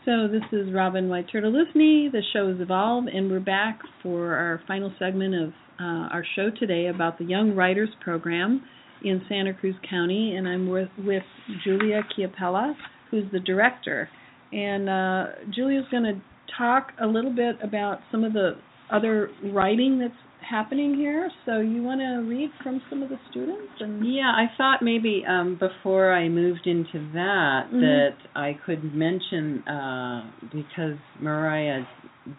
So 0.07 0.25
this 0.25 0.43
is 0.53 0.73
Robin 0.73 1.09
White 1.09 1.25
Turtle 1.29 1.51
Lysne. 1.51 2.09
The 2.13 2.21
show 2.31 2.47
is 2.47 2.61
Evolve, 2.61 3.07
and 3.13 3.29
we're 3.29 3.41
back 3.41 3.77
for 4.01 4.35
our 4.35 4.61
final 4.65 4.89
segment 4.97 5.35
of 5.35 5.49
uh, 5.81 6.07
our 6.13 6.23
show 6.37 6.49
today 6.57 6.87
about 6.87 7.17
the 7.17 7.25
Young 7.25 7.53
Writers 7.53 7.89
Program 8.01 8.63
in 9.03 9.21
Santa 9.27 9.53
Cruz 9.53 9.75
County, 9.89 10.37
and 10.37 10.47
I'm 10.47 10.69
with, 10.69 10.87
with 10.99 11.23
Julia 11.65 12.03
Chiapella, 12.15 12.73
who's 13.11 13.25
the 13.33 13.41
director. 13.41 14.07
And 14.53 14.87
uh, 14.87 15.25
Julia's 15.53 15.83
going 15.91 16.03
to 16.03 16.21
talk 16.57 16.93
a 17.03 17.05
little 17.05 17.35
bit 17.35 17.57
about 17.61 17.99
some 18.09 18.23
of 18.23 18.31
the 18.31 18.51
other 18.89 19.29
writing 19.51 19.99
that's 19.99 20.13
happening 20.49 20.95
here. 20.95 21.29
So 21.45 21.59
you 21.59 21.83
want 21.83 22.01
to 22.01 22.27
read 22.29 22.49
from 22.63 22.81
some 22.89 23.03
of 23.03 23.09
the 23.09 23.17
students? 23.29 23.71
And 23.79 24.05
Yeah, 24.05 24.31
I 24.35 24.45
thought 24.57 24.81
maybe 24.81 25.23
um, 25.27 25.57
before 25.59 26.13
I 26.13 26.29
moved 26.29 26.65
into 26.65 26.99
that 27.13 27.67
Mhm. 27.71 27.81
that 27.81 28.15
I 28.35 28.53
could 28.65 28.93
mention 28.93 29.67
uh, 29.67 30.29
because 30.51 30.97
Mariah 31.19 31.85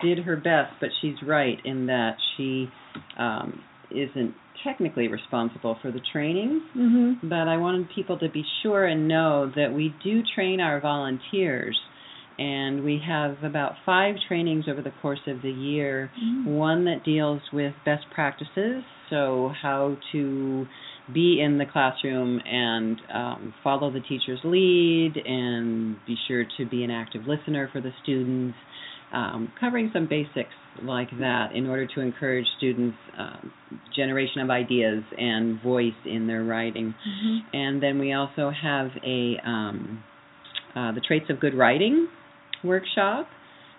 did 0.01 0.19
her 0.19 0.37
best, 0.37 0.73
but 0.81 0.91
she's 1.01 1.17
right 1.23 1.59
in 1.65 1.87
that 1.87 2.17
she 2.37 2.71
um, 3.17 3.63
isn't 3.91 4.35
technically 4.65 5.09
responsible 5.09 5.77
for 5.81 5.91
the 5.91 6.01
training. 6.13 6.61
Mhm. 6.77 7.19
But 7.23 7.49
I 7.49 7.57
wanted 7.57 7.89
people 7.91 8.19
to 8.19 8.29
be 8.29 8.45
sure 8.63 8.85
and 8.87 9.07
know 9.09 9.47
that 9.55 9.73
we 9.73 9.95
do 10.03 10.23
train 10.35 10.61
our 10.61 10.81
volunteers. 10.81 11.79
And 12.39 12.85
we 12.85 13.01
have 13.07 13.43
about 13.43 13.73
five 13.85 14.15
trainings 14.29 14.67
over 14.71 14.81
the 14.81 14.93
course 15.03 15.21
of 15.27 15.43
the 15.43 15.51
year 15.51 16.11
one 16.45 16.85
that 16.85 17.05
deals 17.05 17.41
with 17.53 17.75
best 17.85 18.05
practices, 18.15 18.85
so 19.11 19.51
how 19.61 19.97
to 20.13 20.67
be 21.13 21.41
in 21.41 21.59
the 21.59 21.65
classroom 21.65 22.41
and 22.45 23.01
um, 23.13 23.55
follow 23.65 23.91
the 23.91 24.01
teacher's 24.01 24.41
lead 24.45 25.15
and 25.25 25.97
be 26.07 26.17
sure 26.29 26.45
to 26.59 26.67
be 26.67 26.85
an 26.85 26.91
active 26.91 27.23
listener 27.27 27.69
for 27.73 27.81
the 27.81 27.91
students, 28.03 28.57
um, 29.13 29.51
covering 29.59 29.91
some 29.93 30.07
basics 30.07 30.53
like 30.83 31.09
that 31.19 31.53
in 31.55 31.67
order 31.67 31.87
to 31.87 32.01
encourage 32.01 32.47
students' 32.59 32.97
um, 33.19 33.51
generation 33.97 34.43
of 34.43 34.51
ideas 34.51 35.03
and 35.17 35.61
voice 35.63 35.93
in 36.05 36.27
their 36.27 36.45
writing. 36.45 36.95
Mhm. 37.09 37.39
And 37.53 37.83
then 37.83 37.99
we 37.99 38.13
also 38.13 38.51
have 38.51 38.91
a 39.03 39.41
um, 39.45 40.05
uh, 40.77 40.93
the 40.93 41.01
traits 41.01 41.31
of 41.31 41.41
good 41.41 41.55
writing 41.55 42.07
workshop 42.65 43.27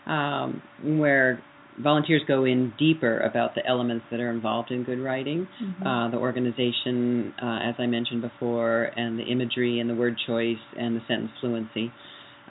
um, 0.05 0.61
where 0.84 1.41
volunteers 1.82 2.21
go 2.27 2.43
in 2.45 2.73
deeper 2.77 3.19
about 3.19 3.55
the 3.55 3.65
elements 3.65 4.03
that 4.11 4.19
are 4.19 4.32
involved 4.32 4.69
in 4.71 4.84
good 4.84 4.99
writing, 4.99 5.47
Mhm. 5.61 5.86
uh, 5.86 6.09
the 6.09 6.17
organization, 6.17 7.34
uh, 7.41 7.59
as 7.63 7.75
I 7.80 7.86
mentioned 7.86 8.21
before, 8.21 8.91
and 8.95 9.17
the 9.17 9.23
imagery 9.23 9.80
and 9.80 9.89
the 9.89 9.95
word 9.95 10.17
choice 10.27 10.59
and 10.77 10.95
the 10.95 11.01
sentence 11.07 11.32
fluency. 11.39 11.91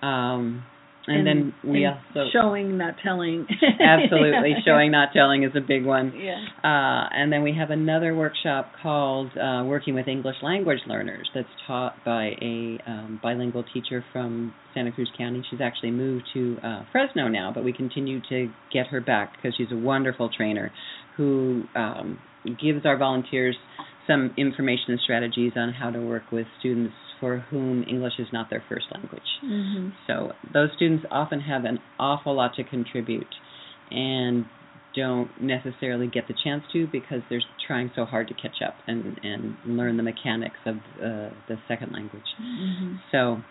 Um, 0.02 0.62
and, 1.10 1.26
then 1.26 1.54
we 1.64 1.84
and 1.84 1.96
also 2.16 2.28
showing, 2.32 2.78
not 2.78 2.94
telling. 3.02 3.46
absolutely 3.80 4.54
showing, 4.64 4.90
not 4.90 5.08
telling 5.12 5.42
is 5.44 5.52
a 5.56 5.60
big 5.60 5.84
one. 5.84 6.12
Yeah. 6.16 6.36
Uh, 6.62 7.08
and 7.12 7.32
then 7.32 7.42
we 7.42 7.54
have 7.54 7.70
another 7.70 8.14
workshop 8.14 8.72
called 8.82 9.30
uh, 9.36 9.64
Working 9.64 9.94
with 9.94 10.08
English 10.08 10.36
Language 10.42 10.80
Learners 10.86 11.28
that's 11.34 11.48
taught 11.66 11.94
by 12.04 12.30
a 12.40 12.78
um, 12.86 13.20
bilingual 13.22 13.64
teacher 13.72 14.04
from 14.12 14.54
Santa 14.74 14.92
Cruz 14.92 15.10
County. 15.16 15.44
She's 15.50 15.60
actually 15.60 15.90
moved 15.90 16.24
to 16.34 16.56
uh, 16.62 16.82
Fresno 16.92 17.28
now, 17.28 17.52
but 17.54 17.64
we 17.64 17.72
continue 17.72 18.20
to 18.28 18.48
get 18.72 18.86
her 18.88 19.00
back 19.00 19.32
because 19.36 19.54
she's 19.56 19.72
a 19.72 19.76
wonderful 19.76 20.30
trainer 20.34 20.70
who 21.16 21.64
um, 21.74 22.18
gives 22.60 22.86
our 22.86 22.96
volunteers 22.96 23.56
some 24.06 24.32
information 24.36 24.86
and 24.88 25.00
strategies 25.00 25.52
on 25.56 25.72
how 25.72 25.90
to 25.90 26.00
work 26.00 26.22
with 26.32 26.46
students 26.58 26.94
for 27.20 27.38
whom 27.50 27.84
English 27.84 28.18
is 28.18 28.28
not 28.32 28.50
their 28.50 28.62
first 28.68 28.86
language. 28.92 29.28
Mhm. 29.42 29.92
So 30.06 30.32
those 30.52 30.70
students 30.76 31.04
often 31.10 31.40
have 31.40 31.64
an 31.64 31.80
awful 31.98 32.34
lot 32.34 32.54
to 32.54 32.64
contribute 32.64 33.34
and 33.90 34.44
don't 34.94 35.30
necessarily 35.40 36.06
get 36.06 36.26
the 36.26 36.34
chance 36.44 36.64
to 36.72 36.86
because 36.86 37.22
they're 37.28 37.42
trying 37.66 37.90
so 37.94 38.04
hard 38.04 38.26
to 38.28 38.34
catch 38.34 38.62
up 38.66 38.76
and, 38.86 39.18
and 39.22 39.56
learn 39.64 39.96
the 39.96 40.02
mechanics 40.02 40.58
of 40.66 40.76
uh, 41.00 41.30
the 41.46 41.58
second 41.68 41.92
language. 41.92 42.26
Mhm. 42.40 42.98
So 43.12 43.42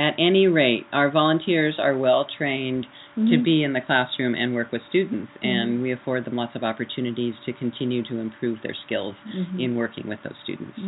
at 0.00 0.14
any 0.18 0.48
rate, 0.48 0.86
our 0.92 1.10
volunteers 1.10 1.74
are 1.78 1.96
well 1.96 2.24
trained 2.38 2.86
to 3.16 3.36
Mhm. 3.36 3.44
be 3.44 3.62
in 3.62 3.74
the 3.74 3.82
classroom 3.82 4.34
and 4.34 4.54
work 4.54 4.72
with 4.72 4.82
students, 4.88 5.30
Mhm. 5.42 5.48
and 5.48 5.82
we 5.82 5.90
afford 5.90 6.24
them 6.24 6.36
lots 6.36 6.56
of 6.56 6.64
opportunities 6.64 7.34
to 7.44 7.52
continue 7.52 8.02
to 8.04 8.18
improve 8.18 8.62
their 8.62 8.72
skills 8.72 9.14
Mhm. 9.26 9.58
in 9.58 9.74
working 9.74 10.06
with 10.08 10.22
those 10.22 10.38
students. 10.42 10.78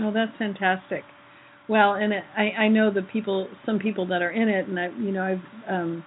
Oh, 0.00 0.10
that's 0.10 0.34
fantastic. 0.36 1.04
Well, 1.68 1.94
and 1.94 2.14
it, 2.14 2.24
I 2.34 2.54
I 2.64 2.68
know 2.68 2.90
the 2.90 3.02
people, 3.02 3.50
some 3.66 3.78
people 3.78 4.06
that 4.06 4.22
are 4.22 4.30
in 4.30 4.48
it, 4.48 4.68
and 4.68 4.78
I 4.80 4.88
you 4.98 5.12
know 5.12 5.24
I've 5.24 5.44
um, 5.68 6.04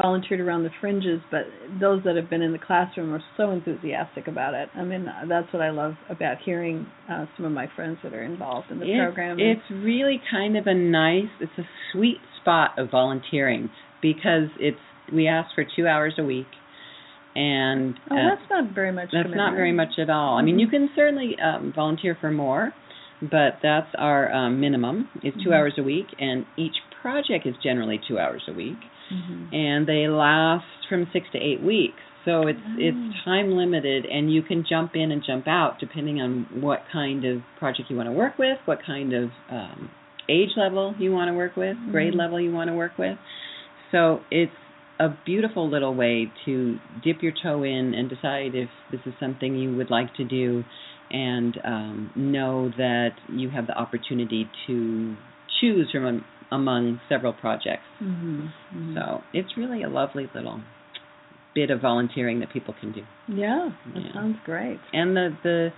volunteered 0.00 0.40
around 0.40 0.62
the 0.62 0.70
fringes, 0.80 1.20
but 1.30 1.42
those 1.80 2.02
that 2.04 2.16
have 2.16 2.30
been 2.30 2.42
in 2.42 2.52
the 2.52 2.58
classroom 2.58 3.12
are 3.12 3.22
so 3.36 3.50
enthusiastic 3.50 4.26
about 4.26 4.54
it. 4.54 4.68
I 4.74 4.84
mean, 4.84 5.06
that's 5.28 5.52
what 5.52 5.62
I 5.62 5.70
love 5.70 5.94
about 6.08 6.38
hearing 6.44 6.86
uh, 7.10 7.26
some 7.36 7.44
of 7.44 7.52
my 7.52 7.68
friends 7.76 7.98
that 8.02 8.14
are 8.14 8.22
involved 8.22 8.70
in 8.70 8.78
the 8.78 8.86
it's, 8.86 8.98
program. 8.98 9.38
It's 9.38 9.70
really 9.70 10.20
kind 10.30 10.56
of 10.56 10.66
a 10.66 10.74
nice, 10.74 11.28
it's 11.40 11.52
a 11.58 11.64
sweet 11.92 12.18
spot 12.40 12.70
of 12.78 12.90
volunteering 12.90 13.68
because 14.00 14.48
it's 14.58 14.78
we 15.12 15.28
ask 15.28 15.54
for 15.54 15.64
two 15.76 15.86
hours 15.86 16.14
a 16.18 16.24
week, 16.24 16.46
and 17.34 17.94
oh, 18.10 18.16
uh, 18.16 18.30
that's 18.30 18.50
not 18.50 18.74
very 18.74 18.92
much. 18.92 19.10
that's 19.12 19.28
not 19.34 19.54
very 19.54 19.72
much 19.72 19.98
at 19.98 20.08
all. 20.08 20.36
I 20.38 20.42
mean, 20.42 20.58
you 20.58 20.68
Mhm. 20.68 20.70
can 20.70 20.90
certainly 20.96 21.38
um, 21.38 21.72
volunteer 21.74 22.16
for 22.20 22.30
more, 22.30 22.72
but 23.20 23.58
that's 23.62 23.88
our 23.98 24.32
um, 24.32 24.60
minimum 24.60 25.08
is 25.22 25.34
2 25.42 25.50
Mhm. 25.50 25.54
hours 25.54 25.74
a 25.78 25.82
week, 25.82 26.06
and 26.18 26.46
each 26.56 26.76
project 27.02 27.46
is 27.46 27.56
generally 27.58 27.98
two 28.06 28.18
hours 28.18 28.42
a 28.48 28.52
week, 28.52 28.78
Mhm. 29.12 29.52
and 29.52 29.86
they 29.86 30.08
last 30.08 30.64
from 30.88 31.06
six 31.12 31.28
to 31.32 31.38
eight 31.38 31.60
weeks. 31.62 32.02
So 32.24 32.46
it's 32.46 32.60
Oh. 32.64 32.78
it's 32.78 33.22
time 33.24 33.52
limited, 33.56 34.06
and 34.06 34.32
you 34.32 34.42
can 34.42 34.62
jump 34.64 34.94
in 34.96 35.10
and 35.12 35.22
jump 35.24 35.48
out 35.48 35.78
depending 35.78 36.20
on 36.22 36.46
what 36.60 36.84
kind 36.90 37.24
of 37.24 37.42
project 37.58 37.90
you 37.90 37.96
want 37.96 38.08
to 38.08 38.12
work 38.12 38.38
with, 38.38 38.58
what 38.64 38.80
kind 38.82 39.12
of 39.12 39.30
um, 39.50 39.90
age 40.28 40.56
level 40.56 40.94
you 40.98 41.12
want 41.12 41.28
to 41.28 41.34
work 41.34 41.56
with, 41.56 41.76
grade 41.90 42.14
Mhm. 42.14 42.18
level 42.18 42.40
you 42.40 42.52
want 42.52 42.68
to 42.68 42.74
work 42.74 42.96
with. 42.96 43.18
So 43.90 44.20
it's 44.30 44.52
a 45.00 45.08
beautiful 45.24 45.68
little 45.68 45.94
way 45.94 46.30
to 46.44 46.78
dip 47.02 47.22
your 47.22 47.32
toe 47.32 47.64
in 47.64 47.92
and 47.94 48.08
decide 48.08 48.54
if 48.54 48.70
this 48.92 49.00
is 49.04 49.14
something 49.18 49.56
you 49.56 49.74
would 49.74 49.90
like 49.90 50.14
to 50.14 50.24
do, 50.24 50.64
and 51.10 51.60
um, 51.64 52.10
know 52.14 52.68
that 52.78 53.12
you 53.28 53.50
have 53.50 53.66
the 53.66 53.76
opportunity 53.76 54.48
to 54.66 55.16
choose 55.60 55.90
from 55.90 56.06
am- 56.06 56.24
among 56.52 57.00
several 57.08 57.32
projects. 57.32 57.86
Mhm. 58.00 58.50
Mhm. 58.74 58.94
So 58.94 59.24
it's 59.32 59.56
really 59.56 59.82
a 59.82 59.88
lovely 59.88 60.28
little 60.34 60.60
bit 61.54 61.70
of 61.70 61.80
volunteering 61.80 62.40
that 62.40 62.50
people 62.50 62.74
can 62.80 62.92
do. 62.92 63.02
yeah, 63.28 63.70
that 63.94 64.02
Yeah. 64.02 64.12
sounds 64.12 64.38
great. 64.44 64.80
And 64.92 65.16
the 65.16 65.34
the 65.42 65.72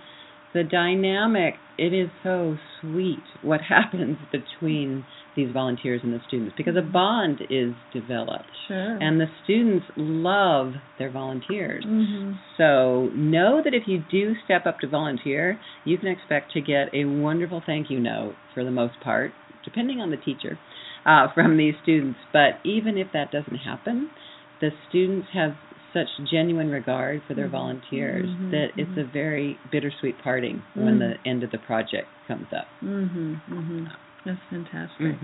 the 0.53 0.63
dynamic 0.63 1.55
it 1.77 1.91
is 1.91 2.09
so 2.23 2.57
sweet 2.79 3.23
what 3.41 3.59
happens 3.75 4.17
between 4.31 5.03
these 5.35 5.51
volunteers 5.51 6.01
and 6.01 6.13
the 6.13 6.21
students 6.27 6.55
because 6.55 6.77
a 6.77 6.81
bond 6.81 7.41
is 7.49 7.73
developed 7.91 8.49
Sure. 8.67 8.97
and 9.01 9.19
the 9.19 9.27
students 9.43 9.85
love 9.97 10.75
their 10.97 11.09
volunteers. 11.09 11.83
Mhm. 11.85 12.37
So 12.55 13.09
know 13.13 13.61
that 13.61 13.73
if 13.73 13.85
you 13.85 13.97
do 14.09 14.33
step 14.45 14.65
up 14.65 14.79
to 14.79 14.87
volunteer, 14.87 15.59
you 15.83 15.97
can 15.97 16.07
expect 16.07 16.53
to 16.53 16.61
get 16.61 16.89
a 16.93 17.03
wonderful 17.03 17.59
thank 17.65 17.89
you 17.89 17.99
note 17.99 18.35
for 18.53 18.63
the 18.63 18.71
most 18.71 18.97
part, 19.01 19.33
depending 19.65 19.99
on 19.99 20.11
the 20.11 20.17
teacher, 20.17 20.57
uh, 21.05 21.27
from 21.35 21.57
these 21.57 21.75
students. 21.83 22.19
But 22.31 22.59
even 22.63 22.97
if 22.97 23.07
that 23.13 23.31
doesn't 23.31 23.57
happen, 23.57 24.09
the 24.61 24.69
students 24.89 25.27
have 25.33 25.51
such 25.93 26.07
genuine 26.29 26.69
regard 26.69 27.21
for 27.27 27.33
their 27.33 27.47
Mhm. 27.47 27.51
volunteers 27.51 28.27
Mhm. 28.27 28.51
that 28.51 28.67
it's 28.75 28.91
Mhm. 28.91 29.01
a 29.01 29.03
very 29.05 29.57
bittersweet 29.71 30.17
parting 30.21 30.61
when 30.75 30.95
Mhm. 30.95 30.99
the 30.99 31.29
end 31.29 31.43
of 31.43 31.51
the 31.51 31.57
project 31.57 32.07
comes 32.27 32.51
up. 32.51 32.67
Mhm. 32.83 33.39
Mhm. 33.49 33.87
That's 34.25 34.41
fantastic. 34.49 35.15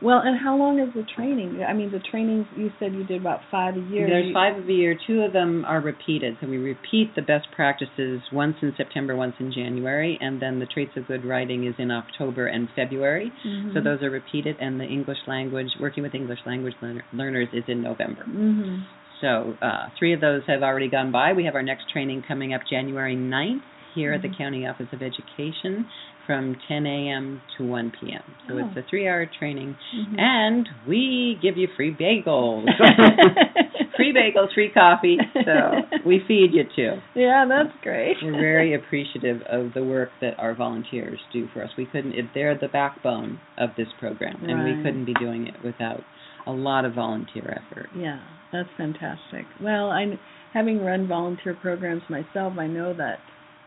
Well, 0.00 0.20
and 0.24 0.38
how 0.38 0.56
long 0.56 0.78
is 0.78 0.94
the 0.94 1.02
training? 1.02 1.64
I 1.68 1.72
mean, 1.72 1.90
the 1.90 1.98
trainings 1.98 2.46
you 2.54 2.70
said 2.78 2.92
you 2.94 3.02
did 3.02 3.20
about 3.20 3.40
five 3.50 3.76
a 3.76 3.80
year. 3.80 4.06
There's 4.06 4.26
You- 4.26 4.32
five 4.32 4.56
of 4.56 4.68
a 4.68 4.72
year. 4.72 4.94
Two 4.94 5.22
of 5.22 5.32
them 5.32 5.64
are 5.66 5.80
repeated. 5.80 6.36
So 6.40 6.46
we 6.46 6.56
repeat 6.58 7.16
the 7.16 7.22
best 7.22 7.50
practices 7.50 8.22
once 8.30 8.56
in 8.62 8.72
September, 8.76 9.16
once 9.16 9.34
in 9.40 9.50
January, 9.50 10.16
and 10.20 10.38
then 10.38 10.60
the 10.60 10.66
traits 10.66 10.96
of 10.96 11.08
good 11.08 11.24
writing 11.24 11.64
is 11.64 11.74
in 11.78 11.90
October 11.90 12.46
and 12.46 12.68
February. 12.76 13.32
Mhm. 13.44 13.74
So 13.74 13.80
those 13.80 14.00
are 14.02 14.10
repeated, 14.10 14.56
and 14.60 14.78
the 14.80 14.86
English 14.86 15.26
language, 15.26 15.74
working 15.80 16.04
with 16.04 16.14
English 16.14 16.46
language 16.46 16.76
learner, 16.80 17.02
learners, 17.12 17.48
is 17.52 17.64
in 17.68 17.82
November. 17.82 18.22
Mhm. 18.24 18.82
So 19.20 19.56
uh, 19.60 19.88
three 19.98 20.12
of 20.12 20.20
those 20.20 20.44
have 20.46 20.62
already 20.62 20.86
gone 20.88 21.10
by. 21.10 21.32
We 21.32 21.42
have 21.44 21.56
our 21.56 21.62
next 21.62 21.88
training 21.90 22.22
coming 22.22 22.54
up 22.54 22.62
January 22.70 23.16
9th 23.16 23.62
here 23.96 24.12
at 24.12 24.22
the 24.22 24.28
Mhm. 24.28 24.38
County 24.38 24.64
Office 24.66 24.92
of 24.92 25.02
Education 25.02 25.86
from 26.28 26.54
10 26.68 26.86
a.m. 26.86 27.40
to 27.56 27.64
1 27.66 27.90
p.m. 27.98 28.22
So 28.46 28.54
Oh. 28.54 28.58
it's 28.58 28.76
a 28.76 28.82
three-hour 28.88 29.26
training, 29.38 29.74
Mhm. 29.96 30.20
and 30.20 30.68
we 30.86 31.38
give 31.42 31.56
you 31.56 31.66
free 31.74 31.90
bagels. 31.92 32.66
free 33.96 34.12
bagels, 34.12 34.52
free 34.54 34.68
coffee. 34.68 35.18
So 35.44 35.82
we 36.06 36.20
feed 36.28 36.52
you 36.52 36.64
too. 36.76 37.00
Yeah, 37.14 37.46
that's 37.48 37.72
great. 37.82 38.18
We're 38.22 38.32
very 38.32 38.74
appreciative 38.74 39.40
of 39.48 39.72
the 39.72 39.82
work 39.82 40.10
that 40.20 40.38
our 40.38 40.54
volunteers 40.54 41.18
do 41.32 41.48
for 41.54 41.64
us. 41.64 41.70
We 41.78 41.86
couldn't. 41.86 42.12
If 42.12 42.26
they're 42.34 42.56
the 42.56 42.68
backbone 42.68 43.40
of 43.56 43.70
this 43.76 43.88
program, 43.98 44.36
and 44.46 44.58
Right. 44.64 44.76
we 44.76 44.82
couldn't 44.82 45.06
be 45.06 45.14
doing 45.14 45.46
it 45.46 45.56
without 45.64 46.04
a 46.46 46.52
lot 46.52 46.84
of 46.84 46.92
volunteer 46.92 47.58
effort. 47.58 47.88
Yeah, 47.96 48.18
that's 48.52 48.68
fantastic. 48.76 49.46
Well, 49.60 49.90
I 49.90 50.18
having 50.52 50.84
run 50.84 51.06
volunteer 51.06 51.54
programs 51.54 52.02
myself, 52.08 52.58
I 52.58 52.66
know 52.66 52.92
that 52.94 53.18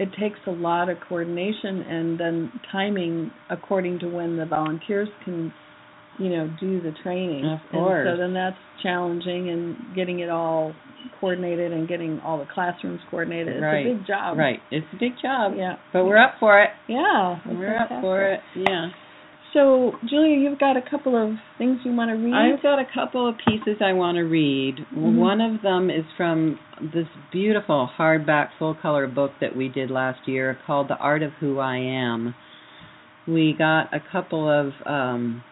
it 0.02 0.10
takes 0.20 0.39
a 0.47 0.52
lot 0.52 0.89
of 0.89 0.97
coordination 1.08 1.82
and 1.82 2.20
then 2.20 2.52
timing 2.72 3.30
according 3.49 3.99
to 3.99 4.08
when 4.08 4.36
the 4.36 4.45
volunteers 4.45 5.08
can, 5.24 5.54
you 6.18 6.30
know, 6.30 6.49
do 6.60 6.82
the 6.82 6.91
training. 7.04 7.45
Of 7.45 7.60
And 7.72 7.82
course. 7.84 8.08
so 8.10 8.18
then 8.18 8.34
that's 8.34 8.58
challenging 8.82 9.49
and 9.49 9.76
getting 9.95 10.20
it 10.20 10.30
all 10.30 10.74
coordinated 11.20 11.72
and 11.72 11.88
getting 11.88 12.20
all 12.26 12.39
the 12.39 12.47
classrooms 12.52 12.99
coordinated. 13.10 13.56
It's 13.58 13.62
Right. 13.64 13.86
a 13.86 13.93
big 13.93 14.08
job. 14.08 14.38
Right. 14.38 14.60
It's 14.72 14.86
a 14.93 14.97
big 14.97 15.14
job. 15.22 15.54
Yeah. 15.56 15.76
But 15.93 16.06
we're 16.06 16.18
up 16.18 16.36
for 16.39 16.60
it. 16.62 16.70
Yeah. 16.88 17.38
We're 17.45 17.78
up 17.78 17.89
for 18.02 18.24
it. 18.24 18.39
Yeah. 18.56 18.89
So, 19.54 19.91
Julia, 20.10 20.38
you've 20.38 20.60
got 20.60 20.78
a 20.78 20.82
couple 20.82 21.16
of 21.22 21.36
things 21.58 21.80
you 21.84 21.93
want 21.93 22.10
to 22.10 22.16
read. 22.16 22.34
I've 22.34 22.64
got 22.64 22.80
a 22.80 22.86
couple 22.93 23.28
of 23.28 23.36
pieces 23.38 23.82
I 23.82 23.91
want 23.91 24.16
to 24.16 24.22
read. 24.24 24.86
Mhm. 24.95 25.18
One 25.18 25.41
of 25.41 25.62
them 25.62 25.89
is 25.89 26.06
from 26.16 26.58
this 26.80 27.08
beautiful 27.32 27.89
hardback 27.97 28.52
full 28.58 28.74
color 28.76 29.08
book 29.08 29.34
that 29.41 29.54
we 29.56 29.68
did 29.68 29.91
last 29.91 30.26
year 30.26 30.58
called 30.66 30.88
The 30.88 30.97
Art 30.97 31.22
of 31.22 31.34
Who 31.41 31.60
I 31.60 31.78
Am. 31.78 32.34
We 33.28 33.52
got 33.54 33.93
a 33.93 33.99
couple 33.99 34.49
of 34.49 34.74
um, 34.86 35.43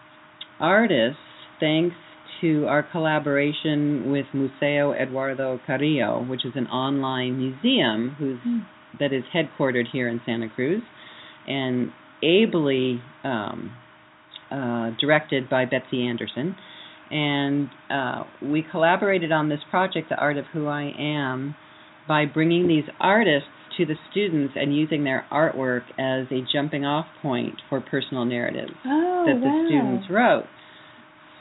artists 0.62 1.20
thanks 1.60 1.96
to 2.40 2.66
our 2.68 2.84
collaboration 2.84 4.12
with 4.12 4.26
Museo 4.34 4.94
Eduardo 4.94 5.60
Carrillo, 5.68 6.24
which 6.24 6.46
is 6.46 6.56
an 6.56 6.68
online 6.68 7.38
museum 7.38 8.16
who's 8.18 8.40
Hmm. 8.44 8.60
that 8.98 9.12
is 9.12 9.26
headquartered 9.34 9.88
here 9.88 10.08
in 10.08 10.22
Santa 10.26 10.48
Cruz 10.48 10.82
and 11.48 11.92
ably 12.24 13.02
um, 13.24 13.72
uh, 14.52 14.92
directed 15.00 15.50
by 15.50 15.66
Betsy 15.66 16.08
Anderson. 16.08 16.56
And 17.12 17.70
uh, 17.90 18.24
we 18.42 18.64
collaborated 18.70 19.32
on 19.32 19.50
this 19.50 19.60
project, 19.70 20.10
The 20.10 20.16
Art 20.16 20.38
of 20.38 20.46
Who 20.54 20.68
I 20.68 20.92
Am, 20.98 21.56
by 22.08 22.26
bringing 22.26 22.68
these 22.68 22.84
artists 23.00 23.50
to 23.78 23.86
the 23.86 23.96
students 24.12 24.54
and 24.56 24.76
using 24.76 25.04
their 25.04 25.26
artwork 25.32 25.84
as 25.98 26.28
a 26.32 26.42
jumping 26.52 26.86
off 26.86 27.06
point 27.22 27.56
for 27.70 27.82
personal 27.82 28.26
narratives 28.26 28.74
oh, 28.86 29.24
that 29.26 29.40
the 29.40 29.48
wow. 29.48 29.66
students 29.68 30.08
wrote. 30.10 30.46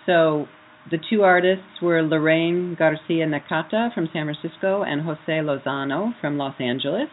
So 0.07 0.47
the 0.91 0.99
two 1.11 1.23
artists 1.23 1.83
were 1.83 2.03
Lorraine 2.03 2.77
Garcia 2.79 3.27
Nakata 3.27 3.93
from 3.95 4.09
San 4.13 4.27
Francisco 4.27 4.83
and 4.83 5.03
Jose 5.03 5.19
Lozano 5.27 6.13
from 6.21 6.39
Los 6.39 6.55
Angeles. 6.61 7.09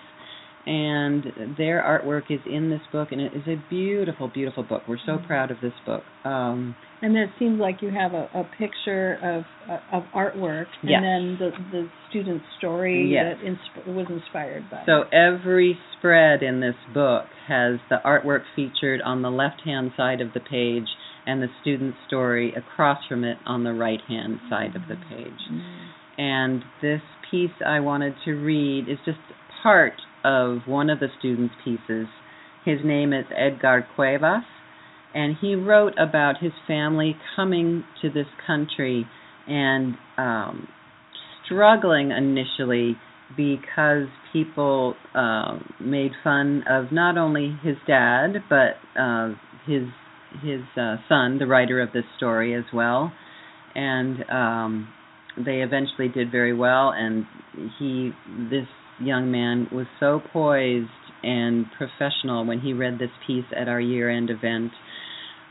And 0.67 1.23
their 1.57 1.83
artwork 1.83 2.31
is 2.31 2.39
in 2.51 2.71
this 2.71 2.81
book, 2.91 3.09
and 3.11 3.21
it 3.21 3.33
is 3.35 3.43
a 3.47 3.55
beautiful, 3.69 4.27
beautiful 4.27 4.63
book. 4.63 4.81
We're 4.87 4.97
so 5.05 5.17
Mm. 5.19 5.27
proud 5.27 5.51
of 5.51 5.61
this 5.61 5.73
book. 5.85 6.03
Um, 6.25 6.75
And 7.03 7.15
it 7.17 7.29
seems 7.37 7.59
like 7.59 7.83
you 7.83 7.91
have 7.91 8.13
a, 8.15 8.27
a 8.33 8.43
picture 8.57 9.19
of 9.21 9.45
uh, 9.69 9.77
of 9.95 10.03
artwork, 10.15 10.65
Yes. 10.81 11.03
and 11.03 11.05
then 11.05 11.37
the 11.37 11.51
the 11.71 11.89
student's 12.09 12.45
story 12.57 13.11
Yes. 13.11 13.37
that 13.37 13.45
insp- 13.45 13.93
was 13.93 14.07
inspired 14.09 14.67
by. 14.71 14.81
So 14.87 15.03
every 15.11 15.77
spread 15.97 16.41
in 16.41 16.61
this 16.61 16.75
book 16.93 17.25
has 17.47 17.79
the 17.89 18.01
artwork 18.03 18.43
featured 18.55 19.01
on 19.01 19.21
the 19.21 19.29
left-hand 19.29 19.91
side 19.95 20.19
of 20.21 20.33
the 20.33 20.39
page 20.39 20.87
and 21.27 21.43
the 21.43 21.49
student's 21.61 21.97
story 22.07 22.53
across 22.55 23.05
from 23.05 23.23
it 23.23 23.37
on 23.45 23.63
the 23.63 23.73
right-hand 23.73 24.39
side 24.49 24.75
of 24.75 24.87
the 24.87 24.95
page. 24.95 25.41
Mm. 25.51 25.61
And 26.17 26.63
this 26.81 27.01
piece 27.29 27.51
I 27.65 27.81
wanted 27.81 28.15
to 28.25 28.31
read 28.33 28.87
is 28.89 28.97
just 29.05 29.19
part 29.61 29.93
of 30.25 30.67
one 30.67 30.89
of 30.89 30.99
the 30.99 31.07
students' 31.19 31.53
pieces. 31.63 32.07
His 32.65 32.79
name 32.83 33.13
is 33.13 33.25
Edgar 33.37 33.87
Cuevas, 33.95 34.43
and 35.13 35.35
he 35.39 35.53
wrote 35.53 35.93
about 35.99 36.39
his 36.41 36.51
family 36.67 37.15
coming 37.35 37.83
to 38.01 38.09
this 38.09 38.25
country 38.47 39.05
and 39.47 39.95
um, 40.17 40.67
struggling 41.45 42.11
initially 42.11 42.97
because 43.37 44.07
people 44.33 44.95
uh, 45.13 45.59
made 45.79 46.11
fun 46.23 46.63
of 46.69 46.91
not 46.91 47.17
only 47.17 47.55
his 47.63 47.75
dad 47.87 48.33
but 48.49 48.77
uh, 48.99 49.29
his 49.67 49.83
his 50.43 50.61
uh, 50.77 50.97
son, 51.07 51.37
the 51.39 51.47
writer 51.47 51.81
of 51.81 51.91
this 51.93 52.03
story, 52.17 52.55
as 52.55 52.65
well, 52.73 53.11
and 53.73 54.17
um, 54.29 54.87
they 55.37 55.61
eventually 55.61 56.07
did 56.07 56.31
very 56.31 56.53
well. 56.53 56.91
And 56.95 57.25
he, 57.79 58.11
this 58.49 58.67
young 58.99 59.31
man, 59.31 59.67
was 59.71 59.87
so 59.99 60.21
poised 60.31 60.89
and 61.23 61.65
professional 61.77 62.45
when 62.45 62.59
he 62.59 62.73
read 62.73 62.99
this 62.99 63.09
piece 63.25 63.45
at 63.55 63.67
our 63.67 63.79
year-end 63.79 64.29
event. 64.29 64.71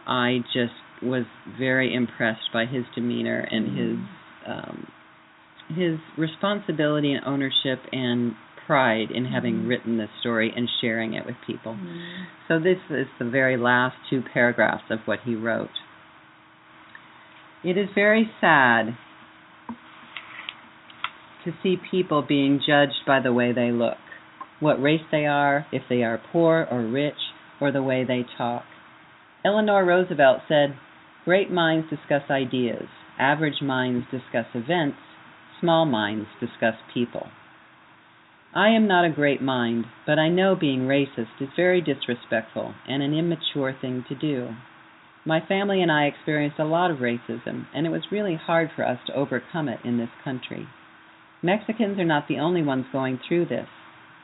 I 0.07 0.39
just 0.53 0.75
was 1.03 1.25
very 1.59 1.95
impressed 1.95 2.51
by 2.53 2.67
his 2.67 2.85
demeanor 2.95 3.41
and 3.51 3.77
his 3.77 3.99
um, 4.47 4.87
his 5.69 5.99
responsibility 6.19 7.13
and 7.13 7.25
ownership 7.25 7.81
and 7.91 8.35
pride 8.67 9.11
in 9.11 9.25
having 9.25 9.63
Mhm. 9.63 9.69
written 9.69 9.97
this 9.97 10.11
story 10.21 10.53
and 10.55 10.69
sharing 10.81 11.15
it 11.15 11.25
with 11.25 11.37
people. 11.47 11.75
Mm. 11.75 12.27
So 12.49 12.59
this 12.59 12.79
is 12.91 13.09
the 13.19 13.25
very 13.25 13.57
last 13.57 13.97
two 14.09 14.21
paragraphs 14.21 14.91
of 14.91 15.07
what 15.07 15.21
he 15.21 15.35
wrote. 15.35 15.81
It 17.63 17.79
is 17.79 17.89
very 17.95 18.31
sad 18.41 18.95
to 21.45 21.53
see 21.63 21.77
people 21.91 22.23
being 22.27 22.61
judged 22.67 23.07
by 23.07 23.21
the 23.21 23.33
way 23.33 23.53
they 23.53 23.71
look, 23.71 23.99
what 24.61 24.81
race 24.81 25.05
they 25.11 25.27
are, 25.27 25.67
if 25.73 25.83
they 25.89 26.03
are 26.03 26.21
poor 26.33 26.67
or 26.71 26.83
rich, 26.83 27.15
or 27.61 27.71
the 27.71 27.83
way 27.83 28.05
they 28.05 28.25
talk. 28.37 28.65
Eleanor 29.45 29.85
Roosevelt 29.85 30.41
said, 30.49 30.77
Great 31.25 31.51
minds 31.51 31.89
discuss 31.89 32.23
ideas, 32.31 32.87
average 33.19 33.63
minds 33.63 34.07
discuss 34.11 34.47
events, 34.55 34.99
small 35.61 35.85
minds 35.85 36.27
discuss 36.41 36.75
people. 36.93 37.29
I 38.55 38.69
am 38.69 38.87
not 38.87 39.05
a 39.05 39.11
great 39.11 39.43
mind, 39.43 39.87
but 40.07 40.19
I 40.19 40.29
know 40.29 40.55
being 40.55 40.83
racist 40.83 41.41
is 41.41 41.49
very 41.57 41.81
disrespectful 41.81 42.75
and 42.87 43.03
an 43.03 43.13
immature 43.13 43.77
thing 43.81 44.05
to 44.09 44.15
do. 44.15 44.51
My 45.27 45.41
family 45.41 45.83
and 45.83 45.91
I 45.91 46.05
experienced 46.05 46.59
a 46.59 46.65
lot 46.65 46.91
of 46.91 46.99
racism, 46.99 47.67
and 47.75 47.87
it 47.87 47.91
was 47.91 48.13
really 48.13 48.37
hard 48.37 48.71
for 48.77 48.87
us 48.87 48.99
to 49.07 49.15
overcome 49.15 49.69
it 49.69 49.81
in 49.85 49.99
this 49.99 50.11
country. 50.23 50.69
Mexicans 51.45 51.99
are 51.99 52.07
not 52.07 52.27
the 52.27 52.39
only 52.39 52.63
ones 52.63 52.87
going 52.91 53.21
through 53.29 53.45
this. 53.45 53.67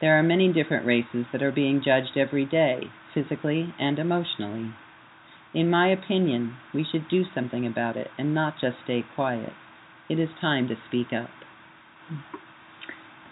There 0.00 0.18
are 0.18 0.22
many 0.22 0.50
different 0.50 0.86
races 0.86 1.26
that 1.32 1.42
are 1.42 1.52
being 1.52 1.82
judged 1.84 2.16
every 2.16 2.46
day, 2.46 2.84
physically 3.12 3.74
and 3.78 3.98
emotionally. 3.98 4.72
In 5.52 5.68
my 5.68 5.92
opinion, 5.92 6.56
we 6.72 6.86
should 6.90 7.10
do 7.10 7.24
something 7.34 7.66
about 7.66 7.98
it 7.98 8.06
and 8.16 8.34
not 8.34 8.54
just 8.58 8.76
stay 8.84 9.04
quiet. 9.14 9.52
It 10.08 10.18
is 10.18 10.30
time 10.40 10.68
to 10.68 10.76
speak 10.88 11.08
up. 11.12 11.28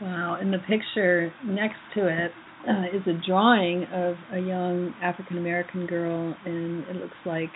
Wow, 0.02 0.36
and 0.38 0.52
the 0.52 0.58
picture 0.58 1.32
next 1.46 1.78
to 1.94 2.08
it 2.08 2.32
uh, 2.68 2.94
is 2.94 3.06
a 3.06 3.18
drawing 3.26 3.84
of 3.84 4.16
a 4.34 4.38
young 4.38 4.92
African 5.02 5.38
American 5.38 5.86
girl, 5.86 6.36
and 6.44 6.84
it 6.88 6.96
looks 6.96 7.16
like 7.24 7.50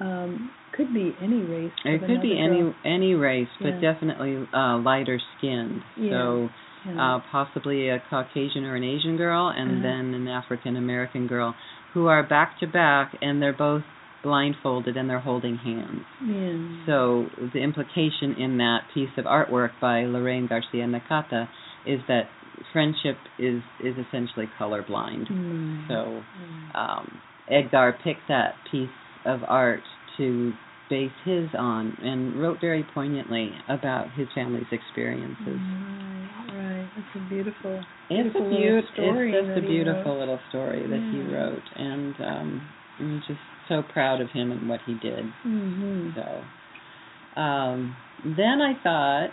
um, 0.00 0.50
could 0.72 0.92
be 0.92 1.14
any 1.20 1.42
race. 1.42 1.72
It 1.84 2.00
could 2.00 2.20
be 2.22 2.36
another 2.36 2.74
any 2.84 2.94
any 2.96 3.14
race, 3.14 3.48
but 3.60 3.74
Yeah. 3.74 3.80
definitely 3.92 4.36
uh, 4.52 4.78
lighter 4.78 5.20
skinned. 5.38 5.82
Yeah. 5.96 6.10
So 6.10 6.50
Yeah. 6.86 7.16
uh, 7.16 7.18
possibly 7.30 7.88
a 7.88 8.00
Caucasian 8.10 8.64
or 8.64 8.74
an 8.76 8.84
Asian 8.84 9.16
girl, 9.16 9.48
and 9.48 9.70
Uh-huh. 9.70 9.82
then 9.82 10.14
an 10.14 10.28
African 10.28 10.76
American 10.76 11.26
girl, 11.26 11.54
who 11.92 12.08
are 12.08 12.22
back 12.22 12.58
to 12.58 12.66
back, 12.66 13.16
and 13.22 13.40
they're 13.40 13.52
both 13.52 13.84
blindfolded 14.22 14.96
and 14.96 15.08
they're 15.08 15.20
holding 15.20 15.56
hands. 15.58 16.04
yeah. 16.22 16.56
So 16.86 17.30
the 17.52 17.60
implication 17.60 18.34
in 18.34 18.58
that 18.58 18.80
piece 18.92 19.16
of 19.16 19.24
artwork 19.26 19.70
by 19.80 20.04
Lorraine 20.04 20.46
Garcia 20.46 20.86
Nakata 20.86 21.48
is 21.86 22.00
that 22.08 22.28
friendship 22.72 23.18
is 23.38 23.62
is 23.80 23.96
essentially 23.98 24.48
colorblind. 24.58 25.30
Mm. 25.30 25.88
So 25.88 26.22
Mm. 26.40 26.74
um, 26.74 27.20
Edgar 27.48 27.92
picked 28.02 28.28
that 28.28 28.54
piece 28.70 28.90
of 29.24 29.40
art 29.46 29.82
to 30.16 30.52
base 30.90 31.12
his 31.24 31.48
on 31.58 31.96
and 32.02 32.40
wrote 32.40 32.58
very 32.60 32.84
poignantly 32.94 33.50
about 33.68 34.12
his 34.12 34.28
family's 34.34 34.66
experiences. 34.70 35.46
Right, 35.46 36.28
right. 36.54 36.88
It's 36.96 37.16
a 37.16 37.28
beautiful. 37.28 37.82
It's 38.10 38.36
a 38.36 38.48
beautiful 38.50 38.92
story 38.92 39.32
it's 39.32 39.46
just 39.46 39.54
that 39.54 39.58
a 39.58 39.60
he 39.62 39.66
beautiful 39.66 40.12
wrote. 40.12 40.18
little 40.20 40.40
story 40.50 40.82
that 40.82 41.10
he 41.12 41.32
wrote, 41.32 41.62
and 41.76 42.14
um, 42.20 42.68
I'm 43.00 43.22
just 43.26 43.40
so 43.68 43.82
proud 43.92 44.20
of 44.20 44.30
him 44.30 44.52
and 44.52 44.68
what 44.68 44.80
he 44.86 44.94
did. 44.94 45.24
Mm-hmm. 45.46 46.10
So, 46.16 47.40
um, 47.40 47.96
then 48.24 48.60
I 48.60 48.74
thought 48.82 49.30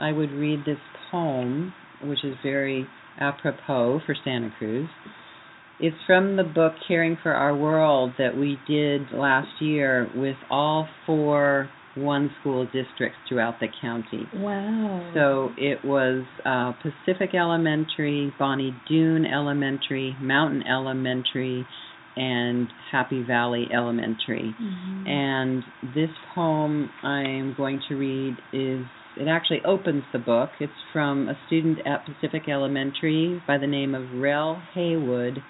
I 0.00 0.12
would 0.12 0.32
read 0.32 0.60
this 0.66 0.78
poem, 1.10 1.72
which 2.02 2.24
is 2.24 2.34
very 2.42 2.86
apropos 3.20 4.00
for 4.04 4.14
Santa 4.24 4.50
Cruz. 4.58 4.88
It's 5.80 5.96
from 6.06 6.36
the 6.36 6.44
book 6.44 6.72
Caring 6.86 7.16
for 7.22 7.32
Our 7.32 7.54
World 7.56 8.12
that 8.18 8.36
we 8.36 8.58
did 8.66 9.12
last 9.12 9.60
year 9.60 10.10
with 10.14 10.36
all 10.50 10.88
four 11.06 11.68
one 11.94 12.30
school 12.40 12.64
districts 12.66 13.18
throughout 13.28 13.60
the 13.60 13.66
county. 13.80 14.26
Wow. 14.34 15.10
So 15.14 15.50
it 15.56 15.84
was 15.84 16.24
uh, 16.44 16.72
Pacific 16.82 17.34
Elementary, 17.34 18.32
Bonny 18.38 18.74
Doon 18.88 19.24
Elementary, 19.24 20.16
Mountain 20.20 20.64
Elementary, 20.66 21.66
and 22.16 22.68
Happy 22.90 23.22
Valley 23.22 23.66
Elementary. 23.72 24.54
Mhm. 24.60 25.08
And 25.08 25.64
this 25.94 26.10
poem 26.34 26.90
I'm 27.02 27.54
going 27.56 27.80
to 27.88 27.94
read 27.94 28.36
is 28.52 28.84
it 29.16 29.26
actually 29.28 29.64
opens 29.64 30.04
the 30.12 30.18
book. 30.18 30.50
It's 30.60 30.72
from 30.92 31.28
a 31.28 31.36
student 31.46 31.78
at 31.86 32.04
Pacific 32.04 32.48
Elementary 32.48 33.42
by 33.46 33.58
the 33.58 33.66
name 33.66 33.94
of 33.94 34.20
Rel 34.20 34.62
Haywood, 34.74 35.42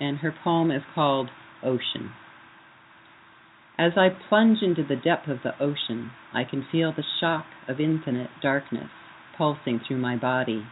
and 0.00 0.18
her 0.18 0.34
poem 0.44 0.70
is 0.70 0.82
called 0.94 1.30
Ocean. 1.62 2.12
As 3.78 3.92
I 3.96 4.08
plunge 4.28 4.58
into 4.62 4.82
the 4.82 4.96
depth 4.96 5.28
of 5.28 5.42
the 5.42 5.54
ocean, 5.62 6.10
I 6.32 6.44
can 6.44 6.66
feel 6.70 6.92
the 6.92 7.04
shock 7.20 7.46
of 7.68 7.78
infinite 7.80 8.30
darkness 8.40 8.88
pulsing 9.36 9.80
through 9.86 9.98
my 9.98 10.16
body, 10.16 10.66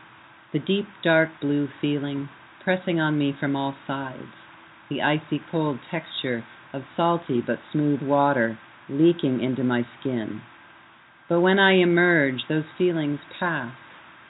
the 0.53 0.59
deep 0.59 0.87
dark 1.03 1.29
blue 1.41 1.69
feeling 1.81 2.29
pressing 2.63 2.99
on 2.99 3.19
me 3.19 3.35
from 3.39 3.55
all 3.55 3.75
sides, 3.87 4.33
the 4.89 5.03
icy 5.03 5.41
cold 5.51 5.79
texture 5.91 6.45
of 6.73 6.83
salty 6.97 7.43
but 7.47 7.59
smooth 7.73 8.01
water 8.03 8.59
leaking 8.89 9.43
into 9.43 9.63
my 9.63 9.83
skin. 10.01 10.41
But 11.29 11.41
when 11.41 11.59
I 11.59 11.75
emerge, 11.75 12.43
those 12.49 12.65
feelings 12.77 13.21
pass, 13.39 13.75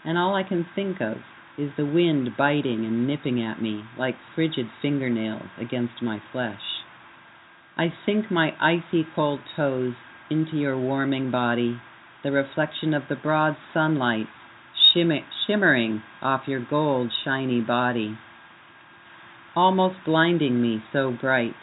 and 0.04 0.18
all 0.18 0.34
I 0.34 0.42
can 0.42 0.66
think 0.74 1.00
of 1.00 1.18
is 1.56 1.70
the 1.76 1.86
wind 1.86 2.30
biting 2.36 2.84
and 2.84 3.06
nipping 3.06 3.42
at 3.42 3.62
me 3.62 3.82
like 3.98 4.16
frigid 4.34 4.66
fingernails 4.82 5.48
against 5.60 6.02
my 6.02 6.20
flesh. 6.32 6.60
I 7.76 7.92
sink 8.06 8.30
my 8.30 8.50
icy 8.60 9.06
cold 9.14 9.40
toes 9.56 9.94
into 10.30 10.56
your 10.56 10.78
warming 10.78 11.30
body, 11.30 11.80
the 12.22 12.32
reflection 12.32 12.94
of 12.94 13.02
the 13.08 13.16
broad 13.16 13.56
sunlight 13.72 14.26
shimmer- 14.92 15.26
shimmering 15.46 16.02
off 16.22 16.42
your 16.46 16.64
gold 16.64 17.10
shiny 17.24 17.60
body. 17.60 18.16
Almost 19.56 19.96
blinding 20.04 20.60
me 20.60 20.82
so 20.92 21.12
bright, 21.12 21.54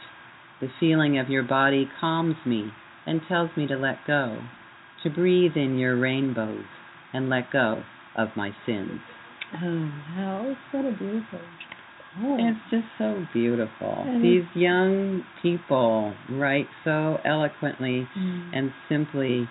the 0.62 0.70
feeling 0.80 1.18
of 1.18 1.30
your 1.30 1.44
body 1.44 1.90
calms 2.00 2.36
me 2.46 2.72
and 3.06 3.22
tells 3.28 3.50
me 3.58 3.68
to 3.68 3.76
let 3.76 4.06
go, 4.06 4.40
to 5.04 5.10
breathe 5.10 5.56
in 5.56 5.78
your 5.78 5.98
rainbows 5.98 6.66
and 7.14 7.30
let 7.30 7.52
go 7.52 7.84
of 8.16 8.30
my 8.36 8.52
sins. 8.66 9.02
Oh, 9.64 9.92
wow. 10.16 10.56
What 10.72 10.86
a 10.86 10.92
beautiful 10.92 11.40
poem. 12.16 12.40
It's 12.40 12.60
just 12.70 12.86
so 12.98 13.26
beautiful. 13.34 14.06
And 14.08 14.24
These 14.24 14.46
young 14.54 15.24
people 15.42 16.14
write 16.30 16.68
so 16.84 17.18
eloquently 17.26 18.08
Mm. 18.18 18.50
and 18.54 18.72
simply 18.90 19.48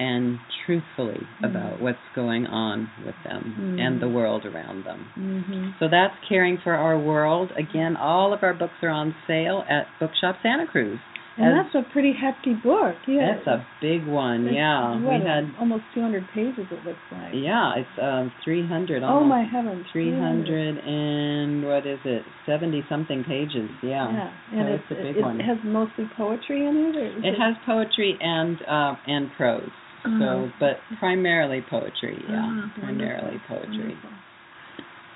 and 0.00 0.38
truthfully 0.66 1.20
Mm. 1.40 1.50
about 1.50 1.80
what's 1.80 1.98
going 2.16 2.46
on 2.48 2.90
with 3.06 3.14
them 3.22 3.54
Mm. 3.58 3.80
and 3.80 4.00
the 4.00 4.08
world 4.08 4.44
around 4.44 4.84
them. 4.84 5.06
Mhm. 5.16 5.78
So 5.78 5.86
that's 5.88 6.14
Caring 6.28 6.58
for 6.58 6.74
Our 6.74 6.98
World. 6.98 7.52
Again, 7.56 7.96
all 7.96 8.32
of 8.32 8.42
our 8.42 8.54
books 8.54 8.82
are 8.82 8.88
on 8.88 9.14
sale 9.28 9.64
at 9.68 9.86
Bookshop 10.00 10.36
Santa 10.42 10.66
Cruz. 10.66 10.98
And 11.36 11.46
As- 11.58 11.66
that's 11.72 11.86
a 11.86 11.92
pretty 11.92 12.12
hefty 12.14 12.54
book. 12.54 12.94
Yeah. 13.08 13.34
That's 13.34 13.46
a 13.48 13.66
big 13.82 14.06
one. 14.06 14.46
It's, 14.46 14.54
yeah. 14.54 14.94
what, 15.00 15.18
we 15.20 15.26
had 15.26 15.50
almost 15.58 15.82
200 15.92 16.28
pages. 16.32 16.66
It 16.70 16.84
looks 16.86 17.02
like. 17.10 17.32
yeah, 17.34 17.74
it's 17.76 17.90
um 18.00 18.30
300 18.44 19.02
Oh 19.02 19.06
almost 19.06 19.28
my 19.28 19.42
heavens. 19.42 19.84
300 19.92 20.78
and 20.78 21.66
what 21.66 21.86
is 21.86 21.98
it? 22.04 22.22
70 22.46 22.84
something 22.88 23.24
pages. 23.24 23.68
Yeah. 23.82 24.06
Yeah, 24.12 24.30
and 24.52 24.68
So 24.68 24.74
it's, 24.74 24.84
it's 24.90 25.00
a 25.00 25.02
big 25.02 25.16
it 25.16 25.22
one. 25.22 25.40
has 25.40 25.58
mostly 25.64 26.08
poetry 26.16 26.66
in 26.66 26.76
it. 26.76 26.96
Or 26.96 27.06
is 27.06 27.24
It 27.24 27.34
has 27.40 27.56
poetry 27.66 28.16
and 28.20 28.56
uh, 28.68 28.94
and 29.06 29.28
prose. 29.36 29.68
Uh-huh. 30.04 30.18
So, 30.20 30.48
but 30.60 30.76
primarily 31.00 31.64
poetry. 31.68 32.22
Yeah, 32.28 32.44
Ah, 32.46 32.72
primarily 32.78 33.40
poetry. 33.48 33.96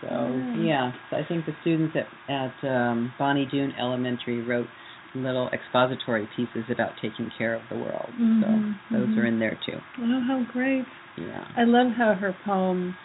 So, 0.01 0.09
Yeah. 0.09 0.57
yeah, 0.63 0.93
so 1.11 1.17
I 1.17 1.25
think 1.29 1.45
the 1.47 1.53
students 1.61 1.95
at 1.95 2.07
at 2.33 2.55
um, 2.69 3.13
Bonny 3.19 3.47
Doon 3.47 3.73
Elementary 3.79 4.41
wrote 4.43 4.67
little 5.15 5.49
expository 5.51 6.29
pieces 6.37 6.65
about 6.71 6.93
taking 7.01 7.31
care 7.37 7.55
of 7.55 7.63
the 7.71 7.77
world. 7.77 8.11
Mhm, 8.19 8.41
So 8.91 8.97
those 8.99 9.09
mhm. 9.09 9.19
are 9.19 9.27
in 9.27 9.39
there 9.39 9.59
too. 9.65 9.81
Oh, 10.01 10.21
how 10.21 10.43
great! 10.53 10.87
Yeah. 11.17 11.45
I 11.57 11.65
love 11.65 11.93
how 11.93 12.15
her 12.15 12.33
poem 12.45 12.97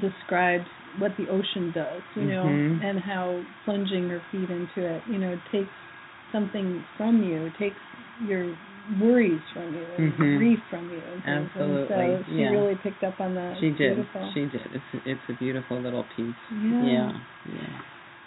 describes 0.00 0.66
what 0.98 1.16
the 1.16 1.28
ocean 1.28 1.70
does, 1.70 2.02
you 2.14 2.24
know, 2.24 2.44
Mhm. 2.44 2.82
and 2.82 3.00
how 3.00 3.42
plunging 3.64 4.08
your 4.08 4.20
feet 4.30 4.50
into 4.50 4.84
it, 4.84 5.02
you 5.06 5.18
know, 5.18 5.38
takes 5.50 5.72
something 6.32 6.84
from 6.96 7.22
you, 7.22 7.50
takes 7.58 7.80
your 8.20 8.54
worries 9.00 9.40
from 9.52 9.74
you, 9.74 9.86
and 9.96 10.12
Mhm. 10.14 10.36
grief 10.38 10.60
from 10.68 10.90
you. 10.90 11.02
Absolutely, 11.24 12.16
so 12.16 12.24
she 12.26 12.32
yeah. 12.42 12.50
really 12.50 12.74
picked 12.74 13.04
up 13.04 13.20
on 13.20 13.34
that. 13.34 13.56
She 13.58 13.70
did. 13.70 13.94
Beautiful. 13.96 14.30
She 14.32 14.46
did. 14.46 14.66
It's 14.72 15.06
it's 15.06 15.28
a 15.28 15.34
beautiful 15.34 15.78
little 15.80 16.04
piece. 16.04 16.34
Yeah. 16.50 16.82
Yeah. 16.82 17.12
Yeah. 17.44 17.60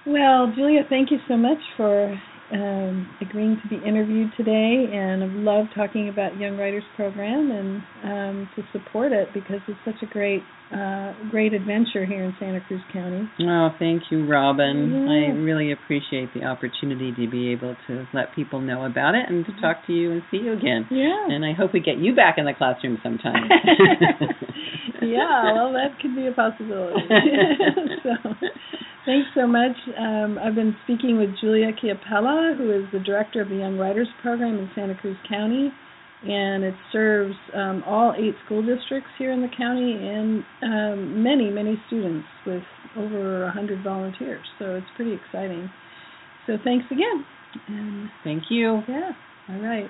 Well, 0.06 0.48
Julia, 0.52 0.84
thank 0.88 1.12
you 1.12 1.20
so 1.28 1.36
much 1.36 1.60
for 1.76 2.20
um, 2.52 3.10
agreeing 3.22 3.60
to 3.62 3.68
be 3.68 3.84
interviewed 3.84 4.32
today, 4.38 4.86
and 4.92 5.24
I 5.24 5.28
love 5.28 5.66
talking 5.76 6.10
about 6.10 6.38
Young 6.38 6.58
Writers 6.58 6.84
Program 6.96 7.52
and 7.52 7.84
um, 8.04 8.50
to 8.56 8.64
support 8.72 9.12
it 9.12 9.30
because 9.34 9.62
it's 9.68 9.80
such 9.84 10.02
a 10.04 10.06
great, 10.12 10.44
uh, 10.72 11.14
great 11.32 11.54
adventure 11.54 12.06
here 12.06 12.24
in 12.24 12.34
Santa 12.40 12.62
Cruz 12.68 12.82
County. 12.94 13.28
Oh, 13.42 13.70
thank 13.80 14.04
you, 14.12 14.28
Robin. 14.28 15.08
I 15.10 15.34
really 15.40 15.72
appreciate 15.72 16.34
the 16.34 16.44
opportunity 16.44 17.12
to 17.14 17.30
be 17.30 17.52
able 17.52 17.76
to 17.88 18.06
let 18.14 18.36
people 18.36 18.62
know 18.62 18.86
about 18.86 19.16
it 19.16 19.28
and 19.28 19.46
to 19.46 19.52
talk 19.60 19.86
to 19.88 19.94
you 19.94 20.12
and 20.12 20.22
see 20.30 20.38
you 20.38 20.54
again. 20.54 20.88
Yeah. 20.92 21.28
And 21.30 21.44
I 21.44 21.54
hope 21.54 21.74
we 21.74 21.80
get 21.80 21.98
you 21.98 22.16
back 22.16 22.36
in 22.38 22.46
the 22.46 22.54
classroom 22.54 23.00
sometime. 23.02 23.50
yeah, 25.06 25.54
well, 25.54 25.74
that 25.74 26.00
could 26.02 26.16
be 26.16 26.28
a 26.28 26.32
possibility. 26.32 27.02
so, 28.04 28.10
thanks 29.06 29.28
so 29.36 29.48
much. 29.48 29.76
Um, 29.98 30.38
I've 30.38 30.56
been 30.56 30.76
speaking 30.84 31.18
with 31.18 31.30
Julia 31.40 31.72
Chiapella, 31.74 32.58
who 32.58 32.72
is 32.72 32.86
the 32.92 33.00
director 33.00 33.42
of 33.42 33.50
the 33.50 33.56
Young 33.56 33.78
Writers 33.78 34.08
Program 34.22 34.58
in 34.58 34.70
Santa 34.76 34.96
Cruz 34.96 35.18
County, 35.30 35.72
and 36.24 36.64
it 36.64 36.74
serves 36.92 37.36
um, 37.54 37.84
all 37.86 38.14
eight 38.18 38.36
school 38.46 38.66
districts 38.66 39.10
here 39.18 39.32
in 39.32 39.42
the 39.42 39.50
county 39.56 39.94
and 39.94 40.44
um, 40.64 41.24
many, 41.24 41.50
many 41.50 41.80
students 41.88 42.28
with 42.46 42.64
over 42.98 43.44
a 43.44 43.46
100 43.48 43.84
volunteers. 43.84 44.46
So 44.58 44.76
it's 44.76 44.88
pretty 44.96 45.14
exciting. 45.14 45.70
So 46.48 46.54
thanks 46.64 46.86
again. 46.92 47.26
And 47.68 48.10
Thank 48.24 48.44
you. 48.50 48.82
yeah, 48.88 49.12
all 49.50 49.62
right. 49.62 49.90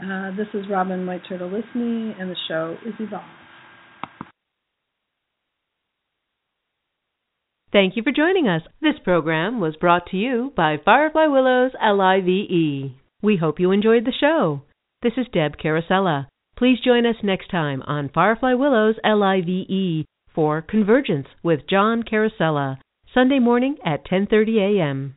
Uh, 0.00 0.36
this 0.36 0.46
is 0.54 0.64
Robin 0.70 1.06
White 1.06 1.22
Turtle 1.28 1.50
Lysne, 1.50 2.20
and 2.20 2.30
the 2.30 2.36
show 2.46 2.76
is 2.86 2.94
Evolve. 3.00 3.24
Thank 7.78 7.96
you 7.96 8.02
for 8.02 8.10
joining 8.10 8.48
us. 8.48 8.62
This 8.82 8.98
program 9.04 9.60
was 9.60 9.76
brought 9.76 10.06
to 10.06 10.16
you 10.16 10.52
by 10.56 10.78
Firefly 10.84 11.26
Willows 11.26 11.70
LIVE. 11.80 12.90
We 13.22 13.36
hope 13.36 13.60
you 13.60 13.70
enjoyed 13.70 14.04
the 14.04 14.12
show. 14.20 14.62
This 15.02 15.12
is 15.16 15.28
Deb 15.32 15.56
Carosella. 15.58 16.26
Please 16.56 16.80
join 16.84 17.06
us 17.06 17.14
next 17.22 17.52
time 17.52 17.82
on 17.82 18.10
Firefly 18.12 18.54
Willows 18.54 18.96
LIVE 19.04 20.04
for 20.34 20.60
Convergence 20.60 21.28
with 21.44 21.68
John 21.70 22.02
Carosella, 22.02 22.78
Sunday 23.14 23.38
morning 23.38 23.76
at 23.86 24.04
10:30 24.04 24.80
a.m. 24.80 25.14